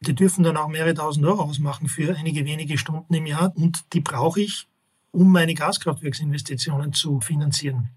die 0.00 0.14
dürfen 0.14 0.42
dann 0.42 0.56
auch 0.56 0.68
mehrere 0.68 0.94
tausend 0.94 1.24
Euro 1.26 1.42
ausmachen 1.42 1.88
für 1.88 2.16
einige 2.16 2.44
wenige 2.44 2.78
Stunden 2.78 3.14
im 3.14 3.26
Jahr 3.26 3.52
und 3.56 3.92
die 3.92 4.00
brauche 4.00 4.40
ich, 4.40 4.68
um 5.12 5.30
meine 5.30 5.54
Gaskraftwerksinvestitionen 5.54 6.92
zu 6.92 7.20
finanzieren. 7.20 7.90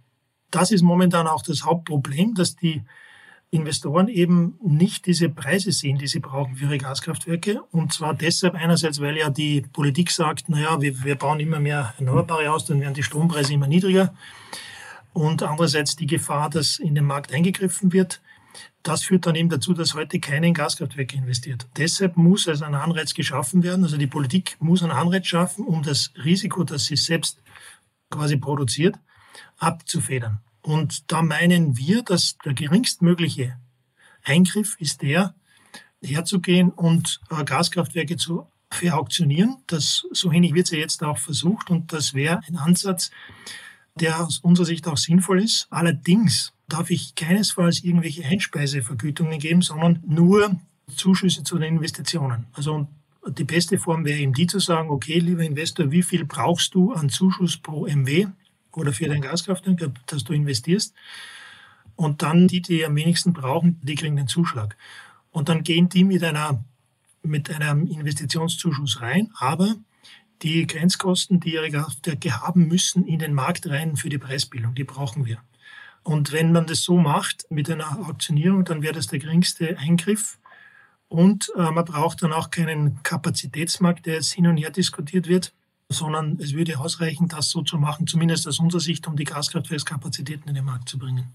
Das 0.52 0.72
ist 0.72 0.84
momentan 0.84 1.28
auch 1.28 1.41
das 1.41 1.64
Hauptproblem, 1.64 2.36
dass 2.36 2.56
die 2.56 2.84
Investoren 3.52 4.08
eben 4.08 4.60
nicht 4.64 5.06
diese 5.06 5.30
Preise 5.30 5.72
sehen, 5.72 5.98
die 5.98 6.08
sie 6.08 6.20
brauchen 6.20 6.56
für 6.56 6.66
ihre 6.66 6.78
Gaskraftwerke. 6.78 7.62
Und 7.72 7.93
zwar 7.93 8.14
deshalb 8.14 8.56
einerseits, 8.56 9.00
weil 9.00 9.18
ja 9.18 9.30
die 9.30 9.62
Politik 9.62 10.12
sagt, 10.12 10.50
naja, 10.50 10.82
wir, 10.82 11.04
wir 11.04 11.16
bauen 11.16 11.39
immer 11.39 11.60
mehr 11.60 11.93
Erneuerbare 11.98 12.52
aus, 12.52 12.66
dann 12.66 12.82
werden 12.82 12.93
die 12.93 13.04
Strompreise 13.04 13.54
immer 13.54 13.68
niedriger. 13.68 14.14
Und 15.16 15.43
andererseits 15.43 15.95
die 15.95 16.07
Gefahr, 16.07 16.49
dass 16.49 16.78
in 16.78 16.93
den 16.93 17.05
Markt 17.05 17.34
eingegriffen 17.34 17.93
wird. 17.93 18.22
Das 18.84 19.03
führt 19.03 19.26
dann 19.26 19.36
eben 19.36 19.47
dazu, 19.47 19.74
dass 19.74 19.93
heute 19.93 20.20
keiner 20.20 20.45
in 20.45 20.53
Gaskraftwerke 20.53 21.16
investiert. 21.16 21.68
Deshalb 21.78 22.18
muss 22.18 22.49
also 22.49 22.66
ein 22.66 22.76
Anreiz 22.76 23.13
geschaffen 23.13 23.63
werden. 23.63 23.86
Also 23.86 23.95
die 23.95 24.07
Politik 24.07 24.57
muss 24.59 24.84
einen 24.84 24.91
Anreiz 24.91 25.26
schaffen, 25.26 25.63
um 25.63 25.84
das 25.84 26.11
Risiko, 26.22 26.66
das 26.66 26.88
sie 26.88 26.97
selbst 26.97 27.41
quasi 28.09 28.36
produziert, 28.36 28.97
abzufedern. 29.57 30.41
Und 30.61 31.09
da 31.09 31.22
meinen 31.22 31.78
wir, 31.78 32.03
dass 32.03 32.38
der 32.43 32.53
geringstmögliche 32.53 33.55
Eingriff 34.22 34.76
ist 34.82 35.01
der, 35.01 35.34
herzugehen 36.03 36.72
und 36.72 37.22
äh, 37.30 37.45
Gaskraftwerke 37.45 38.18
zu 38.18 38.47
verauktionieren. 38.70 39.63
Das, 39.68 40.05
so 40.11 40.30
ähnlich 40.30 40.53
wird 40.53 40.66
es 40.66 40.72
ja 40.72 40.80
jetzt 40.80 41.01
auch 41.03 41.20
versucht 41.20 41.70
und 41.70 41.93
das 41.93 42.13
wäre 42.13 42.41
ein 42.49 42.57
Ansatz, 42.57 43.11
der 44.00 44.20
aus 44.20 44.39
unserer 44.39 44.66
Sicht 44.66 44.88
auch 44.88 44.98
sinnvoll 44.98 45.41
ist. 45.41 45.68
Allerdings 45.70 46.54
darf 46.68 46.89
ich 46.89 47.16
keinesfalls 47.16 47.84
irgendwelche 47.84 48.26
Einspeisevergütungen 48.26 49.39
geben, 49.39 49.62
sondern 49.62 50.02
nur 50.06 50.60
Zuschüsse 50.93 51.43
zu 51.43 51.58
den 51.58 51.76
Investitionen. 51.76 52.46
Also 52.54 52.88
die 53.28 53.43
beste 53.43 53.80
Form 53.80 54.06
wäre 54.06 54.20
eben 54.20 54.34
die 54.34 54.48
zu 54.48 54.60
sagen, 54.60 54.89
okay, 54.89 55.20
lieber 55.20 55.43
Investor, 55.43 55.91
wie 55.91 56.04
viel 56.04 56.26
brauchst 56.26 56.76
du 56.76 56.93
an 56.93 57.10
Zuschuss 57.10 57.58
pro 57.58 57.88
MW 57.88 58.28
oder 58.74 58.93
für 58.93 59.08
dein 59.08 59.22
Gaskraftwerk, 59.22 59.91
das 60.06 60.24
du 60.24 60.34
investierst? 60.34 60.93
Und 61.96 62.22
dann 62.22 62.48
die, 62.48 62.62
die 62.62 62.86
am 62.86 62.96
wenigsten 62.96 63.34
brauchen, 63.34 63.80
die 63.82 63.96
kriegen 63.96 64.18
den 64.18 64.28
Zuschlag. 64.28 64.76
Und 65.32 65.50
dann 65.50 65.64
gehen 65.64 65.89
die 65.89 66.04
mit 66.04 66.24
einer, 66.24 66.64
mit 67.24 67.50
einem 67.50 67.88
Investitionszuschuss 67.88 69.02
rein, 69.02 69.32
aber 69.38 69.76
die 70.46 70.68
Grenzkosten, 70.68 71.39
die 71.39 71.54
ihre 71.54 71.72
Kraftwerke 71.72 72.39
haben, 72.39 72.68
müssen 72.68 73.08
in 73.08 73.18
den 73.18 73.34
Markt 73.34 73.68
rein 73.68 73.96
für 73.96 74.10
die 74.10 74.20
Preisbildung. 74.20 74.76
Die 74.76 74.84
brauchen 74.84 75.26
wir. 75.26 75.39
Und 76.04 76.32
wenn 76.32 76.52
man 76.52 76.68
das 76.68 76.84
so 76.84 76.98
macht 76.98 77.48
mit 77.50 77.68
einer 77.68 77.98
Auktionierung, 78.08 78.64
dann 78.64 78.84
wäre 78.84 78.93
das 78.93 79.08
der 79.08 79.18
geringste 79.18 79.76
Eingriff. 79.80 80.38
Und 81.08 81.52
äh, 81.56 81.72
man 81.72 81.84
braucht 81.84 82.22
dann 82.22 82.32
auch 82.32 82.52
keinen 82.52 83.02
Kapazitätsmarkt, 83.02 84.06
der 84.06 84.16
jetzt 84.16 84.34
hin 84.34 84.46
und 84.46 84.58
her 84.58 84.70
diskutiert 84.70 85.28
wird, 85.28 85.52
sondern 85.89 86.38
es 86.39 86.54
würde 86.54 86.80
ausreichen, 86.80 87.28
das 87.28 87.50
so 87.50 87.64
zu 87.64 87.80
machen, 87.80 88.06
zumindest 88.06 88.48
aus 88.48 88.60
unserer 88.60 88.82
Sicht, 88.82 89.08
um 89.08 89.16
die 89.16 89.24
Gaskraftwerkskapazitäten 89.24 90.48
in 90.48 90.54
den 90.54 90.66
Markt 90.66 90.89
zu 90.89 91.00
bringen. 91.00 91.34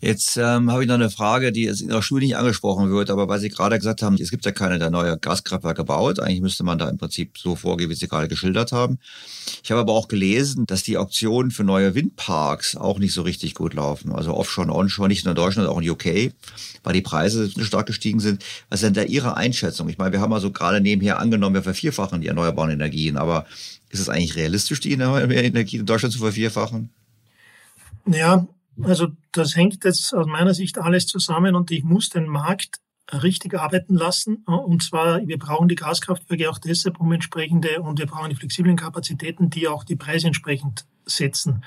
Jetzt 0.00 0.36
ähm, 0.36 0.70
habe 0.70 0.82
ich 0.82 0.88
noch 0.88 0.94
eine 0.94 1.10
Frage, 1.10 1.50
die 1.50 1.64
jetzt 1.64 1.80
in 1.80 1.88
der 1.88 2.02
Studie 2.02 2.26
nicht 2.26 2.36
angesprochen 2.36 2.90
wird, 2.90 3.10
aber 3.10 3.26
weil 3.26 3.40
Sie 3.40 3.48
gerade 3.48 3.76
gesagt 3.78 4.00
haben, 4.00 4.14
es 4.14 4.30
gibt 4.30 4.44
ja 4.46 4.52
keine 4.52 4.78
der 4.78 4.90
neue 4.90 5.18
Gaskraftwerke 5.18 5.78
gebaut. 5.78 6.20
Eigentlich 6.20 6.40
müsste 6.40 6.62
man 6.62 6.78
da 6.78 6.88
im 6.88 6.98
Prinzip 6.98 7.36
so 7.36 7.56
vorgehen, 7.56 7.90
wie 7.90 7.94
Sie 7.94 8.06
gerade 8.06 8.28
geschildert 8.28 8.70
haben. 8.70 8.98
Ich 9.64 9.72
habe 9.72 9.80
aber 9.80 9.94
auch 9.94 10.06
gelesen, 10.06 10.66
dass 10.66 10.84
die 10.84 10.98
Auktionen 10.98 11.50
für 11.50 11.64
neue 11.64 11.96
Windparks 11.96 12.76
auch 12.76 13.00
nicht 13.00 13.12
so 13.12 13.22
richtig 13.22 13.54
gut 13.54 13.74
laufen. 13.74 14.12
Also 14.12 14.34
Offshore 14.34 14.68
und 14.68 14.72
Onshore, 14.72 15.08
nicht 15.08 15.24
nur 15.24 15.32
in 15.32 15.36
Deutschland, 15.36 15.68
auch 15.68 15.80
in 15.80 15.90
UK, 15.90 16.32
weil 16.84 16.92
die 16.92 17.02
Preise 17.02 17.50
stark 17.64 17.86
gestiegen 17.86 18.20
sind. 18.20 18.44
Was 18.70 18.82
ist 18.82 18.86
denn 18.86 18.94
da 18.94 19.02
Ihre 19.02 19.36
Einschätzung? 19.36 19.88
Ich 19.88 19.98
meine, 19.98 20.12
wir 20.12 20.20
haben 20.20 20.32
also 20.32 20.52
gerade 20.52 20.80
nebenher 20.80 21.18
angenommen, 21.18 21.56
wir 21.56 21.62
vervierfachen 21.62 22.20
die 22.20 22.28
erneuerbaren 22.28 22.70
Energien, 22.70 23.16
aber 23.16 23.46
ist 23.90 24.00
es 24.00 24.08
eigentlich 24.08 24.36
realistisch, 24.36 24.78
die 24.78 24.92
erneuerbaren 24.92 25.44
Energien 25.44 25.80
in 25.80 25.86
Deutschland 25.86 26.12
zu 26.12 26.20
vervierfachen? 26.20 26.90
Ja, 28.06 28.46
also 28.82 29.08
das 29.32 29.56
hängt 29.56 29.84
jetzt 29.84 30.14
aus 30.14 30.26
meiner 30.26 30.54
Sicht 30.54 30.78
alles 30.78 31.06
zusammen 31.06 31.54
und 31.54 31.70
ich 31.70 31.84
muss 31.84 32.08
den 32.08 32.26
Markt 32.26 32.80
richtig 33.12 33.58
arbeiten 33.58 33.94
lassen. 33.94 34.44
Und 34.46 34.82
zwar, 34.82 35.26
wir 35.26 35.38
brauchen 35.38 35.68
die 35.68 35.74
Gaskraftwerke 35.74 36.50
auch 36.50 36.58
deshalb, 36.58 37.00
um 37.00 37.10
entsprechende, 37.12 37.80
und 37.80 37.98
wir 37.98 38.06
brauchen 38.06 38.30
die 38.30 38.36
flexiblen 38.36 38.76
Kapazitäten, 38.76 39.50
die 39.50 39.68
auch 39.68 39.84
die 39.84 39.96
Preise 39.96 40.26
entsprechend 40.26 40.86
setzen 41.06 41.64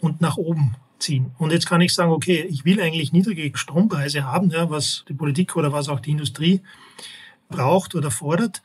und 0.00 0.20
nach 0.20 0.36
oben 0.36 0.76
ziehen. 0.98 1.32
Und 1.38 1.52
jetzt 1.52 1.66
kann 1.66 1.80
ich 1.80 1.94
sagen, 1.94 2.12
okay, 2.12 2.46
ich 2.48 2.64
will 2.64 2.80
eigentlich 2.80 3.12
niedrige 3.12 3.56
Strompreise 3.56 4.24
haben, 4.24 4.50
ja, 4.50 4.70
was 4.70 5.04
die 5.08 5.14
Politik 5.14 5.56
oder 5.56 5.72
was 5.72 5.88
auch 5.88 6.00
die 6.00 6.12
Industrie 6.12 6.62
braucht 7.48 7.94
oder 7.94 8.10
fordert. 8.10 8.62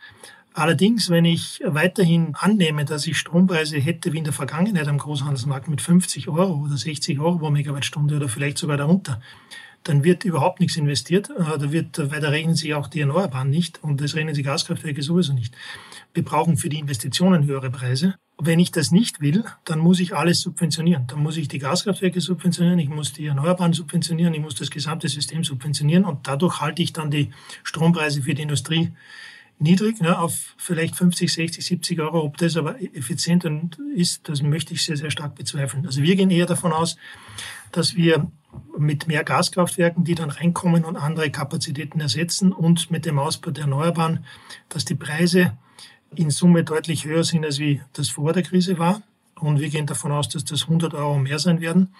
Allerdings, 0.56 1.10
wenn 1.10 1.26
ich 1.26 1.62
weiterhin 1.66 2.34
annehme, 2.34 2.86
dass 2.86 3.06
ich 3.08 3.18
Strompreise 3.18 3.78
hätte 3.78 4.14
wie 4.14 4.20
in 4.20 4.24
der 4.24 4.32
Vergangenheit 4.32 4.88
am 4.88 4.97
Großhandelsmarkt 4.97 5.68
mit 5.68 5.82
50 5.82 6.30
Euro 6.30 6.64
oder 6.64 6.78
60 6.78 7.20
Euro 7.20 7.39
pro 7.39 7.49
Megawattstunde 7.49 8.16
oder 8.16 8.30
vielleicht 8.30 8.58
sogar 8.58 8.78
darunter, 8.78 9.20
dann 9.84 10.06
wird 10.06 10.24
überhaupt 10.24 10.62
nichts 10.62 10.78
investiert. 10.78 11.30
Äh, 11.30 11.58
da 11.58 11.74
wird, 11.74 12.10
weil 12.10 12.22
da 12.22 12.30
rechnen 12.30 12.56
sich 12.56 12.74
auch 12.74 12.88
die 12.88 13.01
Erneuerbaren 13.01 13.49
nicht 13.49 13.84
und 13.84 13.99
das 13.99 14.16
rechnen 14.16 14.34
sich 14.34 14.45
Gaskraftwerke 14.45 15.01
sowieso 15.01 15.34
nicht. 15.34 15.53
Wir 16.14 16.24
brauchen 16.24 16.56
für 16.56 16.70
die 16.70 16.80
Investitionen 16.80 17.45
höhere 17.45 17.70
Preise. 17.70 18.16
Wenn 18.38 18.60
ich 18.60 18.72
das 18.72 18.91
nicht 18.91 19.20
will, 19.20 19.43
dann 19.66 19.80
muss 19.80 19.99
ich 19.99 20.16
alles 20.16 20.39
subventionieren. 20.39 21.06
Dann 21.08 21.22
muss 21.22 21.36
ich 21.36 21.49
die 21.49 21.60
Gaskraftwerke 21.60 22.22
subventionieren, 22.22 22.80
ich 22.80 22.89
muss 22.89 23.12
die 23.12 23.26
Erneuerbaren 23.26 23.74
subventionieren, 23.74 24.34
ich 24.34 24.41
muss 24.41 24.56
das 24.56 24.72
gesamte 24.72 25.10
System 25.10 25.43
subventionieren 25.43 26.06
und 26.06 26.28
dadurch 26.28 26.62
halte 26.62 26.82
ich 26.82 26.93
dann 26.93 27.12
die 27.12 27.32
Strompreise 27.64 28.22
für 28.22 28.34
die 28.34 28.43
Industrie 28.43 28.93
niedrig, 29.60 30.01
ne, 30.01 30.20
auf 30.20 30.56
vielleicht 30.58 30.95
50, 30.95 31.32
60, 31.32 31.66
70 31.66 31.99
Euro. 32.01 32.22
Ob 32.22 32.38
das 32.38 32.58
aber 32.58 32.82
effizient 32.82 33.45
ist, 33.95 34.28
das 34.28 34.41
möchte 34.41 34.74
ich 34.74 34.84
sehr, 34.84 34.97
sehr 34.97 35.12
stark 35.12 35.36
bezweifeln. 35.36 35.86
Also 35.86 36.01
wir 36.01 36.16
gehen 36.16 36.32
eher 36.32 36.45
davon 36.45 36.74
aus, 36.74 36.97
dass 37.72 37.95
wir 37.95 38.32
mit 38.78 39.08
mehr 39.08 39.24
Gaskraftwerken, 39.24 40.03
die 40.03 40.16
dann 40.16 40.30
reinkommen 40.30 40.86
und 40.86 40.95
andere 40.95 41.30
Kapazitäten 41.30 41.99
ersetzen 41.99 42.53
und 42.53 42.91
mit 42.91 43.06
dem 43.06 43.20
Ausbau 43.20 43.51
der 43.51 43.66
Erneuerbaren, 43.66 44.26
dass 44.70 44.86
die 44.86 44.95
Preise 44.95 45.58
in 46.16 46.30
Summe 46.30 46.64
deutlich 46.64 47.06
höher 47.06 47.24
sind, 47.24 47.43
als 47.43 47.60
wie 47.60 47.82
das 47.93 48.10
vor 48.10 48.34
der 48.34 48.43
Krise 48.43 48.78
war. 48.78 49.01
Und 49.39 49.60
wir 49.60 49.70
gehen 49.70 49.86
davon 49.86 50.12
aus, 50.12 50.30
dass 50.30 50.45
das 50.45 50.64
100 50.64 50.93
Euro 50.93 51.18
mehr 51.18 51.39
sein 51.39 51.60
werden. 51.60 51.93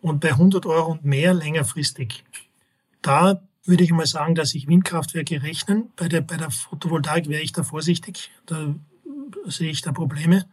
Und 0.00 0.20
bei 0.20 0.30
100 0.30 0.66
Euro 0.66 0.92
und 0.92 1.04
mehr 1.04 1.34
längerfristig, 1.34 2.24
da 3.02 3.42
würde 3.64 3.84
ich 3.84 3.90
mal 3.92 4.06
sagen, 4.06 4.34
dass 4.34 4.50
sich 4.50 4.68
Windkraftwerke 4.68 5.42
rechnen. 5.42 5.88
Bei 5.96 6.08
der, 6.08 6.20
bei 6.20 6.36
der 6.36 6.50
Photovoltaik 6.50 7.28
wäre 7.28 7.42
ich 7.42 7.52
da 7.52 7.62
vorsichtig. 7.62 8.30
Da 8.46 8.74
sehe 9.46 9.70
ich 9.70 9.82
da 9.82 9.92
Probleme. 9.92 10.44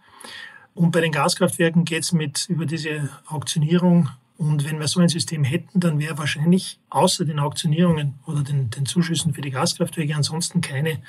Und 0.73 0.91
bei 0.91 1.01
den 1.01 1.11
Gaskraftwerken 1.11 1.83
geht 1.83 2.03
es 2.03 2.13
mit 2.13 2.45
über 2.47 2.65
diese 2.65 3.09
Auktionierung. 3.27 4.09
Und 4.37 4.65
wenn 4.65 4.79
wir 4.79 4.87
so 4.87 5.01
ein 5.01 5.09
System 5.09 5.43
hätten, 5.43 5.79
dann 5.79 5.99
wäre 5.99 6.17
wahrscheinlich 6.17 6.79
außer 6.89 7.25
den 7.25 7.39
Auktionierungen 7.39 8.15
oder 8.25 8.41
den, 8.41 8.71
den 8.71 8.85
Zuschüssen 8.85 9.33
für 9.33 9.41
die 9.41 9.51
Gaskraftwerke 9.51 10.15
ansonsten 10.15 10.61
keine 10.61 11.03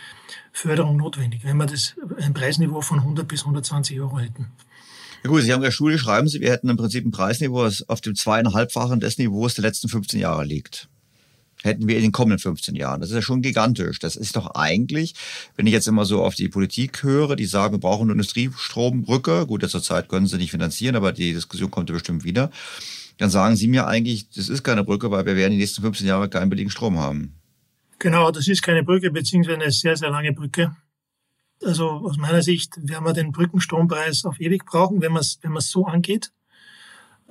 Förderung 0.52 0.98
notwendig, 0.98 1.42
wenn 1.44 1.56
wir 1.56 1.64
das 1.64 1.94
ein 2.18 2.34
Preisniveau 2.34 2.82
von 2.82 2.98
100 2.98 3.26
bis 3.26 3.40
120 3.42 4.00
Euro 4.00 4.18
hätten. 4.18 4.48
Ja 5.24 5.30
gut, 5.30 5.42
Sie 5.42 5.52
haben 5.52 5.62
ja 5.62 5.70
Studie, 5.70 5.96
schreiben 5.96 6.28
Sie, 6.28 6.40
wir 6.40 6.50
hätten 6.50 6.68
im 6.68 6.76
Prinzip 6.76 7.06
ein 7.06 7.12
Preisniveau, 7.12 7.62
das 7.62 7.88
auf 7.88 8.02
dem 8.02 8.16
zweieinhalbfachen 8.16 9.00
des 9.00 9.16
Niveaus 9.16 9.54
der 9.54 9.62
letzten 9.62 9.88
15 9.88 10.20
Jahre 10.20 10.44
liegt 10.44 10.90
hätten 11.62 11.88
wir 11.88 11.96
in 11.96 12.02
den 12.02 12.12
kommenden 12.12 12.38
15 12.38 12.74
Jahren. 12.74 13.00
Das 13.00 13.10
ist 13.10 13.16
ja 13.16 13.22
schon 13.22 13.42
gigantisch. 13.42 13.98
Das 13.98 14.16
ist 14.16 14.36
doch 14.36 14.54
eigentlich, 14.54 15.14
wenn 15.56 15.66
ich 15.66 15.72
jetzt 15.72 15.88
immer 15.88 16.04
so 16.04 16.22
auf 16.22 16.34
die 16.34 16.48
Politik 16.48 17.02
höre, 17.02 17.36
die 17.36 17.46
sagen, 17.46 17.74
wir 17.74 17.80
brauchen 17.80 18.04
eine 18.04 18.12
Industriestrombrücke. 18.12 19.46
Gut, 19.46 19.68
zurzeit 19.68 20.08
können 20.08 20.26
sie 20.26 20.36
nicht 20.36 20.50
finanzieren, 20.50 20.96
aber 20.96 21.12
die 21.12 21.32
Diskussion 21.32 21.70
kommt 21.70 21.88
ja 21.88 21.94
bestimmt 21.94 22.24
wieder. 22.24 22.50
Dann 23.18 23.30
sagen 23.30 23.56
Sie 23.56 23.68
mir 23.68 23.86
eigentlich, 23.86 24.28
das 24.30 24.48
ist 24.48 24.64
keine 24.64 24.84
Brücke, 24.84 25.10
weil 25.10 25.24
wir 25.26 25.36
werden 25.36 25.52
die 25.52 25.58
nächsten 25.58 25.82
15 25.82 26.06
Jahre 26.06 26.28
keinen 26.28 26.50
billigen 26.50 26.70
Strom 26.70 26.98
haben. 26.98 27.34
Genau, 27.98 28.32
das 28.32 28.48
ist 28.48 28.62
keine 28.62 28.82
Brücke, 28.82 29.10
beziehungsweise 29.10 29.60
eine 29.60 29.70
sehr, 29.70 29.96
sehr 29.96 30.10
lange 30.10 30.32
Brücke. 30.32 30.74
Also 31.64 31.88
aus 31.88 32.16
meiner 32.16 32.42
Sicht 32.42 32.76
werden 32.82 33.04
wir 33.04 33.12
den 33.12 33.30
Brückenstrompreis 33.30 34.24
auf 34.24 34.40
ewig 34.40 34.64
brauchen, 34.64 35.00
wenn 35.00 35.12
man 35.12 35.20
es 35.20 35.38
wenn 35.42 35.56
so 35.60 35.86
angeht. 35.86 36.32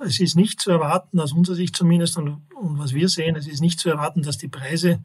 Es 0.04 0.20
ist 0.20 0.36
nicht 0.36 0.60
zu 0.60 0.70
erwarten, 0.70 1.20
aus 1.20 1.32
unserer 1.32 1.56
Sicht 1.56 1.76
zumindest, 1.76 2.16
und, 2.16 2.40
und 2.54 2.78
was 2.78 2.94
wir 2.94 3.08
sehen, 3.08 3.36
es 3.36 3.46
ist 3.46 3.60
nicht 3.60 3.78
zu 3.78 3.88
erwarten, 3.88 4.22
dass 4.22 4.38
die 4.38 4.48
Preise 4.48 5.00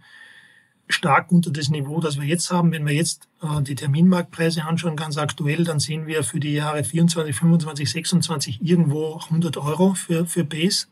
stark 0.90 1.32
unter 1.32 1.52
das 1.52 1.70
Niveau, 1.70 2.00
das 2.00 2.20
wir 2.20 2.26
jetzt 2.26 2.52
haben. 2.52 2.72
Wenn 2.72 2.86
wir 2.86 2.94
jetzt 2.94 3.28
äh, 3.42 3.62
die 3.62 3.76
Terminmarktpreise 3.76 4.64
anschauen, 4.64 4.96
ganz 4.96 5.18
aktuell, 5.18 5.64
dann 5.64 5.80
sehen 5.80 6.08
wir 6.08 6.24
für 6.24 6.40
die 6.40 6.54
Jahre 6.54 6.84
24, 6.84 7.36
25, 7.36 7.92
26 7.92 8.62
irgendwo 8.62 9.16
100 9.16 9.58
Euro 9.58 9.94
für, 9.94 10.26
für 10.26 10.44
Base. 10.44 10.88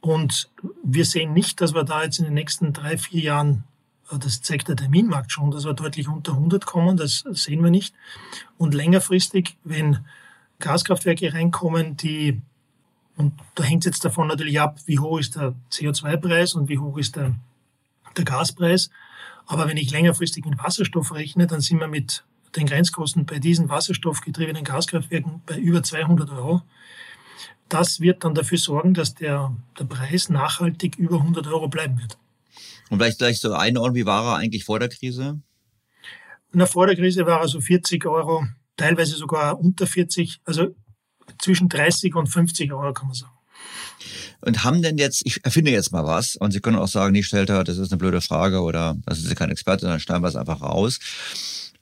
Und 0.00 0.50
wir 0.82 1.04
sehen 1.04 1.32
nicht, 1.32 1.60
dass 1.60 1.74
wir 1.74 1.84
da 1.84 2.02
jetzt 2.02 2.18
in 2.18 2.24
den 2.24 2.34
nächsten 2.34 2.72
drei, 2.72 2.98
vier 2.98 3.22
Jahren, 3.22 3.64
äh, 4.10 4.18
das 4.18 4.42
zeigt 4.42 4.68
der 4.68 4.76
Terminmarkt 4.76 5.30
schon, 5.30 5.50
dass 5.50 5.64
wir 5.64 5.74
deutlich 5.74 6.08
unter 6.08 6.32
100 6.32 6.66
kommen, 6.66 6.96
das 6.96 7.24
sehen 7.30 7.62
wir 7.62 7.70
nicht. 7.70 7.94
Und 8.58 8.74
längerfristig, 8.74 9.56
wenn 9.62 9.98
Gaskraftwerke 10.58 11.32
reinkommen, 11.32 11.96
die 11.96 12.40
und 13.20 13.34
da 13.54 13.62
hängt 13.62 13.84
es 13.84 13.92
jetzt 13.92 14.04
davon 14.04 14.26
natürlich 14.28 14.60
ab, 14.60 14.80
wie 14.86 14.98
hoch 14.98 15.18
ist 15.18 15.36
der 15.36 15.54
CO2-Preis 15.70 16.54
und 16.54 16.68
wie 16.68 16.78
hoch 16.78 16.96
ist 16.96 17.16
der, 17.16 17.34
der 18.16 18.24
Gaspreis. 18.24 18.90
Aber 19.46 19.68
wenn 19.68 19.76
ich 19.76 19.90
längerfristig 19.90 20.44
mit 20.44 20.58
Wasserstoff 20.58 21.12
rechne, 21.14 21.46
dann 21.46 21.60
sind 21.60 21.80
wir 21.80 21.86
mit 21.86 22.24
den 22.56 22.66
Grenzkosten 22.66 23.26
bei 23.26 23.38
diesen 23.38 23.68
wasserstoffgetriebenen 23.68 24.64
Gaskraftwerken 24.64 25.42
bei 25.46 25.58
über 25.58 25.82
200 25.82 26.30
Euro. 26.30 26.62
Das 27.68 28.00
wird 28.00 28.24
dann 28.24 28.34
dafür 28.34 28.58
sorgen, 28.58 28.94
dass 28.94 29.14
der, 29.14 29.54
der 29.78 29.84
Preis 29.84 30.28
nachhaltig 30.28 30.96
über 30.96 31.16
100 31.16 31.46
Euro 31.46 31.68
bleiben 31.68 32.00
wird. 32.00 32.18
Und 32.88 32.98
vielleicht 32.98 33.18
gleich 33.18 33.38
so 33.38 33.52
einordnen, 33.52 33.94
wie 33.94 34.06
war 34.06 34.24
er 34.24 34.36
eigentlich 34.38 34.64
vor 34.64 34.80
der 34.80 34.88
Krise? 34.88 35.40
Der 36.52 36.66
vor 36.66 36.86
der 36.86 36.96
Krise 36.96 37.26
war 37.26 37.40
er 37.40 37.48
so 37.48 37.60
40 37.60 38.04
Euro, 38.06 38.44
teilweise 38.76 39.16
sogar 39.16 39.60
unter 39.60 39.86
40. 39.86 40.40
Also 40.44 40.74
zwischen 41.38 41.68
30 41.68 42.14
und 42.14 42.26
50 42.26 42.72
Euro, 42.72 42.92
kann 42.92 43.08
man 43.08 43.14
sagen. 43.14 43.32
Und 44.40 44.64
haben 44.64 44.80
denn 44.80 44.96
jetzt, 44.96 45.22
ich 45.26 45.44
erfinde 45.44 45.70
jetzt 45.70 45.92
mal 45.92 46.04
was, 46.04 46.36
und 46.36 46.52
Sie 46.52 46.60
können 46.60 46.78
auch 46.78 46.88
sagen, 46.88 47.12
nee, 47.12 47.22
Stelter, 47.22 47.62
das 47.64 47.76
ist 47.76 47.92
eine 47.92 47.98
blöde 47.98 48.20
Frage 48.20 48.62
oder 48.62 48.96
das 49.04 49.18
ist 49.18 49.36
kein 49.36 49.50
Experte, 49.50 49.86
dann 49.86 50.00
schneiden 50.00 50.22
wir 50.22 50.28
es 50.28 50.36
einfach 50.36 50.62
raus. 50.62 50.98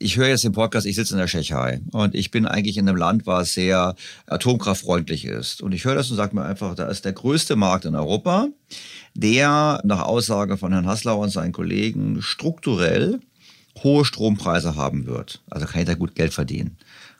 Ich 0.01 0.15
höre 0.15 0.29
jetzt 0.29 0.45
den 0.45 0.53
Podcast, 0.53 0.85
ich 0.85 0.95
sitze 0.95 1.13
in 1.13 1.17
der 1.17 1.27
Tschechei 1.27 1.81
und 1.91 2.15
ich 2.15 2.31
bin 2.31 2.45
eigentlich 2.45 2.77
in 2.77 2.87
einem 2.87 2.97
Land, 2.97 3.25
was 3.25 3.53
sehr 3.53 3.95
atomkraftfreundlich 4.27 5.25
ist. 5.25 5.61
Und 5.61 5.73
ich 5.73 5.83
höre 5.83 5.95
das 5.95 6.09
und 6.09 6.15
sage 6.15 6.35
mir 6.35 6.43
einfach, 6.43 6.73
da 6.75 6.87
ist 6.87 7.03
der 7.03 7.11
größte 7.11 7.57
Markt 7.57 7.83
in 7.83 7.95
Europa, 7.95 8.47
der 9.13 9.81
nach 9.83 10.01
Aussage 10.01 10.57
von 10.57 10.71
Herrn 10.71 10.87
Haslauer 10.87 11.23
und 11.23 11.31
seinen 11.31 11.51
Kollegen 11.51 12.21
strukturell 12.21 13.19
hohe 13.83 14.05
Strompreise 14.05 14.75
haben 14.75 15.05
wird. 15.05 15.41
Also 15.49 15.65
kann 15.65 15.81
ich 15.81 15.87
da 15.87 15.95
gut 15.95 16.15
Geld 16.15 16.33
verdienen. 16.33 16.77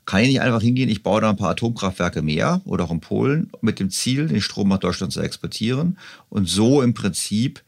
Kann 0.09 0.21
ich 0.21 0.29
nicht 0.29 0.41
einfach 0.41 0.63
hingehen, 0.63 0.89
ich 0.89 1.03
baue 1.03 1.21
da 1.21 1.29
ein 1.29 1.35
paar 1.35 1.51
Atomkraftwerke 1.51 2.23
mehr 2.23 2.63
oder 2.65 2.85
auch 2.85 2.91
in 2.91 2.99
Polen 2.99 3.51
mit 3.61 3.79
dem 3.79 3.91
Ziel, 3.91 4.27
den 4.27 4.41
Strom 4.41 4.67
nach 4.67 4.79
Deutschland 4.79 5.13
zu 5.13 5.21
exportieren 5.21 5.99
und 6.29 6.49
so 6.49 6.81
im 6.81 6.95
Prinzip 6.95 7.61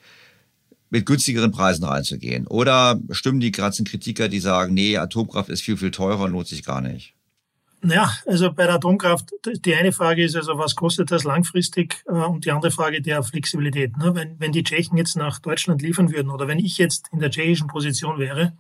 mit 0.90 1.06
günstigeren 1.06 1.52
Preisen 1.52 1.84
reinzugehen? 1.84 2.48
Oder 2.48 3.00
stimmen 3.12 3.42
die 3.42 3.52
ganzen 3.52 3.86
Kritiker, 3.86 4.28
die 4.28 4.40
sagen, 4.40 4.74
nee, 4.74 4.98
Atomkraft 4.98 5.50
ist 5.50 5.62
viel, 5.62 5.78
viel 5.78 5.92
teurer 5.92 6.22
und 6.22 6.32
lohnt 6.32 6.48
sich 6.48 6.66
gar 6.66 6.82
nicht? 6.82 7.14
Ja, 7.84 8.12
also 8.26 8.52
bei 8.52 8.66
der 8.66 8.74
Atomkraft, 8.74 9.30
die 9.64 9.76
eine 9.76 9.92
Frage 9.92 10.24
ist 10.24 10.36
also, 10.36 10.58
was 10.58 10.76
kostet 10.76 11.12
das 11.12 11.24
langfristig? 11.24 12.02
Äh, 12.08 12.14
und 12.14 12.46
die 12.46 12.52
andere 12.52 12.72
Frage 12.72 13.04
der 13.04 13.22
Flexibilität. 13.22 13.96
Ne? 13.98 14.16
Wenn, 14.16 14.40
wenn 14.40 14.52
die 14.52 14.64
Tschechen 14.64 14.98
jetzt 14.98 15.16
nach 15.16 15.38
Deutschland 15.38 15.84
liefern 15.84 16.12
würden 16.12 16.32
oder 16.32 16.48
wenn 16.48 16.58
ich 16.58 16.80
jetzt 16.80 17.06
in 17.12 17.20
der 17.20 17.30
tschechischen 17.30 17.68
Position 17.68 18.18
wäre, 18.18 18.54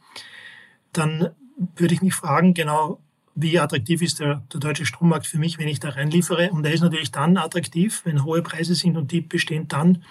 dann 0.93 1.29
würde 1.75 1.95
ich 1.95 2.03
mich 2.03 2.13
fragen, 2.13 2.53
genau, 2.53 2.99
wie 3.35 3.59
attraktiv 3.59 4.01
ist 4.01 4.19
der, 4.19 4.43
der 4.51 4.59
deutsche 4.59 4.85
Strommarkt 4.85 5.25
für 5.25 5.37
mich, 5.37 5.57
wenn 5.57 5.67
ich 5.67 5.79
da 5.79 5.89
reinliefere. 5.89 6.51
Und 6.51 6.63
der 6.63 6.73
ist 6.73 6.81
natürlich 6.81 7.11
dann 7.11 7.37
attraktiv, 7.37 8.01
wenn 8.03 8.25
hohe 8.25 8.41
Preise 8.41 8.75
sind 8.75 8.97
und 8.97 9.11
die 9.11 9.21
bestehen 9.21 9.67
dann, 9.67 10.03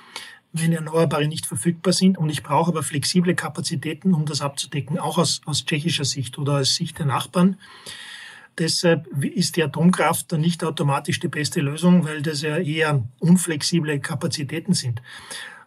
wenn 0.52 0.72
Erneuerbare 0.72 1.28
nicht 1.28 1.46
verfügbar 1.46 1.92
sind. 1.92 2.18
Und 2.18 2.30
ich 2.30 2.42
brauche 2.42 2.70
aber 2.70 2.82
flexible 2.82 3.34
Kapazitäten, 3.34 4.14
um 4.14 4.26
das 4.26 4.40
abzudecken, 4.40 4.98
auch 4.98 5.18
aus, 5.18 5.42
aus 5.44 5.64
tschechischer 5.64 6.04
Sicht 6.04 6.38
oder 6.38 6.58
aus 6.58 6.74
Sicht 6.74 6.98
der 6.98 7.06
Nachbarn. 7.06 7.56
Deshalb 8.58 9.06
ist 9.22 9.56
die 9.56 9.62
Atomkraft 9.62 10.32
dann 10.32 10.40
nicht 10.40 10.64
automatisch 10.64 11.20
die 11.20 11.28
beste 11.28 11.60
Lösung, 11.60 12.04
weil 12.04 12.20
das 12.20 12.42
ja 12.42 12.58
eher 12.58 13.02
unflexible 13.18 14.00
Kapazitäten 14.00 14.74
sind. 14.74 15.02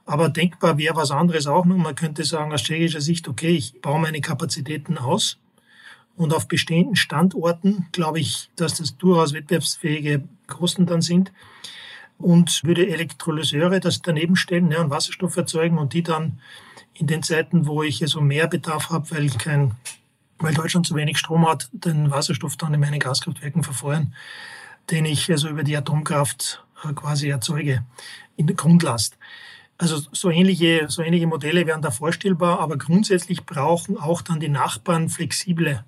Aber 0.06 0.30
denkbar 0.30 0.78
wäre 0.78 0.96
was 0.96 1.12
anderes 1.12 1.48
auch 1.48 1.66
noch. 1.66 1.78
Man 1.78 1.96
könnte 1.96 2.26
sagen 2.26 2.52
aus 2.52 2.64
tschechischer 2.64 3.00
Sicht, 3.00 3.28
okay, 3.28 3.56
ich 3.56 3.82
baue 3.82 4.02
meine 4.02 4.20
Kapazitäten 4.20 4.98
aus 4.98 5.40
und 6.16 6.34
auf 6.34 6.48
bestehenden 6.48 6.96
Standorten 6.96 7.88
glaube 7.92 8.20
ich, 8.20 8.50
dass 8.56 8.76
das 8.76 8.98
durchaus 8.98 9.34
wettbewerbsfähige 9.34 10.24
Kosten 10.48 10.86
dann 10.86 11.02
sind. 11.02 11.32
Und 12.20 12.62
würde 12.64 12.88
Elektrolyseure 12.88 13.80
das 13.80 14.02
daneben 14.02 14.36
stellen 14.36 14.72
ja, 14.72 14.82
und 14.82 14.92
Wasserstoff 14.92 15.36
erzeugen 15.36 15.78
und 15.78 15.94
die 15.94 16.04
dann 16.04 16.40
in 16.94 17.08
den 17.08 17.24
Zeiten, 17.24 17.66
wo 17.66 17.82
ich 17.84 18.02
also 18.02 18.22
mehr 18.22 18.48
Bedarf 18.48 18.92
habe, 18.92 19.10
weil 19.12 19.30
kein, 19.30 19.76
weil 20.38 20.54
Deutschland 20.54 20.86
zu 20.86 20.96
wenig 20.96 21.18
Strom 21.18 21.48
hat, 21.48 21.70
den 21.72 22.12
Wasserstoff 22.12 22.56
dann 22.56 22.74
in 22.74 22.80
meinen 22.80 23.00
Gaskraftwerken 23.00 23.64
verfeuern, 23.64 24.14
den 24.92 25.06
ich 25.06 25.30
also 25.32 25.50
über 25.50 25.64
die 25.64 25.76
Atomkraft 25.76 26.64
äh, 26.84 26.94
quasi 26.94 27.30
erzeuge 27.30 27.84
in 28.38 28.46
der 28.48 28.56
Grundlast. 28.56 29.18
Also 29.80 29.98
so 30.12 30.30
ähnliche, 30.30 30.86
so 30.88 31.02
ähnliche 31.02 31.28
Modelle 31.28 31.66
wären 31.66 31.82
da 31.82 31.90
vorstellbar, 31.90 32.60
aber 32.60 32.78
grundsätzlich 32.78 33.46
brauchen 33.46 33.98
auch 33.98 34.22
dann 34.22 34.40
die 34.40 34.50
Nachbarn 34.50 35.10
flexible 35.10 35.84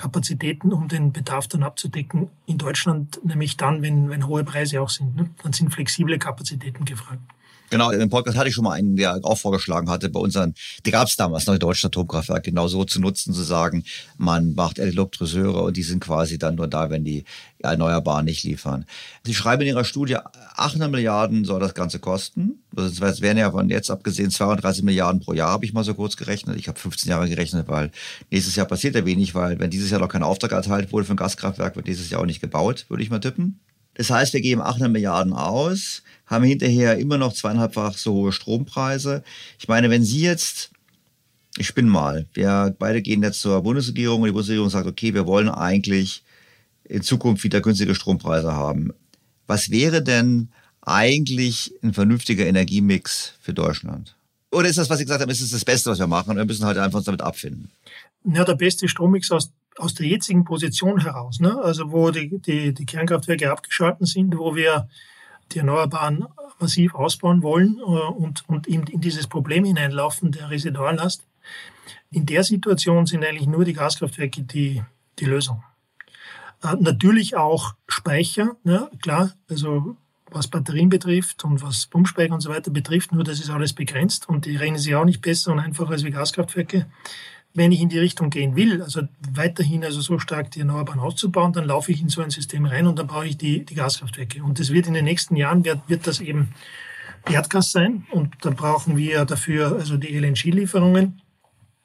Kapazitäten, 0.00 0.72
um 0.72 0.88
den 0.88 1.12
Bedarf 1.12 1.46
dann 1.46 1.62
abzudecken. 1.62 2.30
In 2.46 2.56
Deutschland 2.56 3.20
nämlich 3.22 3.58
dann, 3.58 3.82
wenn, 3.82 4.08
wenn 4.08 4.26
hohe 4.26 4.44
Preise 4.44 4.80
auch 4.80 4.88
sind. 4.88 5.14
Ne? 5.14 5.28
Dann 5.42 5.52
sind 5.52 5.74
flexible 5.74 6.18
Kapazitäten 6.18 6.86
gefragt. 6.86 7.20
Genau, 7.70 7.92
im 7.92 8.10
Podcast 8.10 8.36
hatte 8.36 8.48
ich 8.48 8.54
schon 8.54 8.64
mal 8.64 8.72
einen, 8.72 8.96
der 8.96 9.20
auch 9.22 9.38
vorgeschlagen 9.38 9.88
hatte, 9.88 10.08
bei 10.08 10.18
unseren, 10.18 10.54
die 10.84 10.90
gab 10.90 11.06
es 11.06 11.14
damals 11.14 11.46
noch, 11.46 11.54
die 11.54 11.60
deutschen 11.60 11.86
Atomkraftwerke, 11.86 12.50
genau 12.50 12.66
so 12.66 12.84
zu 12.84 13.00
nutzen, 13.00 13.32
zu 13.32 13.42
sagen, 13.42 13.84
man 14.18 14.54
macht 14.54 14.80
Elektrolyseure 14.80 15.62
und 15.62 15.76
die 15.76 15.84
sind 15.84 16.00
quasi 16.00 16.36
dann 16.36 16.56
nur 16.56 16.66
da, 16.66 16.90
wenn 16.90 17.04
die 17.04 17.24
Erneuerbaren 17.60 18.24
nicht 18.24 18.42
liefern. 18.42 18.86
Sie 19.24 19.34
schreiben 19.34 19.62
in 19.62 19.68
Ihrer 19.68 19.84
Studie, 19.84 20.16
800 20.56 20.90
Milliarden 20.90 21.44
soll 21.44 21.60
das 21.60 21.74
Ganze 21.74 22.00
kosten. 22.00 22.62
Das 22.72 23.20
wären 23.20 23.38
ja 23.38 23.52
von 23.52 23.68
jetzt 23.68 23.90
abgesehen 23.90 24.30
32 24.30 24.82
Milliarden 24.82 25.20
pro 25.20 25.32
Jahr, 25.32 25.50
habe 25.50 25.64
ich 25.64 25.72
mal 25.72 25.84
so 25.84 25.94
kurz 25.94 26.16
gerechnet. 26.16 26.56
Ich 26.58 26.66
habe 26.66 26.78
15 26.78 27.08
Jahre 27.08 27.28
gerechnet, 27.28 27.68
weil 27.68 27.92
nächstes 28.30 28.56
Jahr 28.56 28.66
passiert 28.66 28.96
ja 28.96 29.04
wenig, 29.04 29.36
weil 29.36 29.60
wenn 29.60 29.70
dieses 29.70 29.90
Jahr 29.90 30.00
noch 30.00 30.08
kein 30.08 30.24
Auftrag 30.24 30.50
erteilt 30.50 30.92
wurde 30.92 31.04
für 31.04 31.12
ein 31.12 31.16
Gaskraftwerk, 31.16 31.76
wird 31.76 31.86
dieses 31.86 32.10
Jahr 32.10 32.20
auch 32.20 32.26
nicht 32.26 32.40
gebaut, 32.40 32.86
würde 32.88 33.02
ich 33.04 33.10
mal 33.10 33.20
tippen. 33.20 33.60
Das 33.94 34.10
heißt, 34.10 34.32
wir 34.32 34.40
geben 34.40 34.62
800 34.62 34.90
Milliarden 34.90 35.32
aus, 35.32 36.02
haben 36.26 36.44
hinterher 36.44 36.98
immer 36.98 37.18
noch 37.18 37.32
zweieinhalbfach 37.32 37.96
so 37.96 38.14
hohe 38.14 38.32
Strompreise. 38.32 39.22
Ich 39.58 39.68
meine, 39.68 39.90
wenn 39.90 40.04
Sie 40.04 40.22
jetzt, 40.22 40.70
ich 41.58 41.66
spinne 41.66 41.90
mal, 41.90 42.26
wir 42.32 42.74
beide 42.78 43.02
gehen 43.02 43.22
jetzt 43.22 43.40
zur 43.40 43.62
Bundesregierung 43.62 44.22
und 44.22 44.26
die 44.26 44.32
Bundesregierung 44.32 44.70
sagt, 44.70 44.86
okay, 44.86 45.12
wir 45.12 45.26
wollen 45.26 45.48
eigentlich 45.48 46.22
in 46.84 47.02
Zukunft 47.02 47.44
wieder 47.44 47.60
günstige 47.60 47.94
Strompreise 47.94 48.52
haben. 48.52 48.92
Was 49.46 49.70
wäre 49.70 50.02
denn 50.02 50.48
eigentlich 50.82 51.72
ein 51.82 51.92
vernünftiger 51.92 52.46
Energiemix 52.46 53.34
für 53.40 53.52
Deutschland? 53.52 54.14
Oder 54.52 54.68
ist 54.68 54.78
das, 54.78 54.90
was 54.90 54.98
Sie 54.98 55.04
gesagt 55.04 55.22
haben, 55.22 55.30
ist 55.30 55.40
es 55.40 55.50
das 55.50 55.64
Beste, 55.64 55.90
was 55.90 55.98
wir 55.98 56.06
machen? 56.06 56.36
Wir 56.36 56.44
müssen 56.44 56.64
halt 56.64 56.78
einfach 56.78 56.98
uns 56.98 57.06
damit 57.06 57.22
abfinden. 57.22 57.70
Ja, 58.24 58.44
der 58.44 58.54
beste 58.54 58.88
Strommix 58.88 59.30
aus 59.30 59.50
aus 59.80 59.94
der 59.94 60.06
jetzigen 60.06 60.44
Position 60.44 61.00
heraus, 61.00 61.40
ne? 61.40 61.58
also 61.62 61.90
wo 61.90 62.10
die, 62.10 62.38
die, 62.38 62.72
die 62.74 62.86
Kernkraftwerke 62.86 63.50
abgeschalten 63.50 64.06
sind, 64.06 64.36
wo 64.36 64.54
wir 64.54 64.88
die 65.52 65.58
Erneuerbaren 65.58 66.26
massiv 66.58 66.94
ausbauen 66.94 67.42
wollen 67.42 67.78
äh, 67.78 67.82
und, 67.82 68.48
und 68.48 68.66
in, 68.66 68.84
in 68.84 69.00
dieses 69.00 69.26
Problem 69.26 69.64
hineinlaufen 69.64 70.32
der 70.32 70.50
Residuallast. 70.50 71.26
In 72.10 72.26
der 72.26 72.44
Situation 72.44 73.06
sind 73.06 73.24
eigentlich 73.24 73.48
nur 73.48 73.64
die 73.64 73.72
Gaskraftwerke 73.72 74.42
die, 74.42 74.82
die 75.18 75.24
Lösung. 75.24 75.62
Äh, 76.62 76.76
natürlich 76.78 77.36
auch 77.36 77.74
Speicher, 77.88 78.56
ja, 78.64 78.90
klar, 79.02 79.32
also 79.48 79.96
was 80.32 80.48
Batterien 80.48 80.88
betrifft 80.88 81.44
und 81.44 81.62
was 81.62 81.86
Pumpspeicher 81.86 82.32
und 82.32 82.40
so 82.40 82.50
weiter 82.50 82.70
betrifft, 82.70 83.12
nur 83.12 83.24
das 83.24 83.40
ist 83.40 83.50
alles 83.50 83.72
begrenzt 83.72 84.28
und 84.28 84.46
die 84.46 84.56
rechnen 84.56 84.78
sich 84.78 84.94
auch 84.94 85.04
nicht 85.04 85.22
besser 85.22 85.50
und 85.52 85.58
einfacher 85.58 85.90
als 85.90 86.04
wie 86.04 86.10
Gaskraftwerke. 86.10 86.86
Wenn 87.52 87.72
ich 87.72 87.80
in 87.80 87.88
die 87.88 87.98
Richtung 87.98 88.30
gehen 88.30 88.54
will, 88.54 88.80
also 88.82 89.02
weiterhin 89.32 89.84
also 89.84 90.00
so 90.00 90.18
stark 90.18 90.52
die 90.52 90.60
Erneuerbaren 90.60 91.00
auszubauen, 91.00 91.52
dann 91.52 91.64
laufe 91.64 91.90
ich 91.90 92.00
in 92.00 92.08
so 92.08 92.22
ein 92.22 92.30
System 92.30 92.64
rein 92.64 92.86
und 92.86 92.98
dann 92.98 93.08
brauche 93.08 93.26
ich 93.26 93.36
die, 93.36 93.64
die 93.64 93.74
Gaskraftwerke. 93.74 94.42
Und 94.44 94.60
das 94.60 94.72
wird 94.72 94.86
in 94.86 94.94
den 94.94 95.04
nächsten 95.04 95.34
Jahren, 95.34 95.64
wird, 95.64 95.80
wird 95.88 96.06
das 96.06 96.20
eben 96.20 96.52
Erdgas 97.28 97.72
sein 97.72 98.06
und 98.10 98.34
dann 98.42 98.54
brauchen 98.54 98.96
wir 98.96 99.24
dafür 99.24 99.72
also 99.72 99.96
die 99.96 100.16
LNG-Lieferungen, 100.16 101.20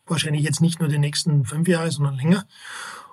wahrscheinlich 0.07 0.43
jetzt 0.43 0.61
nicht 0.61 0.79
nur 0.79 0.89
die 0.89 0.99
nächsten 0.99 1.45
fünf 1.45 1.67
Jahre, 1.67 1.91
sondern 1.91 2.15
länger. 2.15 2.45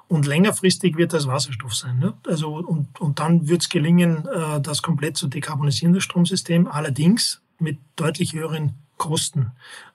Und 0.08 0.26
längerfristig 0.26 0.98
wird 0.98 1.14
das 1.14 1.26
Wasserstoff 1.26 1.74
sein. 1.74 1.98
Ne? 1.98 2.12
Also, 2.26 2.54
und, 2.54 3.00
und 3.00 3.18
dann 3.18 3.48
wird 3.48 3.62
es 3.62 3.70
gelingen, 3.70 4.26
äh, 4.26 4.60
das 4.60 4.82
komplett 4.82 5.16
zu 5.16 5.26
dekarbonisieren, 5.26 5.94
das 5.94 6.04
Stromsystem, 6.04 6.66
allerdings 6.66 7.40
mit 7.58 7.78
deutlich 7.96 8.34
höheren 8.34 8.74
Kosten. 8.98 9.52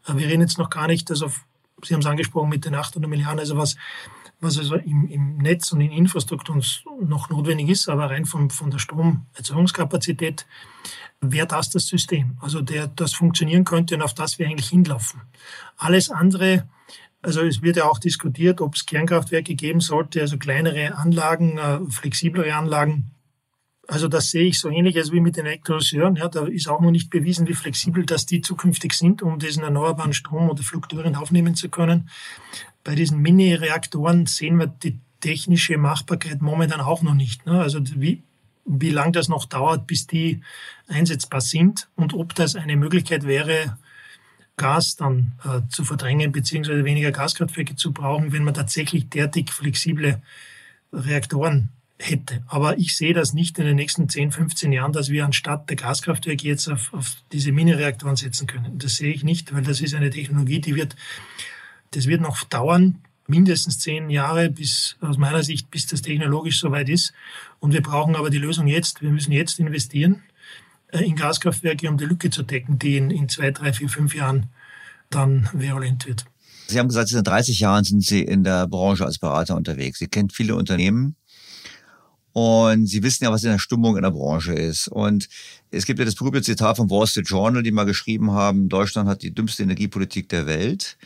Äh, 0.08 0.16
wir 0.16 0.28
reden 0.28 0.42
jetzt 0.42 0.58
noch 0.58 0.72
gar 0.72 0.88
nicht, 0.88 1.12
also 1.12 1.32
Sie 1.84 1.94
haben 1.94 2.02
es 2.02 2.08
angesprochen 2.08 2.50
mit 2.50 2.66
den 2.66 2.76
800 2.76 3.10
Milliarden, 3.10 3.40
also 3.40 3.58
was, 3.58 3.76
was 4.40 4.58
also 4.58 4.76
im, 4.76 5.08
im 5.08 5.38
Netz 5.38 5.72
und 5.72 5.82
in 5.82 5.92
Infrastruktur 5.92 6.62
noch 7.02 7.30
notwendig 7.30 7.70
ist, 7.70 7.90
aber 7.90 8.10
rein 8.10 8.26
von, 8.26 8.50
von 8.50 8.72
der 8.72 8.80
Stromerzeugungskapazität 8.80 10.46
wäre 11.22 11.48
das 11.48 11.70
das 11.70 11.88
System, 11.88 12.38
also 12.42 12.62
der 12.62 12.88
das 12.88 13.14
funktionieren 13.14 13.64
könnte 13.64 13.96
und 13.96 14.02
auf 14.02 14.14
das 14.14 14.38
wir 14.40 14.48
eigentlich 14.48 14.70
hinlaufen. 14.70 15.22
Alles 15.78 16.10
andere 16.10 16.68
also 17.22 17.42
es 17.42 17.62
wird 17.62 17.78
ja 17.78 17.86
auch 17.86 18.00
diskutiert, 18.00 18.62
ob 18.62 18.76
es 18.76 18.86
Kernkraftwerke 18.86 19.56
geben 19.56 19.82
sollte, 19.82 20.22
also 20.22 20.38
kleinere 20.38 20.96
Anlagen, 20.96 21.58
äh, 21.58 21.80
flexiblere 21.90 22.56
Anlagen. 22.56 23.12
Also 23.88 24.10
das 24.10 24.32
sehe 24.32 24.44
ich 24.44 24.60
so 24.60 24.70
ähnlich 24.70 24.98
als 24.98 25.14
wie 25.14 25.22
mit 25.22 25.38
den 25.38 25.46
Elektrolyseuren. 25.46 26.18
Ja, 26.18 26.28
da 26.28 26.46
ist 26.46 26.68
auch 26.68 26.82
noch 26.82 26.92
nicht 26.92 27.10
bewiesen, 27.10 27.48
wie 27.48 27.54
flexibel 27.54 28.06
das 28.06 28.26
die 28.26 28.42
zukünftig 28.42 28.94
sind, 28.94 29.22
um 29.22 29.40
diesen 29.40 29.64
erneuerbaren 29.64 30.14
Strom 30.14 30.50
oder 30.50 30.62
fluktuierend 30.62 31.18
aufnehmen 31.18 31.56
zu 31.56 31.70
können. 31.70 32.10
Bei 32.84 32.96
diesen 32.96 33.22
Mini-Reaktoren 33.22 34.26
sehen 34.26 34.58
wir 34.58 34.68
die 34.68 35.00
technische 35.22 35.78
Machbarkeit 35.78 36.42
momentan 36.42 36.82
auch 36.82 37.02
noch 37.02 37.14
nicht. 37.14 37.46
Ne? 37.46 37.62
Also 37.62 37.80
wie, 37.96 38.24
wie 38.66 38.92
lang 38.92 39.14
das 39.14 39.30
noch 39.30 39.46
dauert, 39.46 39.88
bis 39.88 40.06
die 40.06 40.42
einsetzbar 40.90 41.42
sind 41.42 41.88
und 41.96 42.14
ob 42.14 42.36
das 42.36 42.56
eine 42.56 42.76
Möglichkeit 42.76 43.26
wäre, 43.26 43.78
Gas 44.58 44.96
dann 44.96 45.34
äh, 45.46 45.62
zu 45.70 45.86
verdrängen, 45.86 46.32
beziehungsweise 46.32 46.84
weniger 46.84 47.12
Gaskraftwerke 47.12 47.76
zu 47.76 47.94
brauchen, 47.94 48.34
wenn 48.34 48.44
man 48.44 48.56
tatsächlich 48.56 49.08
derartig 49.08 49.52
flexible 49.52 50.20
Reaktoren 50.92 51.70
hätte. 52.00 52.44
Aber 52.48 52.78
ich 52.78 52.96
sehe 52.96 53.14
das 53.14 53.34
nicht 53.34 53.58
in 53.60 53.66
den 53.66 53.76
nächsten 53.76 54.08
10, 54.08 54.32
15 54.32 54.72
Jahren, 54.72 54.94
dass 54.94 55.10
wir 55.10 55.26
anstatt 55.26 55.70
der 55.70 55.78
Gaskraftwerke 55.78 56.48
jetzt 56.48 56.68
auf, 56.68 56.94
auf 56.94 57.16
diese 57.32 57.52
Mini-Reaktoren 57.52 58.16
setzen 58.16 58.48
können. 58.48 58.78
Das 58.78 58.98
sehe 58.98 59.14
ich 59.14 59.24
nicht, 59.24 59.54
weil 59.54 59.64
das 59.64 59.82
ist 59.82 59.96
eine 59.96 60.10
Technologie, 60.10 60.60
die 60.60 60.76
wird, 60.76 60.96
das 61.92 62.06
wird 62.08 62.22
noch 62.22 62.44
dauern, 62.44 63.00
mindestens 63.28 63.80
zehn 63.80 64.10
Jahre 64.10 64.50
bis, 64.50 64.96
aus 65.02 65.18
meiner 65.18 65.44
Sicht, 65.44 65.70
bis 65.72 65.88
das 65.88 66.02
technologisch 66.02 66.60
soweit 66.60 66.88
ist. 66.88 67.14
Und 67.60 67.74
wir 67.74 67.82
brauchen 67.82 68.16
aber 68.16 68.30
die 68.30 68.38
Lösung 68.38 68.68
jetzt. 68.68 69.02
Wir 69.02 69.10
müssen 69.10 69.32
jetzt 69.32 69.60
investieren. 69.60 70.22
Äh, 70.90 71.04
in 71.04 71.16
Gaskraftwerke, 71.16 71.90
um 71.90 71.98
die 71.98 72.06
Lücke 72.06 72.30
zu 72.30 72.44
decken, 72.44 72.80
die 72.80 72.98
in, 72.98 73.12
in 73.12 73.28
zwei, 73.28 73.52
drei, 73.52 73.74
vier, 73.74 73.90
fünf 73.90 74.16
Jahren 74.16 74.48
dann 75.10 75.50
violent 75.54 76.06
wird. 76.06 76.26
Sie 76.68 76.80
haben 76.80 76.88
gesagt, 76.88 77.10
seit 77.10 77.26
30 77.26 77.60
Jahren 77.62 77.84
sind 77.84 78.04
Sie 78.04 78.22
in 78.22 78.44
der 78.44 78.68
Branche 78.68 79.06
als 79.06 79.20
Berater 79.20 79.56
unterwegs. 79.56 80.00
Sie 80.00 80.08
kennen 80.08 80.30
viele 80.30 80.56
Unternehmen 80.56 81.16
und 82.38 82.86
Sie 82.86 83.02
wissen 83.02 83.24
ja, 83.24 83.32
was 83.32 83.44
in 83.44 83.50
der 83.50 83.58
Stimmung 83.58 83.98
in 83.98 84.04
der 84.04 84.12
Branche 84.12 84.54
ist. 84.54 84.88
Und 84.90 85.28
es 85.72 85.88
gibt 85.88 85.98
ja 85.98 86.06
das 86.06 86.14
berühmte 86.14 86.44
Zitat 86.44 86.78
vom 86.78 86.88
Wall 86.88 87.08
Street 87.08 87.28
Journal, 87.28 87.64
die 87.64 87.72
mal 87.72 87.86
geschrieben 87.86 88.30
haben, 88.30 88.70
Deutschland 88.70 89.10
hat 89.10 89.24
die 89.24 89.34
dümmste 89.34 89.64
Energiepolitik 89.64 90.30
der 90.30 90.46
Welt. 90.46 91.00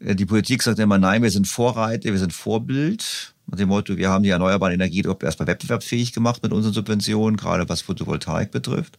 Äh, 0.00 0.16
die 0.16 0.26
Politik 0.26 0.64
sagt 0.64 0.80
immer, 0.80 0.98
nein, 0.98 1.22
wir 1.22 1.30
sind 1.30 1.46
Vorreiter, 1.46 2.10
wir 2.10 2.18
sind 2.18 2.32
Vorbild. 2.32 3.34
Nach 3.46 3.56
dem 3.56 3.68
Motto, 3.68 3.96
wir 3.96 4.08
haben 4.08 4.24
die 4.24 4.30
erneuerbaren 4.30 4.74
Energien 4.74 5.06
erstmal 5.22 5.46
wettbewerbsfähig 5.46 6.12
gemacht 6.12 6.42
mit 6.42 6.52
unseren 6.52 6.74
Subventionen, 6.74 7.36
gerade 7.36 7.68
was 7.68 7.82
Photovoltaik 7.82 8.50
betrifft. 8.50 8.98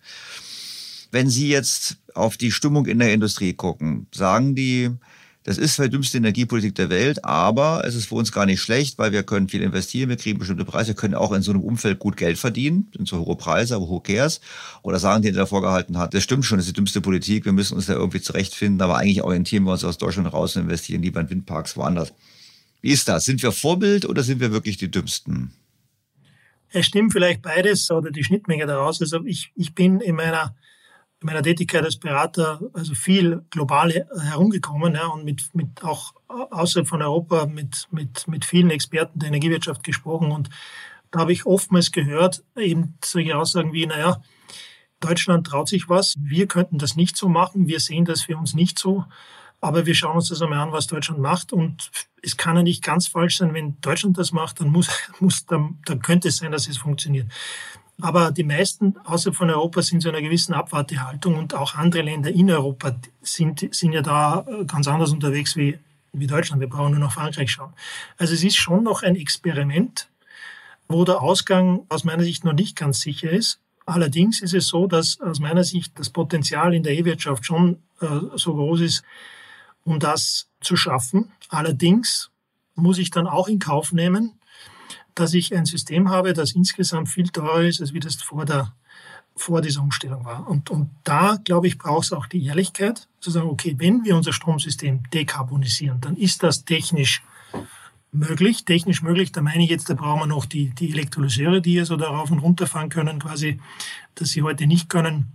Wenn 1.11 1.29
Sie 1.29 1.49
jetzt 1.49 1.97
auf 2.13 2.37
die 2.37 2.53
Stimmung 2.53 2.85
in 2.85 2.99
der 2.99 3.13
Industrie 3.13 3.51
gucken, 3.51 4.07
sagen 4.15 4.55
die, 4.55 4.91
das 5.43 5.57
ist 5.57 5.75
zwar 5.75 5.85
die 5.85 5.91
dümmste 5.91 6.17
Energiepolitik 6.17 6.75
der 6.75 6.89
Welt, 6.89 7.23
aber 7.23 7.83
es 7.85 7.95
ist 7.95 8.07
für 8.07 8.15
uns 8.15 8.31
gar 8.31 8.45
nicht 8.45 8.61
schlecht, 8.61 8.97
weil 8.97 9.11
wir 9.11 9.23
können 9.23 9.47
viel 9.47 9.61
investieren, 9.61 10.09
wir 10.09 10.17
kriegen 10.17 10.37
bestimmte 10.37 10.65
Preise, 10.65 10.89
wir 10.89 10.95
können 10.95 11.15
auch 11.15 11.31
in 11.31 11.41
so 11.41 11.51
einem 11.51 11.61
Umfeld 11.61 11.99
gut 11.99 12.17
Geld 12.17 12.37
verdienen, 12.37 12.91
sind 12.95 13.07
so 13.07 13.25
hohe 13.25 13.37
Preise, 13.37 13.75
aber 13.75 13.87
who 13.87 13.99
cares? 14.01 14.41
Oder 14.81 14.99
sagen 14.99 15.21
die, 15.21 15.31
der 15.31 15.43
davor 15.43 15.61
gehalten 15.61 15.97
hat, 15.97 16.13
das 16.13 16.23
stimmt 16.23 16.45
schon, 16.45 16.57
das 16.57 16.67
ist 16.67 16.71
die 16.71 16.79
dümmste 16.79 17.01
Politik, 17.01 17.45
wir 17.45 17.53
müssen 17.53 17.75
uns 17.75 17.85
da 17.85 17.93
irgendwie 17.93 18.21
zurechtfinden, 18.21 18.81
aber 18.81 18.97
eigentlich 18.97 19.23
orientieren 19.23 19.63
wir 19.63 19.71
uns 19.71 19.83
aus 19.83 19.97
Deutschland 19.97 20.31
raus 20.31 20.55
und 20.55 20.63
investieren 20.63 21.01
lieber 21.01 21.21
in 21.21 21.29
Windparks 21.29 21.77
woanders. 21.77 22.13
Wie 22.81 22.91
ist 22.91 23.07
das? 23.07 23.25
Sind 23.25 23.41
wir 23.41 23.51
Vorbild 23.51 24.05
oder 24.05 24.23
sind 24.23 24.39
wir 24.39 24.51
wirklich 24.51 24.77
die 24.77 24.91
Dümmsten? 24.91 25.51
Es 26.71 26.85
stimmt 26.85 27.13
vielleicht 27.13 27.41
beides 27.41 27.89
oder 27.91 28.11
die 28.11 28.23
Schnittmenge 28.23 28.65
daraus. 28.65 29.01
Also 29.01 29.25
ich, 29.25 29.51
ich 29.55 29.73
bin 29.73 30.01
in 30.01 30.15
meiner, 30.15 30.43
in 30.43 30.53
meiner 31.21 31.43
Tätigkeit 31.43 31.83
als 31.83 31.97
Berater 31.97 32.61
also 32.73 32.93
viel 32.93 33.43
global 33.49 33.91
herumgekommen 33.91 34.95
ja, 34.95 35.07
und 35.07 35.25
mit, 35.25 35.53
mit 35.53 35.83
auch 35.83 36.13
außerhalb 36.27 36.87
von 36.87 37.01
Europa 37.01 37.45
mit, 37.45 37.87
mit, 37.91 38.27
mit 38.27 38.45
vielen 38.45 38.69
Experten 38.69 39.19
der 39.19 39.27
Energiewirtschaft 39.27 39.83
gesprochen. 39.83 40.31
Und 40.31 40.49
da 41.11 41.19
habe 41.19 41.33
ich 41.33 41.45
oftmals 41.45 41.91
gehört, 41.91 42.43
eben 42.55 42.97
solche 43.03 43.37
Aussagen 43.37 43.73
wie, 43.73 43.85
naja, 43.85 44.21
Deutschland 44.99 45.47
traut 45.47 45.69
sich 45.69 45.89
was, 45.89 46.15
wir 46.19 46.47
könnten 46.47 46.77
das 46.77 46.95
nicht 46.95 47.15
so 47.15 47.29
machen, 47.29 47.67
wir 47.67 47.79
sehen 47.79 48.05
das 48.05 48.23
für 48.23 48.37
uns 48.37 48.53
nicht 48.53 48.77
so. 48.79 49.05
Aber 49.61 49.85
wir 49.85 49.93
schauen 49.93 50.15
uns 50.15 50.29
das 50.29 50.41
einmal 50.41 50.59
an, 50.59 50.71
was 50.71 50.87
Deutschland 50.87 51.19
macht. 51.19 51.51
Und 51.51 51.91
es 52.23 52.37
kann 52.37 52.55
ja 52.55 52.63
nicht 52.63 52.81
ganz 52.83 53.07
falsch 53.07 53.37
sein, 53.37 53.53
wenn 53.53 53.79
Deutschland 53.81 54.17
das 54.17 54.31
macht, 54.31 54.61
dann 54.61 54.69
muss, 54.69 54.89
muss, 55.19 55.45
dann, 55.45 55.79
dann 55.85 56.01
könnte 56.01 56.29
es 56.29 56.37
sein, 56.37 56.51
dass 56.51 56.67
es 56.67 56.77
funktioniert. 56.77 57.29
Aber 58.01 58.31
die 58.31 58.43
meisten 58.43 58.95
außerhalb 59.03 59.35
von 59.35 59.49
Europa 59.49 59.81
sind 59.81 60.01
so 60.01 60.09
einer 60.09 60.21
gewissen 60.21 60.53
Abwartehaltung 60.53 61.35
und 61.35 61.53
auch 61.53 61.75
andere 61.75 62.01
Länder 62.01 62.31
in 62.31 62.49
Europa 62.49 62.95
sind, 63.21 63.67
sind 63.75 63.93
ja 63.93 64.01
da 64.01 64.45
ganz 64.67 64.87
anders 64.87 65.11
unterwegs 65.11 65.57
wie, 65.57 65.77
wie 66.13 66.27
Deutschland. 66.27 66.61
Wir 66.61 66.69
brauchen 66.69 66.91
nur 66.91 67.01
nach 67.01 67.11
Frankreich 67.11 67.51
schauen. 67.51 67.73
Also 68.17 68.33
es 68.33 68.43
ist 68.43 68.55
schon 68.55 68.83
noch 68.83 69.03
ein 69.03 69.15
Experiment, 69.15 70.09
wo 70.87 71.03
der 71.03 71.21
Ausgang 71.21 71.85
aus 71.89 72.03
meiner 72.03 72.23
Sicht 72.23 72.45
noch 72.45 72.53
nicht 72.53 72.77
ganz 72.77 73.01
sicher 73.01 73.29
ist. 73.29 73.59
Allerdings 73.85 74.41
ist 74.41 74.53
es 74.53 74.67
so, 74.67 74.87
dass 74.87 75.19
aus 75.19 75.39
meiner 75.39 75.63
Sicht 75.63 75.97
das 75.97 76.09
Potenzial 76.09 76.73
in 76.73 76.83
der 76.83 76.93
E-Wirtschaft 76.93 77.45
schon 77.45 77.79
äh, 78.01 78.07
so 78.35 78.53
groß 78.53 78.81
ist, 78.81 79.03
um 79.83 79.99
das 79.99 80.47
zu 80.61 80.75
schaffen. 80.75 81.31
Allerdings 81.49 82.29
muss 82.75 82.97
ich 82.97 83.11
dann 83.11 83.27
auch 83.27 83.47
in 83.47 83.59
Kauf 83.59 83.91
nehmen, 83.91 84.38
dass 85.19 85.33
ich 85.33 85.55
ein 85.55 85.65
System 85.65 86.09
habe, 86.09 86.33
das 86.33 86.53
insgesamt 86.53 87.09
viel 87.09 87.29
teurer 87.29 87.63
ist, 87.63 87.81
als 87.81 87.93
wie 87.93 87.99
das 87.99 88.15
vor, 88.15 88.45
der, 88.45 88.73
vor 89.35 89.61
dieser 89.61 89.81
Umstellung 89.81 90.25
war. 90.25 90.47
Und, 90.47 90.69
und 90.69 90.89
da, 91.03 91.37
glaube 91.43 91.67
ich, 91.67 91.77
braucht 91.77 92.05
es 92.05 92.13
auch 92.13 92.25
die 92.25 92.45
Ehrlichkeit, 92.45 93.07
zu 93.19 93.31
sagen, 93.31 93.49
okay, 93.49 93.75
wenn 93.77 94.03
wir 94.03 94.15
unser 94.15 94.33
Stromsystem 94.33 95.03
dekarbonisieren, 95.11 95.99
dann 96.01 96.15
ist 96.15 96.43
das 96.43 96.65
technisch 96.65 97.21
möglich. 98.11 98.65
Technisch 98.65 99.01
möglich, 99.01 99.31
da 99.31 99.41
meine 99.41 99.63
ich 99.63 99.69
jetzt, 99.69 99.89
da 99.89 99.93
brauchen 99.93 100.21
wir 100.21 100.27
noch 100.27 100.45
die, 100.45 100.69
die 100.69 100.91
Elektrolyseure, 100.91 101.61
die 101.61 101.71
hier 101.71 101.85
so 101.85 101.95
darauf 101.95 102.31
und 102.31 102.39
runter 102.39 102.67
fahren 102.67 102.89
können, 102.89 103.19
quasi, 103.19 103.59
dass 104.15 104.29
sie 104.29 104.41
heute 104.41 104.67
nicht 104.67 104.89
können. 104.89 105.33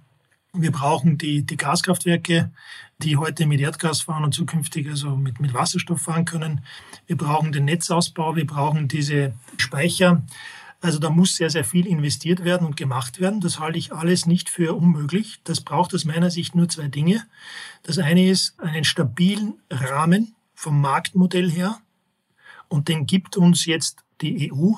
Wir 0.57 0.71
brauchen 0.71 1.19
die, 1.19 1.43
die 1.43 1.57
Gaskraftwerke, 1.57 2.53
die 2.99 3.17
heute 3.17 3.47
mit 3.47 3.61
Erdgas 3.61 4.03
fahren 4.03 4.23
und 4.23 4.35
zukünftig 4.35 4.89
also 4.89 5.17
mit, 5.17 5.41
mit 5.41 5.53
Wasserstoff 5.53 6.03
fahren 6.03 6.25
können. 6.25 6.65
Wir 7.07 7.17
brauchen 7.17 7.51
den 7.51 7.65
Netzausbau, 7.65 8.37
wir 8.37 8.47
brauchen 8.47 8.87
diese 8.87 9.35
Speicher. 9.57 10.23
Also 10.81 11.01
da 11.01 11.11
muss 11.11 11.35
sehr, 11.37 11.51
sehr 11.51 11.65
viel 11.65 11.87
investiert 11.89 12.45
werden 12.45 12.67
und 12.67 12.77
gemacht 12.77 13.19
werden. 13.19 13.41
Das 13.41 13.59
halte 13.59 13.79
ich 13.79 13.93
alles 13.93 14.27
nicht 14.27 14.49
für 14.49 14.75
unmöglich. 14.75 15.41
Das 15.43 15.61
braucht 15.61 15.93
aus 15.93 16.05
meiner 16.05 16.31
Sicht 16.31 16.55
nur 16.55 16.69
zwei 16.69 16.87
Dinge. 16.87 17.25
Das 17.83 17.99
eine 17.99 18.29
ist 18.29 18.61
einen 18.61 18.85
stabilen 18.85 19.55
Rahmen 19.71 20.35
vom 20.55 20.81
Marktmodell 20.81 21.51
her. 21.51 21.81
Und 22.69 22.89
den 22.89 23.07
gibt 23.07 23.37
uns 23.37 23.67
jetzt 23.67 24.05
die 24.21 24.53
EU. 24.53 24.75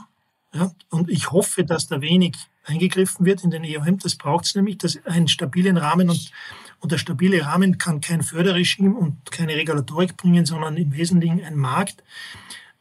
Ja, 0.57 0.73
und 0.89 1.11
ich 1.11 1.33
hoffe, 1.33 1.65
dass 1.65 1.87
da 1.87 2.01
wenig 2.01 2.35
eingegriffen 2.65 3.27
wird 3.27 3.45
in 3.45 3.51
den 3.51 3.63
EOM. 3.63 3.99
Das 3.99 4.17
braucht 4.17 4.47
es 4.47 4.55
nämlich, 4.55 4.79
das 4.79 4.99
einen 5.05 5.29
stabilen 5.29 5.77
Rahmen 5.77 6.09
und, 6.09 6.33
und 6.81 6.93
der 6.93 6.99
stabile 6.99 7.45
Rahmen 7.45 7.77
kann 7.77 8.01
kein 8.01 8.23
Förderregime 8.23 8.95
und 8.95 9.31
keine 9.31 9.55
Regulatorik 9.55 10.17
bringen, 10.17 10.47
sondern 10.47 10.79
im 10.79 10.97
Wesentlichen 10.97 11.45
ein 11.45 11.57
Markt, 11.57 12.03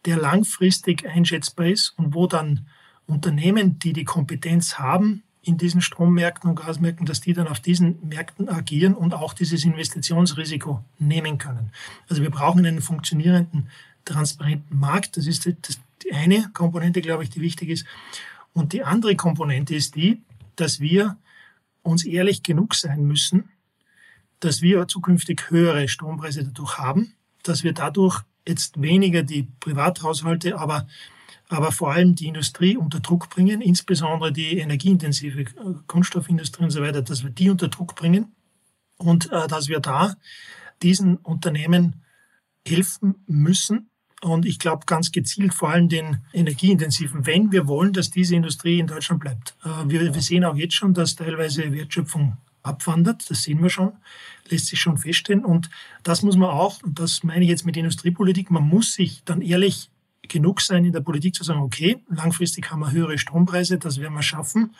der 0.06 0.16
langfristig 0.16 1.06
einschätzbar 1.06 1.68
ist 1.68 1.94
und 1.98 2.14
wo 2.14 2.28
dann 2.28 2.68
Unternehmen, 3.08 3.78
die 3.78 3.92
die 3.92 4.06
Kompetenz 4.06 4.80
haben, 4.80 5.24
in 5.42 5.58
diesen 5.58 5.82
Strommärkten 5.82 6.50
und 6.50 6.56
Gasmärkten, 6.56 7.06
dass 7.06 7.22
die 7.22 7.34
dann 7.34 7.48
auf 7.48 7.60
diesen 7.60 8.08
Märkten 8.08 8.48
agieren 8.48 8.96
und 8.96 9.14
auch 9.14 9.34
dieses 9.34 9.66
Investitionsrisiko 9.66 10.84
nehmen 10.98 11.38
können. 11.38 11.72
Also 12.10 12.24
wir 12.24 12.32
brauchen 12.32 12.66
einen 12.66 12.82
funktionierenden, 12.82 13.70
transparenten 14.06 14.80
Markt. 14.80 15.18
Das 15.18 15.28
ist 15.28 15.46
die 16.06 16.14
eine 16.14 16.49
Komponente, 16.53 17.01
glaube 17.01 17.24
ich, 17.24 17.30
die 17.30 17.41
wichtig 17.41 17.70
ist. 17.70 17.86
Und 18.53 18.74
die 18.74 18.84
andere 18.84 19.16
Komponente 19.16 19.76
ist 19.76 19.95
die, 19.95 20.22
dass 20.56 20.80
wir 20.80 21.18
uns 21.84 22.06
ehrlich 22.06 22.43
genug 22.43 22.76
sein 22.76 23.03
müssen, 23.03 23.49
dass 24.39 24.62
wir 24.62 24.88
zukünftig 24.88 25.49
höhere 25.49 25.88
Strompreise 25.88 26.43
dadurch 26.43 26.78
haben, 26.78 27.14
dass 27.43 27.64
wir 27.64 27.74
dadurch 27.74 28.22
jetzt 28.47 28.82
weniger 28.82 29.24
die 29.24 29.43
Privathaushalte, 29.60 30.58
aber, 30.58 30.88
aber 31.49 31.72
vor 31.72 31.91
allem 31.91 32.16
die 32.16 32.28
Industrie 32.28 32.78
unter 32.78 32.99
Druck 32.99 33.30
bringen, 33.30 33.62
insbesondere 33.62 34.32
die 34.32 34.58
energieintensive 34.58 35.45
Kunststoffindustrie 35.88 36.64
und 36.64 36.72
so 36.72 36.82
weiter, 36.82 37.01
dass 37.01 37.24
wir 37.24 37.32
die 37.32 37.49
unter 37.49 37.68
Druck 37.68 37.95
bringen 37.95 38.36
und 38.97 39.32
äh, 39.32 39.47
dass 39.47 39.68
wir 39.68 39.80
da 39.80 40.16
diesen 40.82 41.18
Unternehmen 41.18 42.03
helfen 42.68 43.16
müssen. 43.28 43.89
Und 44.26 44.48
ich 44.48 44.58
glaube 44.58 44.88
ganz 44.88 45.12
gezielt 45.12 45.54
vor 45.54 45.70
allem 45.70 45.88
den 45.88 46.18
energieintensiven, 46.34 47.28
wenn 47.28 47.52
wir 47.52 47.68
wollen, 47.68 47.94
dass 47.94 48.10
diese 48.10 48.36
Industrie 48.36 48.80
in 48.80 48.88
Deutschland 48.88 49.22
bleibt. 49.22 49.56
Äh, 49.64 49.88
wir, 49.88 50.16
wir 50.16 50.22
sehen 50.22 50.44
auch 50.44 50.56
jetzt 50.56 50.74
schon, 50.74 50.96
dass 50.96 51.16
teilweise 51.16 51.72
Wertschöpfung 51.72 52.36
abwandert. 52.64 53.30
Das 53.30 53.44
sehen 53.44 53.62
wir 53.62 53.70
schon, 53.70 53.92
lässt 54.50 54.66
sich 54.66 54.80
schon 54.80 54.98
feststellen. 54.98 55.46
Und 55.46 55.70
das 56.02 56.24
muss 56.24 56.38
man 56.38 56.50
auch, 56.50 56.82
und 56.82 56.98
das 56.98 57.22
meine 57.24 57.44
ich 57.44 57.52
jetzt 57.52 57.68
mit 57.68 57.78
Industriepolitik, 57.78 58.50
man 58.50 58.68
muss 58.68 58.94
sich 58.94 59.22
dann 59.26 59.42
ehrlich 59.42 59.92
genug 60.28 60.60
sein 60.62 60.86
in 60.86 60.92
der 60.92 61.02
Politik 61.02 61.36
zu 61.36 61.44
sagen, 61.44 61.60
okay, 61.60 61.98
langfristig 62.10 62.72
haben 62.72 62.80
wir 62.80 62.92
höhere 62.92 63.20
Strompreise, 63.20 63.78
das 63.78 64.00
werden 64.00 64.16
wir 64.16 64.24
schaffen. 64.24 64.74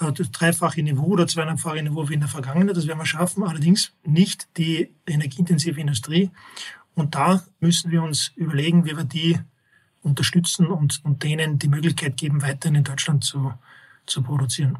Äh, 0.00 0.10
das 0.10 0.32
dreifache 0.32 0.82
Niveau 0.82 1.06
oder 1.06 1.28
zweieinhalbfache 1.28 1.80
Niveau 1.80 2.08
wie 2.08 2.14
in 2.14 2.20
der 2.20 2.28
Vergangenheit, 2.28 2.76
das 2.76 2.88
werden 2.88 2.98
wir 2.98 3.06
schaffen, 3.06 3.44
allerdings 3.44 3.92
nicht 4.02 4.48
die 4.56 4.90
energieintensive 5.06 5.80
Industrie. 5.80 6.32
Und 6.94 7.14
da 7.14 7.42
müssen 7.60 7.90
wir 7.90 8.02
uns 8.02 8.30
überlegen, 8.36 8.84
wie 8.84 8.96
wir 8.96 9.04
die 9.04 9.38
unterstützen 10.02 10.66
und, 10.66 11.00
und 11.04 11.22
denen 11.22 11.58
die 11.58 11.68
Möglichkeit 11.68 12.16
geben, 12.16 12.42
weiterhin 12.42 12.76
in 12.76 12.84
Deutschland 12.84 13.24
zu, 13.24 13.52
zu 14.06 14.22
produzieren. 14.22 14.78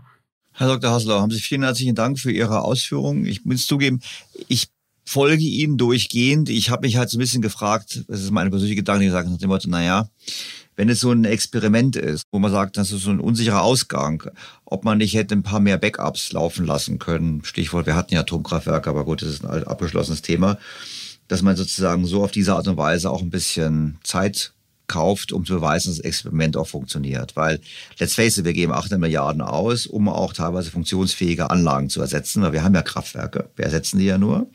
Herr 0.52 0.68
Dr. 0.68 0.90
Hasler, 0.92 1.20
haben 1.20 1.32
Sie 1.32 1.40
vielen 1.40 1.64
herzlichen 1.64 1.96
Dank 1.96 2.18
für 2.18 2.30
Ihre 2.30 2.62
Ausführungen. 2.62 3.26
Ich 3.26 3.44
muss 3.44 3.66
zugeben, 3.66 4.00
ich 4.46 4.68
folge 5.04 5.42
Ihnen 5.42 5.76
durchgehend. 5.76 6.48
Ich 6.48 6.70
habe 6.70 6.86
mich 6.86 6.96
halt 6.96 7.10
so 7.10 7.18
ein 7.18 7.20
bisschen 7.20 7.42
gefragt, 7.42 8.04
das 8.06 8.22
ist 8.22 8.30
meine 8.30 8.50
persönliche 8.50 8.76
Gedanke, 8.76 9.04
die 9.04 9.10
sagen 9.10 9.32
nach 9.32 9.38
dem 9.38 9.48
Motto, 9.48 9.68
naja, 9.68 10.08
wenn 10.76 10.88
es 10.88 11.00
so 11.00 11.12
ein 11.12 11.24
Experiment 11.24 11.96
ist, 11.96 12.24
wo 12.32 12.38
man 12.38 12.50
sagt, 12.50 12.76
das 12.76 12.92
ist 12.92 13.02
so 13.02 13.10
ein 13.10 13.20
unsicherer 13.20 13.62
Ausgang, 13.62 14.24
ob 14.64 14.84
man 14.84 14.98
nicht 14.98 15.14
hätte 15.14 15.34
ein 15.34 15.42
paar 15.42 15.60
mehr 15.60 15.78
Backups 15.78 16.32
laufen 16.32 16.66
lassen 16.66 16.98
können. 16.98 17.44
Stichwort, 17.44 17.86
wir 17.86 17.94
hatten 17.94 18.14
ja 18.14 18.20
Atomkraftwerke, 18.20 18.90
aber 18.90 19.04
gut, 19.04 19.22
das 19.22 19.28
ist 19.28 19.44
ein 19.44 19.64
abgeschlossenes 19.64 20.22
Thema, 20.22 20.58
dass 21.28 21.42
man 21.42 21.56
sozusagen 21.56 22.06
so 22.06 22.24
auf 22.24 22.30
diese 22.30 22.54
Art 22.54 22.68
und 22.68 22.76
Weise 22.76 23.10
auch 23.10 23.22
ein 23.22 23.30
bisschen 23.30 23.98
Zeit 24.02 24.52
kauft, 24.86 25.32
um 25.32 25.44
zu 25.44 25.54
beweisen, 25.54 25.88
dass 25.88 25.96
das 25.98 26.04
Experiment 26.04 26.56
auch 26.56 26.66
funktioniert. 26.66 27.36
Weil, 27.36 27.60
let's 27.98 28.14
face 28.14 28.38
it, 28.38 28.44
wir 28.44 28.52
geben 28.52 28.72
800 28.72 29.00
Milliarden 29.00 29.42
aus, 29.42 29.86
um 29.86 30.08
auch 30.08 30.32
teilweise 30.32 30.70
funktionsfähige 30.70 31.50
Anlagen 31.50 31.88
zu 31.88 32.00
ersetzen, 32.00 32.42
weil 32.42 32.52
wir 32.52 32.62
haben 32.62 32.74
ja 32.74 32.82
Kraftwerke. 32.82 33.48
Wir 33.56 33.64
ersetzen 33.64 33.98
die 33.98 34.06
ja 34.06 34.18
nur. 34.18 34.46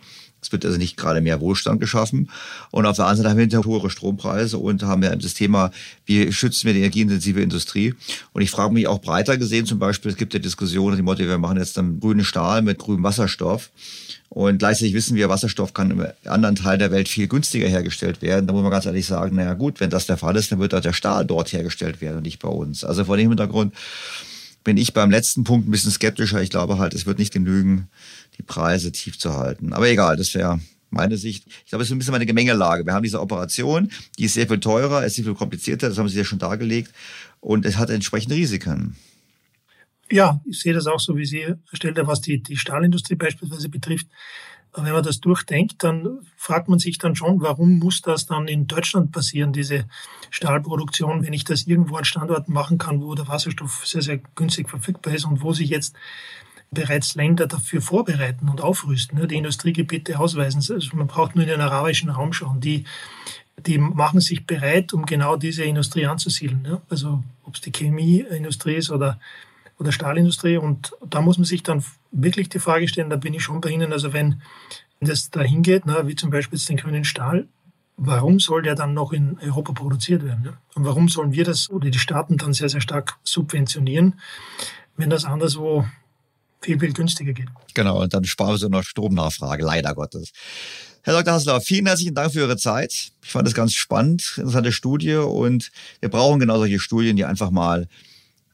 Es 0.41 0.51
wird 0.51 0.65
also 0.65 0.77
nicht 0.77 0.97
gerade 0.97 1.21
mehr 1.21 1.41
Wohlstand 1.41 1.81
geschaffen. 1.81 2.29
Und 2.71 2.85
auf 2.85 2.95
der 2.95 3.05
anderen 3.05 3.23
Seite 3.37 3.57
haben 3.57 3.65
wir 3.65 3.81
hohe 3.81 3.89
Strompreise 3.89 4.57
und 4.57 4.83
haben 4.83 5.03
ja 5.03 5.15
das 5.15 5.33
Thema, 5.33 5.71
wie 6.05 6.31
schützen 6.31 6.67
wir 6.67 6.73
die 6.73 6.79
energieintensive 6.79 7.41
Industrie? 7.41 7.93
Und 8.33 8.41
ich 8.41 8.51
frage 8.51 8.73
mich 8.73 8.87
auch 8.87 9.01
breiter 9.01 9.37
gesehen, 9.37 9.65
zum 9.65 9.79
Beispiel, 9.79 10.11
es 10.11 10.17
gibt 10.17 10.33
ja 10.33 10.39
Diskussionen, 10.39 10.95
die 10.95 11.01
Motto, 11.01 11.19
wir 11.19 11.37
machen 11.37 11.57
jetzt 11.57 11.77
dann 11.77 11.99
grünen 11.99 12.23
Stahl 12.23 12.61
mit 12.61 12.79
grünem 12.79 13.03
Wasserstoff. 13.03 13.69
Und 14.29 14.59
gleichzeitig 14.59 14.93
wissen 14.93 15.15
wir, 15.15 15.27
Wasserstoff 15.27 15.73
kann 15.73 15.91
im 15.91 16.05
anderen 16.25 16.55
Teil 16.55 16.77
der 16.77 16.91
Welt 16.91 17.09
viel 17.09 17.27
günstiger 17.27 17.67
hergestellt 17.67 18.21
werden. 18.21 18.45
Da 18.45 18.53
muss 18.53 18.61
man 18.61 18.71
ganz 18.71 18.85
ehrlich 18.85 19.07
sagen, 19.07 19.35
naja 19.35 19.55
gut, 19.55 19.79
wenn 19.79 19.89
das 19.89 20.05
der 20.05 20.17
Fall 20.17 20.35
ist, 20.35 20.51
dann 20.51 20.59
wird 20.59 20.73
auch 20.75 20.81
der 20.81 20.93
Stahl 20.93 21.25
dort 21.25 21.51
hergestellt 21.51 21.99
werden 21.99 22.17
und 22.17 22.23
nicht 22.23 22.39
bei 22.39 22.47
uns. 22.47 22.83
Also 22.83 23.05
vor 23.05 23.17
dem 23.17 23.29
Hintergrund 23.29 23.73
bin 24.63 24.77
ich 24.77 24.93
beim 24.93 25.09
letzten 25.09 25.43
Punkt 25.43 25.67
ein 25.67 25.71
bisschen 25.71 25.91
skeptischer. 25.91 26.41
Ich 26.43 26.51
glaube 26.51 26.77
halt, 26.77 26.93
es 26.93 27.07
wird 27.07 27.17
nicht 27.17 27.33
genügen, 27.33 27.87
die 28.39 28.43
Preise 28.43 28.91
tief 28.91 29.19
zu 29.19 29.35
halten. 29.35 29.73
Aber 29.73 29.87
egal, 29.87 30.17
das 30.17 30.33
wäre 30.33 30.59
meine 30.89 31.17
Sicht. 31.17 31.45
Ich 31.47 31.69
glaube, 31.69 31.83
es 31.83 31.89
ist 31.89 31.95
ein 31.95 31.99
bisschen 31.99 32.15
eine 32.15 32.25
Gemengelage. 32.25 32.85
Wir 32.85 32.93
haben 32.93 33.03
diese 33.03 33.21
Operation, 33.21 33.91
die 34.17 34.25
ist 34.25 34.33
sehr 34.33 34.47
viel 34.47 34.59
teurer, 34.59 35.05
ist 35.05 35.15
sehr 35.15 35.25
viel 35.25 35.35
komplizierter, 35.35 35.89
das 35.89 35.97
haben 35.97 36.09
Sie 36.09 36.17
ja 36.17 36.23
schon 36.23 36.39
dargelegt. 36.39 36.91
Und 37.39 37.65
es 37.65 37.77
hat 37.77 37.89
entsprechende 37.89 38.35
Risiken. 38.35 38.95
Ja, 40.11 40.41
ich 40.45 40.59
sehe 40.59 40.73
das 40.73 40.87
auch 40.87 40.99
so, 40.99 41.15
wie 41.15 41.25
Sie 41.25 41.45
erstellt 41.69 41.99
was 42.01 42.21
die, 42.21 42.41
die 42.41 42.57
Stahlindustrie 42.57 43.15
beispielsweise 43.15 43.69
betrifft. 43.69 44.07
Wenn 44.75 44.93
man 44.93 45.03
das 45.03 45.19
durchdenkt, 45.19 45.83
dann 45.83 46.19
fragt 46.37 46.69
man 46.69 46.77
sich 46.77 46.99
dann 46.99 47.15
schon, 47.15 47.41
warum 47.41 47.79
muss 47.79 48.01
das 48.01 48.27
dann 48.27 48.47
in 48.47 48.67
Deutschland 48.67 49.11
passieren, 49.11 49.51
diese 49.51 49.85
Stahlproduktion, 50.29 51.25
wenn 51.25 51.33
ich 51.33 51.43
das 51.43 51.65
irgendwo 51.65 51.95
an 51.95 52.05
Standorten 52.05 52.53
machen 52.53 52.77
kann, 52.77 53.01
wo 53.01 53.15
der 53.15 53.27
Wasserstoff 53.27 53.85
sehr, 53.85 54.03
sehr 54.03 54.19
günstig 54.35 54.69
verfügbar 54.69 55.15
ist 55.15 55.25
und 55.25 55.41
wo 55.41 55.53
sich 55.53 55.69
jetzt 55.69 55.95
bereits 56.71 57.15
Länder 57.15 57.47
dafür 57.47 57.81
vorbereiten 57.81 58.49
und 58.49 58.61
aufrüsten, 58.61 59.17
ne, 59.17 59.27
die 59.27 59.35
Industriegebiete 59.35 60.19
ausweisen. 60.19 60.61
Also 60.73 60.95
man 60.95 61.07
braucht 61.07 61.35
nur 61.35 61.43
in 61.43 61.49
den 61.49 61.61
arabischen 61.61 62.09
Raum 62.09 62.31
schauen. 62.33 62.61
Die, 62.61 62.83
die 63.65 63.77
machen 63.77 64.19
sich 64.21 64.45
bereit, 64.45 64.93
um 64.93 65.05
genau 65.05 65.35
diese 65.35 65.63
Industrie 65.63 66.05
anzusiedeln. 66.05 66.61
Ne? 66.61 66.81
Also 66.89 67.23
ob 67.43 67.55
es 67.55 67.61
die 67.61 67.71
Chemieindustrie 67.71 68.75
ist 68.75 68.91
oder 68.91 69.19
oder 69.79 69.91
Stahlindustrie. 69.91 70.57
Und 70.57 70.91
da 71.09 71.21
muss 71.21 71.37
man 71.37 71.45
sich 71.45 71.63
dann 71.63 71.83
wirklich 72.11 72.49
die 72.49 72.59
Frage 72.59 72.87
stellen, 72.87 73.09
da 73.09 73.15
bin 73.15 73.33
ich 73.33 73.43
schon 73.43 73.61
bei 73.61 73.69
Ihnen, 73.69 73.93
also 73.93 74.13
wenn 74.13 74.41
das 74.99 75.29
dahin 75.29 75.63
geht, 75.63 75.85
na, 75.85 76.07
wie 76.07 76.15
zum 76.15 76.29
Beispiel 76.29 76.59
jetzt 76.59 76.69
den 76.69 76.77
grünen 76.77 77.05
Stahl, 77.05 77.47
warum 77.95 78.39
soll 78.39 78.61
der 78.61 78.75
dann 78.75 78.93
noch 78.93 79.13
in 79.13 79.37
Europa 79.39 79.73
produziert 79.73 80.23
werden? 80.23 80.43
Ne? 80.43 80.57
Und 80.75 80.85
warum 80.85 81.07
sollen 81.07 81.31
wir 81.31 81.45
das 81.45 81.69
oder 81.69 81.89
die 81.89 81.99
Staaten 81.99 82.37
dann 82.37 82.53
sehr, 82.53 82.69
sehr 82.69 82.81
stark 82.81 83.17
subventionieren, 83.23 84.19
wenn 84.97 85.09
das 85.09 85.25
anderswo 85.25 85.85
viel, 86.61 86.79
viel 86.79 86.93
günstiger 86.93 87.33
geht? 87.33 87.47
Genau, 87.73 88.01
und 88.01 88.13
dann 88.13 88.25
sparen 88.25 88.51
wir 88.51 88.57
so 88.57 88.67
noch 88.67 88.83
Stromnachfrage, 88.83 89.63
leider 89.63 89.93
Gottes. 89.93 90.31
Herr 91.03 91.13
Dr. 91.13 91.33
Hassler, 91.33 91.61
vielen 91.61 91.85
herzlichen 91.85 92.13
Dank 92.13 92.33
für 92.33 92.39
Ihre 92.39 92.57
Zeit. 92.57 93.11
Ich 93.23 93.31
fand 93.31 93.47
das 93.47 93.53
ganz 93.53 93.73
spannend, 93.73 94.33
interessante 94.35 94.71
Studie 94.71 95.15
und 95.15 95.71
wir 96.01 96.09
brauchen 96.09 96.39
genau 96.39 96.57
solche 96.57 96.79
Studien, 96.79 97.15
die 97.15 97.25
einfach 97.25 97.51
mal 97.51 97.87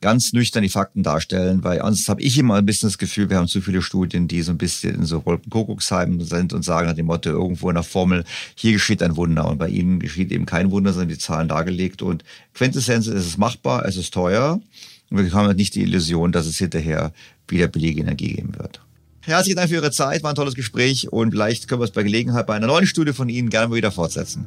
ganz 0.01 0.33
nüchtern 0.33 0.61
die 0.61 0.69
Fakten 0.69 1.01
darstellen, 1.01 1.63
weil 1.63 1.79
sonst 1.79 2.07
habe 2.09 2.21
ich 2.21 2.37
immer 2.37 2.55
ein 2.55 2.65
bisschen 2.65 2.87
das 2.87 2.99
Gefühl, 2.99 3.31
wir 3.31 3.37
haben 3.37 3.47
zu 3.47 3.61
viele 3.61 3.81
Studien, 3.81 4.27
die 4.27 4.43
so 4.43 4.51
ein 4.51 4.57
bisschen 4.59 4.93
in 4.95 5.05
so 5.05 5.25
Wolkenkuckucksheimen 5.25 6.23
sind 6.23 6.53
und 6.53 6.63
sagen 6.63 6.87
nach 6.87 6.95
dem 6.95 7.07
Motto 7.07 7.31
irgendwo 7.31 7.69
in 7.69 7.75
der 7.75 7.83
Formel, 7.83 8.23
hier 8.53 8.73
geschieht 8.73 9.01
ein 9.01 9.15
Wunder 9.15 9.47
und 9.47 9.57
bei 9.57 9.67
ihnen 9.67 9.99
geschieht 9.99 10.31
eben 10.31 10.45
kein 10.45 10.69
Wunder, 10.69 10.93
sondern 10.93 11.09
die 11.09 11.17
Zahlen 11.17 11.47
dargelegt 11.47 12.03
und 12.03 12.23
Quintessenz 12.53 13.07
ist 13.07 13.25
es 13.25 13.37
machbar, 13.37 13.85
es 13.85 13.97
ist 13.97 14.13
teuer 14.13 14.61
und 15.09 15.17
wir 15.17 15.31
haben 15.33 15.47
halt 15.47 15.57
nicht 15.57 15.73
die 15.73 15.81
Illusion, 15.81 16.31
dass 16.31 16.45
es 16.45 16.57
hinterher 16.57 17.11
wieder 17.47 17.67
billige 17.67 18.01
Energie 18.01 18.33
geben 18.33 18.57
wird. 18.57 18.81
Herzlichen 19.21 19.57
Dank 19.57 19.69
für 19.69 19.75
Ihre 19.75 19.91
Zeit, 19.91 20.21
war 20.23 20.31
ein 20.31 20.35
tolles 20.35 20.53
Gespräch 20.53 21.11
und 21.11 21.31
vielleicht 21.31 21.67
können 21.67 21.81
wir 21.81 21.85
es 21.85 21.91
bei 21.91 22.03
Gelegenheit 22.03 22.45
bei 22.45 22.55
einer 22.55 22.67
neuen 22.67 22.85
Studie 22.85 23.13
von 23.13 23.27
Ihnen 23.27 23.49
gerne 23.49 23.69
mal 23.69 23.75
wieder 23.75 23.91
fortsetzen. 23.91 24.45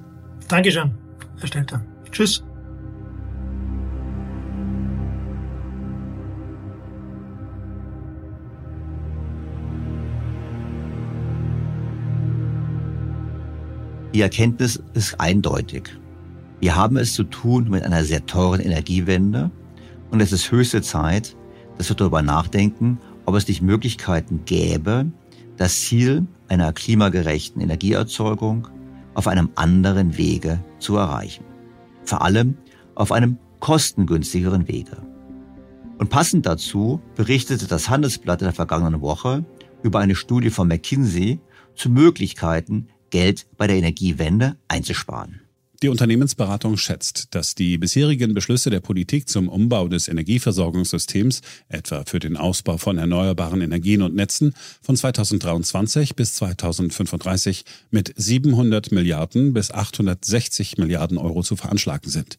Dankeschön, 0.48 0.92
Herr 1.38 1.48
Stelter. 1.48 1.84
Tschüss. 2.12 2.44
Die 14.14 14.22
Erkenntnis 14.22 14.82
ist 14.94 15.20
eindeutig. 15.20 15.90
Wir 16.60 16.74
haben 16.74 16.96
es 16.96 17.12
zu 17.14 17.24
tun 17.24 17.68
mit 17.70 17.84
einer 17.84 18.04
sehr 18.04 18.26
teuren 18.26 18.60
Energiewende 18.60 19.50
und 20.10 20.20
es 20.20 20.32
ist 20.32 20.50
höchste 20.50 20.82
Zeit, 20.82 21.36
dass 21.78 21.88
wir 21.88 21.96
darüber 21.96 22.22
nachdenken, 22.22 22.98
ob 23.24 23.34
es 23.36 23.48
nicht 23.48 23.62
Möglichkeiten 23.62 24.42
gäbe, 24.44 25.06
das 25.56 25.80
Ziel 25.80 26.26
einer 26.48 26.72
klimagerechten 26.72 27.62
Energieerzeugung 27.62 28.68
auf 29.14 29.26
einem 29.26 29.50
anderen 29.54 30.16
Wege 30.16 30.62
zu 30.78 30.96
erreichen. 30.96 31.44
Vor 32.04 32.22
allem 32.22 32.56
auf 32.94 33.12
einem 33.12 33.38
kostengünstigeren 33.60 34.68
Wege. 34.68 34.98
Und 35.98 36.10
passend 36.10 36.46
dazu 36.46 37.00
berichtete 37.16 37.66
das 37.66 37.90
Handelsblatt 37.90 38.40
in 38.40 38.46
der 38.46 38.54
vergangenen 38.54 39.00
Woche 39.00 39.44
über 39.82 39.98
eine 39.98 40.14
Studie 40.14 40.50
von 40.50 40.68
McKinsey 40.68 41.40
zu 41.74 41.90
Möglichkeiten 41.90 42.88
Geld 43.10 43.46
bei 43.56 43.66
der 43.66 43.76
Energiewende 43.76 44.56
einzusparen. 44.68 45.40
Die 45.80 45.88
Unternehmensberatung 45.88 46.76
schätzt, 46.76 47.36
dass 47.36 47.54
die 47.54 47.78
bisherigen 47.78 48.34
Beschlüsse 48.34 48.68
der 48.68 48.80
Politik 48.80 49.28
zum 49.28 49.48
Umbau 49.48 49.86
des 49.86 50.08
Energieversorgungssystems, 50.08 51.40
etwa 51.68 52.02
für 52.04 52.18
den 52.18 52.36
Ausbau 52.36 52.78
von 52.78 52.98
erneuerbaren 52.98 53.60
Energien 53.60 54.02
und 54.02 54.12
Netzen, 54.12 54.54
von 54.82 54.96
2023 54.96 56.16
bis 56.16 56.34
2035 56.34 57.64
mit 57.92 58.12
700 58.16 58.90
Milliarden 58.90 59.52
bis 59.52 59.70
860 59.70 60.78
Milliarden 60.78 61.16
Euro 61.16 61.44
zu 61.44 61.54
veranschlagen 61.54 62.10
sind. 62.10 62.38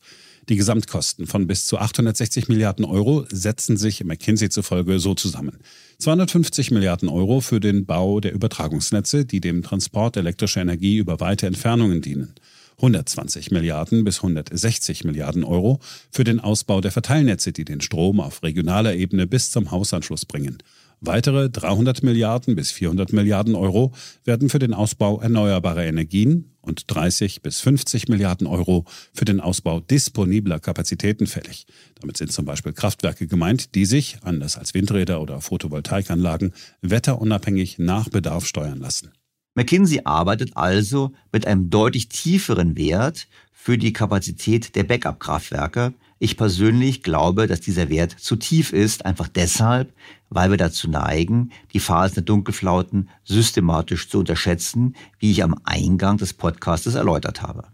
Die 0.49 0.57
Gesamtkosten 0.57 1.25
von 1.25 1.47
bis 1.47 1.65
zu 1.65 1.77
860 1.77 2.49
Milliarden 2.49 2.83
Euro 2.83 3.25
setzen 3.31 3.77
sich 3.77 4.03
McKinsey 4.03 4.49
zufolge 4.49 4.99
so 4.99 5.13
zusammen. 5.13 5.59
250 5.99 6.71
Milliarden 6.71 7.07
Euro 7.07 7.39
für 7.39 7.61
den 7.61 7.85
Bau 7.85 8.19
der 8.19 8.33
Übertragungsnetze, 8.33 9.25
die 9.25 9.39
dem 9.39 9.63
Transport 9.63 10.17
elektrischer 10.17 10.59
Energie 10.59 10.97
über 10.97 11.21
weite 11.21 11.47
Entfernungen 11.47 12.01
dienen. 12.01 12.33
120 12.80 13.51
Milliarden 13.51 14.03
bis 14.03 14.17
160 14.17 15.03
Milliarden 15.03 15.43
Euro 15.43 15.80
für 16.11 16.23
den 16.23 16.39
Ausbau 16.39 16.82
der 16.82 16.91
Verteilnetze, 16.91 17.51
die 17.51 17.65
den 17.65 17.82
Strom 17.82 18.19
auf 18.19 18.41
regionaler 18.41 18.95
Ebene 18.95 19.27
bis 19.27 19.51
zum 19.51 19.71
Hausanschluss 19.71 20.25
bringen. 20.25 20.57
Weitere 21.01 21.49
300 21.49 22.03
Milliarden 22.03 22.55
bis 22.55 22.71
400 22.71 23.13
Milliarden 23.13 23.55
Euro 23.55 23.93
werden 24.25 24.49
für 24.49 24.59
den 24.59 24.73
Ausbau 24.73 25.21
erneuerbarer 25.21 25.84
Energien 25.84 26.51
und 26.61 26.84
30 26.88 27.41
bis 27.41 27.61
50 27.61 28.09
Milliarden 28.09 28.47
Euro 28.47 28.86
für 29.13 29.23
den 29.25 29.39
Ausbau 29.39 29.80
disponibler 29.80 30.59
Kapazitäten 30.59 31.27
fällig. 31.27 31.67
Damit 32.01 32.17
sind 32.17 32.34
zum 32.34 32.45
Beispiel 32.45 32.73
Kraftwerke 32.73 33.27
gemeint, 33.27 33.75
die 33.75 33.86
sich, 33.86 34.17
anders 34.23 34.57
als 34.57 34.73
Windräder 34.73 35.21
oder 35.21 35.39
Photovoltaikanlagen, 35.39 36.53
wetterunabhängig 36.82 37.80
nach 37.80 38.09
Bedarf 38.09 38.45
steuern 38.45 38.80
lassen. 38.80 39.11
McKinsey 39.60 40.03
arbeitet 40.05 40.55
also 40.55 41.12
mit 41.34 41.45
einem 41.45 41.70
deutlich 41.70 42.07
tieferen 42.07 42.78
Wert 42.78 43.28
für 43.51 43.78
die 43.78 43.91
Kapazität 43.91 44.74
der 44.78 44.86
Backup-Kraftwerke. 44.86 45.93
Ich 46.18 46.38
persönlich 46.38 47.03
glaube, 47.03 47.45
dass 47.45 47.60
dieser 47.60 47.89
Wert 47.89 48.16
zu 48.18 48.38
tief 48.38 48.72
ist, 48.72 49.05
einfach 49.05 49.28
deshalb, 49.28 49.91
weil 50.30 50.49
wir 50.49 50.55
dazu 50.55 50.89
neigen, 50.89 51.51
die 51.74 51.82
Phasen 51.82 52.16
der 52.16 52.24
Dunkelflauten 52.24 53.10
systematisch 53.26 54.07
zu 54.07 54.20
unterschätzen, 54.20 54.95
wie 55.20 55.32
ich 55.32 55.43
am 55.43 55.60
Eingang 55.66 56.16
des 56.16 56.32
Podcastes 56.32 56.95
erläutert 56.95 57.41
habe. 57.41 57.68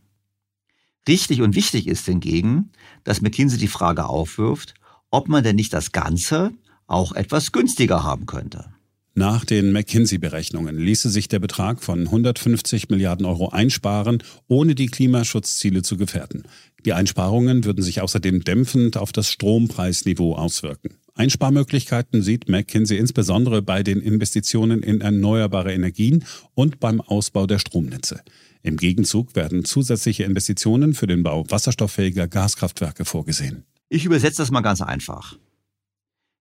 Richtig 1.07 1.43
und 1.43 1.53
wichtig 1.53 1.85
ist 1.85 2.07
hingegen, 2.07 2.71
dass 3.03 3.21
McKinsey 3.21 3.59
die 3.59 3.67
Frage 3.67 4.07
aufwirft, 4.07 4.73
ob 5.11 5.29
man 5.29 5.43
denn 5.43 5.55
nicht 5.55 5.71
das 5.71 5.91
Ganze 5.91 6.51
auch 6.87 7.11
etwas 7.11 7.51
günstiger 7.51 8.03
haben 8.03 8.25
könnte. 8.25 8.74
Nach 9.17 9.45
den 9.45 9.71
McKinsey-Berechnungen 9.71 10.77
ließe 10.77 11.09
sich 11.09 11.29
der 11.29 11.39
Betrag 11.39 11.81
von 11.81 12.01
150 12.01 12.89
Milliarden 12.89 13.25
Euro 13.25 13.47
einsparen, 13.47 14.21
ohne 14.49 14.75
die 14.75 14.87
Klimaschutzziele 14.87 15.83
zu 15.83 15.95
gefährden. 15.95 16.43
Die 16.83 16.91
Einsparungen 16.91 17.63
würden 17.63 17.81
sich 17.81 18.01
außerdem 18.01 18.43
dämpfend 18.43 18.97
auf 18.97 19.13
das 19.13 19.31
Strompreisniveau 19.31 20.35
auswirken. 20.35 20.95
Einsparmöglichkeiten 21.13 22.23
sieht 22.23 22.49
McKinsey 22.49 22.97
insbesondere 22.97 23.61
bei 23.61 23.83
den 23.83 24.01
Investitionen 24.01 24.83
in 24.83 24.99
erneuerbare 24.99 25.73
Energien 25.73 26.25
und 26.53 26.81
beim 26.81 26.99
Ausbau 26.99 27.47
der 27.47 27.59
Stromnetze. 27.59 28.21
Im 28.63 28.75
Gegenzug 28.75 29.33
werden 29.33 29.63
zusätzliche 29.63 30.25
Investitionen 30.25 30.93
für 30.93 31.07
den 31.07 31.23
Bau 31.23 31.45
wasserstofffähiger 31.47 32.27
Gaskraftwerke 32.27 33.05
vorgesehen. 33.05 33.63
Ich 33.87 34.03
übersetze 34.03 34.41
das 34.41 34.51
mal 34.51 34.59
ganz 34.59 34.81
einfach. 34.81 35.37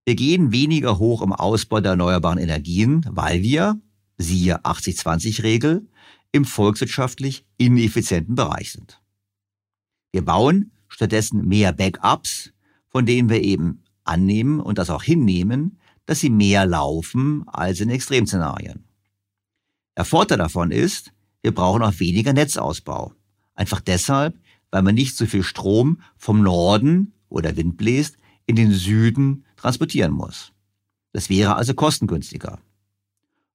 Wir 0.05 0.17
gehen 0.17 0.53
weniger 0.53 0.99
hoch 0.99 1.23
im 1.23 1.33
Ausbau 1.33 1.81
der 1.81 1.93
erneuerbaren 1.93 2.39
Energien, 2.39 3.07
weil 3.09 3.43
wir, 3.43 3.81
siehe 4.19 4.63
80-20-Regel, 4.63 5.87
im 6.33 6.45
volkswirtschaftlich 6.45 7.47
ineffizienten 7.57 8.35
Bereich 8.35 8.73
sind. 8.73 9.01
Wir 10.13 10.25
bauen 10.25 10.73
stattdessen 10.89 11.47
mehr 11.49 11.73
Backups, 11.73 12.53
von 12.89 13.07
denen 13.07 13.29
wir 13.29 13.43
eben 13.43 13.83
annehmen 14.05 14.61
und 14.61 14.79
das 14.79 14.91
auch 14.91 15.03
hinnehmen, 15.03 15.79
dass 16.07 16.21
sie 16.21 16.31
mehr 16.31 16.67
laufen 16.67 17.45
als 17.49 17.81
in 17.81 17.89
Extremszenarien. 17.89 18.85
Der 19.97 20.05
Vorteil 20.05 20.39
davon 20.39 20.71
ist, 20.71 21.13
wir 21.43 21.55
brauchen 21.55 21.83
auch 21.83 21.99
weniger 21.99 22.33
Netzausbau. 22.33 23.13
Einfach 23.55 23.81
deshalb, 23.81 24.37
weil 24.71 24.83
man 24.83 24.95
nicht 24.95 25.17
so 25.17 25.25
viel 25.27 25.43
Strom 25.43 26.01
vom 26.17 26.43
Norden, 26.43 27.13
wo 27.29 27.41
der 27.41 27.57
Wind 27.57 27.77
bläst, 27.77 28.17
in 28.47 28.57
den 28.57 28.73
Süden 28.73 29.44
transportieren 29.65 30.13
muss. 30.13 30.53
Das 31.13 31.31
wäre 31.31 31.57
also 31.57 31.73
kostengünstiger. 31.73 32.59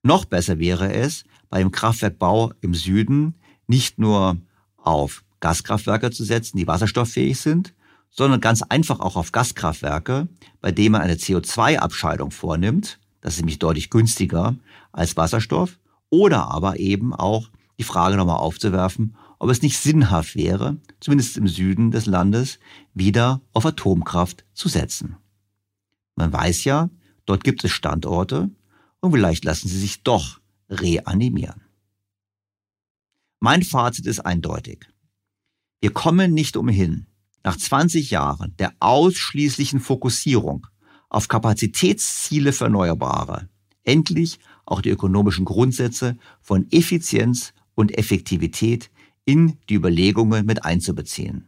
Noch 0.01 0.25
besser 0.25 0.57
wäre 0.57 0.91
es, 0.91 1.23
beim 1.51 1.69
Kraftwerkbau 1.71 2.51
im 2.61 2.73
Süden 2.73 3.35
nicht 3.67 3.99
nur 3.99 4.37
auf 4.77 5.23
Gaskraftwerke 5.39 6.09
zu 6.09 6.23
setzen, 6.23 6.57
die 6.57 6.65
wasserstofffähig 6.65 7.39
sind, 7.39 7.75
sondern 8.09 8.41
ganz 8.41 8.63
einfach 8.63 8.99
auch 9.01 9.17
auf 9.17 9.31
Gaskraftwerke, 9.31 10.27
bei 10.61 10.71
denen 10.71 10.93
man 10.93 11.01
eine 11.01 11.13
CO2-Abscheidung 11.13 12.31
vornimmt. 12.31 12.99
Das 13.21 13.33
ist 13.33 13.41
nämlich 13.41 13.59
deutlich 13.59 13.91
günstiger 13.91 14.55
als 14.91 15.15
Wasserstoff. 15.15 15.77
Oder 16.09 16.49
aber 16.49 16.79
eben 16.79 17.13
auch 17.13 17.51
die 17.77 17.83
Frage 17.83 18.17
nochmal 18.17 18.37
aufzuwerfen, 18.37 19.15
ob 19.37 19.51
es 19.51 19.61
nicht 19.61 19.77
sinnhaft 19.77 20.35
wäre, 20.35 20.77
zumindest 21.01 21.37
im 21.37 21.47
Süden 21.47 21.91
des 21.91 22.07
Landes, 22.07 22.57
wieder 22.95 23.41
auf 23.53 23.67
Atomkraft 23.67 24.43
zu 24.53 24.69
setzen. 24.69 25.17
Man 26.19 26.33
weiß 26.33 26.65
ja, 26.65 26.89
dort 27.25 27.45
gibt 27.45 27.63
es 27.63 27.71
Standorte 27.71 28.51
und 28.99 29.13
vielleicht 29.13 29.45
lassen 29.45 29.69
sie 29.69 29.79
sich 29.79 30.03
doch 30.03 30.41
reanimieren. 30.69 31.61
Mein 33.39 33.63
Fazit 33.63 34.05
ist 34.05 34.19
eindeutig. 34.19 34.85
Wir 35.79 35.93
kommen 35.93 36.33
nicht 36.33 36.57
umhin, 36.57 37.07
nach 37.41 37.55
20 37.55 38.11
Jahren 38.11 38.53
der 38.59 38.73
ausschließlichen 38.81 39.79
Fokussierung 39.79 40.67
auf 41.07 41.29
Kapazitätsziele 41.29 42.51
für 42.51 42.65
Erneuerbare 42.65 43.47
endlich 43.85 44.39
auch 44.65 44.81
die 44.81 44.89
ökonomischen 44.89 45.45
Grundsätze 45.45 46.17
von 46.41 46.69
Effizienz 46.69 47.53
und 47.75 47.97
Effektivität 47.97 48.91
in 49.23 49.57
die 49.69 49.75
Überlegungen 49.75 50.45
mit 50.45 50.65
einzubeziehen. 50.65 51.47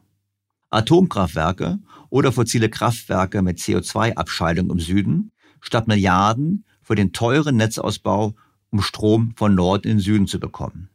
Atomkraftwerke 0.72 1.80
oder 2.09 2.32
fossile 2.32 2.69
Kraftwerke 2.69 3.41
mit 3.41 3.59
CO2-Abscheidung 3.59 4.69
im 4.69 4.80
Süden 4.80 5.32
statt 5.59 5.88
Milliarden 5.88 6.65
für 6.82 6.95
den 6.95 7.13
teuren 7.13 7.57
Netzausbau, 7.57 8.36
um 8.72 8.82
Strom 8.82 9.34
von 9.36 9.53
Nord 9.53 9.86
in 9.86 9.97
den 9.97 9.99
Süden 9.99 10.28
zu 10.28 10.39
bekommen. 10.39 10.89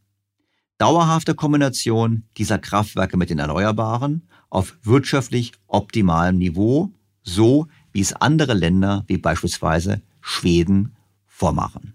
Dauerhafte 0.79 1.35
Kombination 1.35 2.25
dieser 2.37 2.59
Kraftwerke 2.59 3.17
mit 3.17 3.31
den 3.31 3.39
Erneuerbaren 3.39 4.29
auf 4.51 4.77
wirtschaftlich 4.83 5.53
optimalem 5.67 6.37
Niveau, 6.37 6.93
so 7.23 7.69
wie 7.93 8.01
es 8.01 8.13
andere 8.13 8.53
Länder 8.53 9.05
wie 9.07 9.17
beispielsweise 9.17 10.03
Schweden 10.21 10.97
vormachen. 11.27 11.95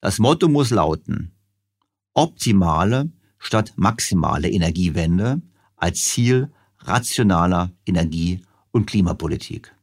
Das 0.00 0.18
Motto 0.18 0.48
muss 0.48 0.70
lauten, 0.70 1.32
optimale 2.12 3.10
statt 3.38 3.72
maximale 3.76 4.50
Energiewende 4.50 5.40
als 5.84 6.02
Ziel 6.02 6.50
rationaler 6.78 7.70
Energie- 7.84 8.40
und 8.70 8.86
Klimapolitik. 8.86 9.76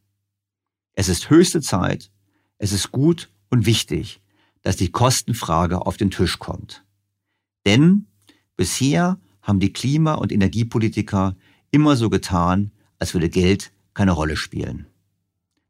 Es 0.94 1.10
ist 1.10 1.30
höchste 1.30 1.62
Zeit, 1.62 2.10
es 2.58 2.72
ist 2.72 2.92
gut 2.92 3.30
und 3.52 3.68
wichtig, 3.68 4.20
dass 4.64 4.78
die 4.78 4.90
Kostenfrage 4.90 5.86
auf 5.86 5.98
den 5.98 6.10
Tisch 6.10 6.40
kommt. 6.40 6.84
Denn 7.68 8.08
bisher 8.58 9.20
haben 9.44 9.60
die 9.60 9.74
Klima- 9.74 10.16
und 10.16 10.32
Energiepolitiker 10.32 11.36
immer 11.70 11.96
so 11.96 12.10
getan, 12.10 12.72
als 12.98 13.14
würde 13.14 13.30
Geld 13.30 13.72
keine 13.94 14.14
Rolle 14.14 14.38
spielen. 14.38 14.88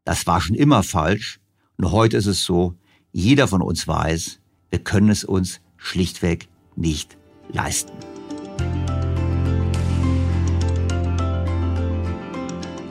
Das 0.04 0.26
war 0.26 0.40
schon 0.40 0.56
immer 0.56 0.82
falsch, 0.82 1.40
nur 1.76 1.92
heute 1.92 2.16
ist 2.16 2.26
es 2.26 2.42
so, 2.42 2.74
jeder 3.12 3.48
von 3.48 3.60
uns 3.60 3.86
weiß, 3.86 4.40
wir 4.70 4.78
können 4.78 5.10
es 5.10 5.24
uns 5.24 5.60
schlichtweg 5.76 6.48
nicht 6.74 7.18
leisten. 7.50 7.92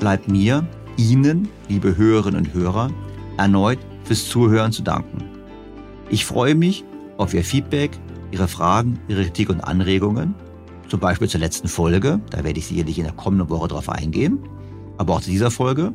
Bleibt 0.02 0.28
mir, 0.28 0.66
Ihnen, 0.97 1.47
liebe 1.70 1.95
Hörerinnen 1.95 2.47
und 2.47 2.54
Hörer, 2.56 2.89
erneut 3.38 3.78
fürs 4.04 4.28
Zuhören 4.28 4.72
zu 4.72 4.82
danken. 4.82 5.24
Ich 6.10 6.26
freue 6.26 6.56
mich 6.56 6.84
auf 7.18 7.36
Ihr 7.36 7.43
Feedback, 7.43 7.91
Ihre 8.32 8.47
Fragen, 8.47 8.99
Ihre 9.08 9.26
Kritik 9.26 9.52
und 9.52 9.62
Anregungen, 9.62 10.34
zum 10.88 10.99
Beispiel 10.99 11.30
zur 11.30 11.39
letzten 11.39 11.68
Folge, 11.68 12.20
da 12.32 12.43
werde 12.43 12.58
ich 12.58 12.66
sicherlich 12.66 12.97
in 12.97 13.04
der 13.04 13.14
kommenden 13.14 13.52
Woche 13.52 13.68
darauf 13.68 13.89
eingehen, 13.89 14.39
aber 14.97 15.14
auch 15.14 15.22
zu 15.22 15.30
dieser 15.30 15.52
Folge 15.52 15.93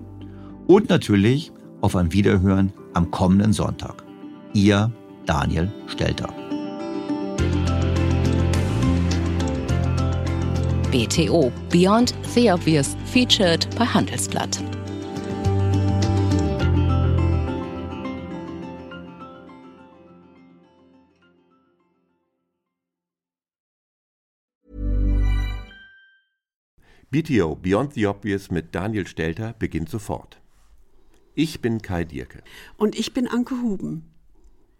und 0.68 0.88
natürlich 0.88 1.50
auf 1.80 1.96
ein 1.96 2.12
Wiederhören 2.12 2.72
am 2.94 3.10
kommenden 3.10 3.52
Sonntag. 3.52 4.04
Ihr 4.52 4.92
Daniel 5.26 5.72
Stelter. 5.88 6.45
BTO 10.92 11.52
Beyond 11.68 12.14
the 12.32 12.48
Obvious 12.52 12.96
featured 13.06 13.66
bei 13.76 13.84
Handelsblatt. 13.84 14.62
BTO 27.10 27.56
Beyond 27.56 27.94
the 27.94 28.06
Obvious 28.06 28.52
mit 28.52 28.72
Daniel 28.72 29.08
Stelter 29.08 29.54
beginnt 29.58 29.88
sofort. 29.88 30.40
Ich 31.34 31.60
bin 31.60 31.82
Kai 31.82 32.04
Dierke. 32.04 32.44
Und 32.76 32.96
ich 32.96 33.12
bin 33.12 33.26
Anke 33.26 33.56
Huben. 33.60 34.15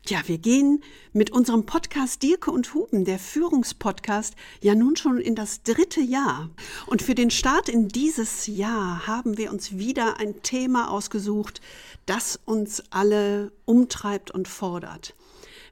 Ja, 0.09 0.21
wir 0.27 0.39
gehen 0.39 0.85
mit 1.13 1.33
unserem 1.33 1.67
Podcast 1.67 2.23
Dirke 2.23 2.53
und 2.53 2.75
Huben, 2.75 3.05
der 3.05 3.19
Führungspodcast, 3.19 4.37
ja 4.63 4.77
nun 4.77 4.95
schon 4.95 5.19
in 5.19 5.35
das 5.35 5.65
dritte 5.65 6.01
Jahr. 6.01 6.49
Und 6.87 7.03
für 7.03 7.17
den 7.17 7.33
Start 7.33 7.69
in 7.69 7.89
dieses 7.89 8.47
Jahr 8.47 9.09
haben 9.09 9.37
wir 9.37 9.51
uns 9.51 9.79
wieder 9.79 10.21
ein 10.21 10.43
Thema 10.43 10.93
ausgesucht, 10.93 11.61
das 12.07 12.39
uns 12.45 12.85
alle 12.91 13.51
umtreibt 13.65 14.31
und 14.31 14.47
fordert. 14.47 15.17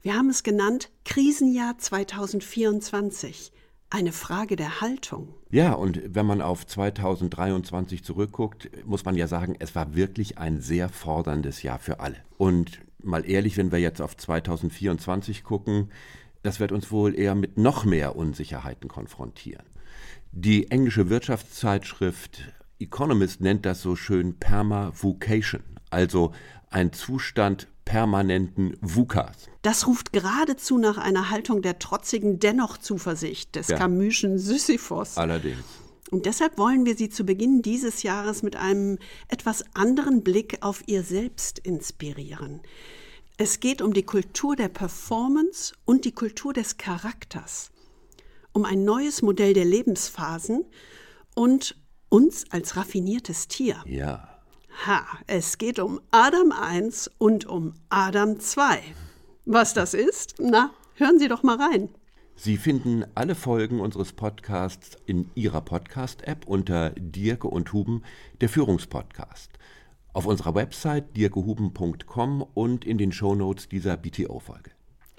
Wir 0.03 0.17
haben 0.17 0.31
es 0.31 0.43
genannt 0.43 0.91
Krisenjahr 1.05 1.79
2024. 1.79 3.53
Eine 3.89 4.11
Frage 4.11 4.57
der 4.57 4.81
Haltung. 4.81 5.33
Ja, 5.53 5.75
und 5.75 6.01
wenn 6.13 6.27
man 6.27 6.43
auf 6.43 6.67
2023 6.67 8.03
zurückguckt, 8.03 8.69
muss 8.85 9.05
man 9.05 9.15
ja 9.15 9.29
sagen, 9.29 9.55
es 9.61 9.77
war 9.77 9.95
wirklich 9.95 10.39
ein 10.39 10.61
sehr 10.61 10.89
forderndes 10.89 11.63
Jahr 11.63 11.79
für 11.79 12.01
alle. 12.01 12.17
Und 12.37 12.81
mal 13.05 13.29
ehrlich, 13.29 13.57
wenn 13.57 13.73
wir 13.73 13.79
jetzt 13.79 14.01
auf 14.01 14.17
2024 14.17 15.45
gucken, 15.45 15.91
das 16.43 16.61
wird 16.61 16.73
uns 16.73 16.91
wohl 16.91 17.19
eher 17.19 17.35
mit 17.35 17.59
noch 17.59 17.85
mehr 17.85 18.17
Unsicherheiten 18.17 18.89
konfrontieren. 18.89 19.65
Die 20.33 20.71
englische 20.71 21.09
Wirtschaftszeitschrift 21.09 22.53
Economist 22.79 23.41
nennt 23.41 23.65
das 23.65 23.81
so 23.81 23.97
schön 23.97 24.39
Perma-Vocation, 24.39 25.63
also 25.91 26.33
ein 26.71 26.93
Zustand 26.93 27.69
permanenten 27.85 28.77
VUCAs. 28.81 29.49
Das 29.63 29.87
ruft 29.87 30.13
geradezu 30.13 30.79
nach 30.79 30.99
einer 30.99 31.31
Haltung 31.31 31.63
der 31.63 31.79
trotzigen 31.79 32.39
Dennoch-Zuversicht 32.41 33.55
des 33.55 33.69
ja. 33.69 33.77
Camuschen 33.77 34.39
Sisyphos. 34.39 35.17
Allerdings. 35.17 35.84
Und 36.11 36.27
deshalb 36.27 36.59
wollen 36.59 36.85
wir 36.85 36.97
Sie 36.97 37.09
zu 37.09 37.25
Beginn 37.25 37.63
dieses 37.63 38.03
Jahres 38.03 38.43
mit 38.43 38.57
einem 38.57 38.99
etwas 39.29 39.65
anderen 39.75 40.23
Blick 40.23 40.59
auf 40.61 40.83
Ihr 40.87 41.03
Selbst 41.03 41.59
inspirieren. 41.59 42.61
Es 43.37 43.59
geht 43.59 43.83
um 43.83 43.93
die 43.93 44.05
Kultur 44.05 44.55
der 44.55 44.69
Performance 44.69 45.75
und 45.85 46.05
die 46.05 46.13
Kultur 46.13 46.53
des 46.53 46.77
Charakters, 46.77 47.73
um 48.53 48.65
ein 48.65 48.85
neues 48.85 49.23
Modell 49.23 49.55
der 49.55 49.65
Lebensphasen 49.65 50.65
und 51.35 51.77
uns 52.09 52.45
als 52.51 52.77
raffiniertes 52.77 53.49
Tier. 53.49 53.83
Ja. 53.87 54.29
Ha, 54.87 55.05
es 55.27 55.59
geht 55.59 55.79
um 55.79 56.01
Adam 56.11 56.53
1 56.53 57.11
und 57.19 57.47
um 57.47 57.75
Adam 57.89 58.39
2. 58.39 58.83
Was 59.47 59.75
das 59.75 59.95
ist? 59.95 60.35
Na, 60.39 60.71
hören 60.95 61.19
Sie 61.19 61.29
doch 61.29 61.43
mal 61.43 61.57
rein. 61.61 61.89
Sie 62.37 62.57
finden 62.57 63.05
alle 63.15 63.37
Folgen 63.37 63.81
unseres 63.81 64.13
Podcasts 64.13 64.97
in 65.07 65.31
Ihrer 65.35 65.61
Podcast-App 65.61 66.47
unter 66.47 66.91
Dirke 66.91 67.47
und 67.47 67.73
Huben, 67.73 68.03
der 68.41 68.49
Führungspodcast. 68.49 69.53
Auf 70.13 70.27
unserer 70.27 70.55
Website 70.55 71.17
dirkehuben.com 71.17 72.43
und 72.55 72.85
in 72.85 72.99
den 72.99 73.13
Shownotes 73.13 73.69
dieser 73.69 73.97
BTO-Folge. 73.97 74.73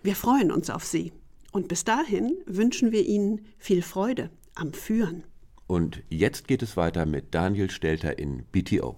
Wir 0.04 0.16
freuen 0.16 0.52
uns 0.52 0.70
auf 0.70 0.84
Sie. 0.84 1.14
Und 1.52 1.70
bis 1.70 1.86
dahin 1.86 2.34
wünschen 2.46 2.92
wir 2.92 3.06
Ihnen 3.06 3.46
viel 3.58 3.82
Freude 3.82 4.30
am 4.54 4.74
Führen. 4.74 5.24
Und 5.68 6.04
jetzt 6.10 6.48
geht 6.48 6.62
es 6.62 6.76
weiter 6.76 7.06
mit 7.06 7.34
Daniel 7.34 7.72
Stelter 7.72 8.20
in 8.20 8.44
BTO. 8.52 8.98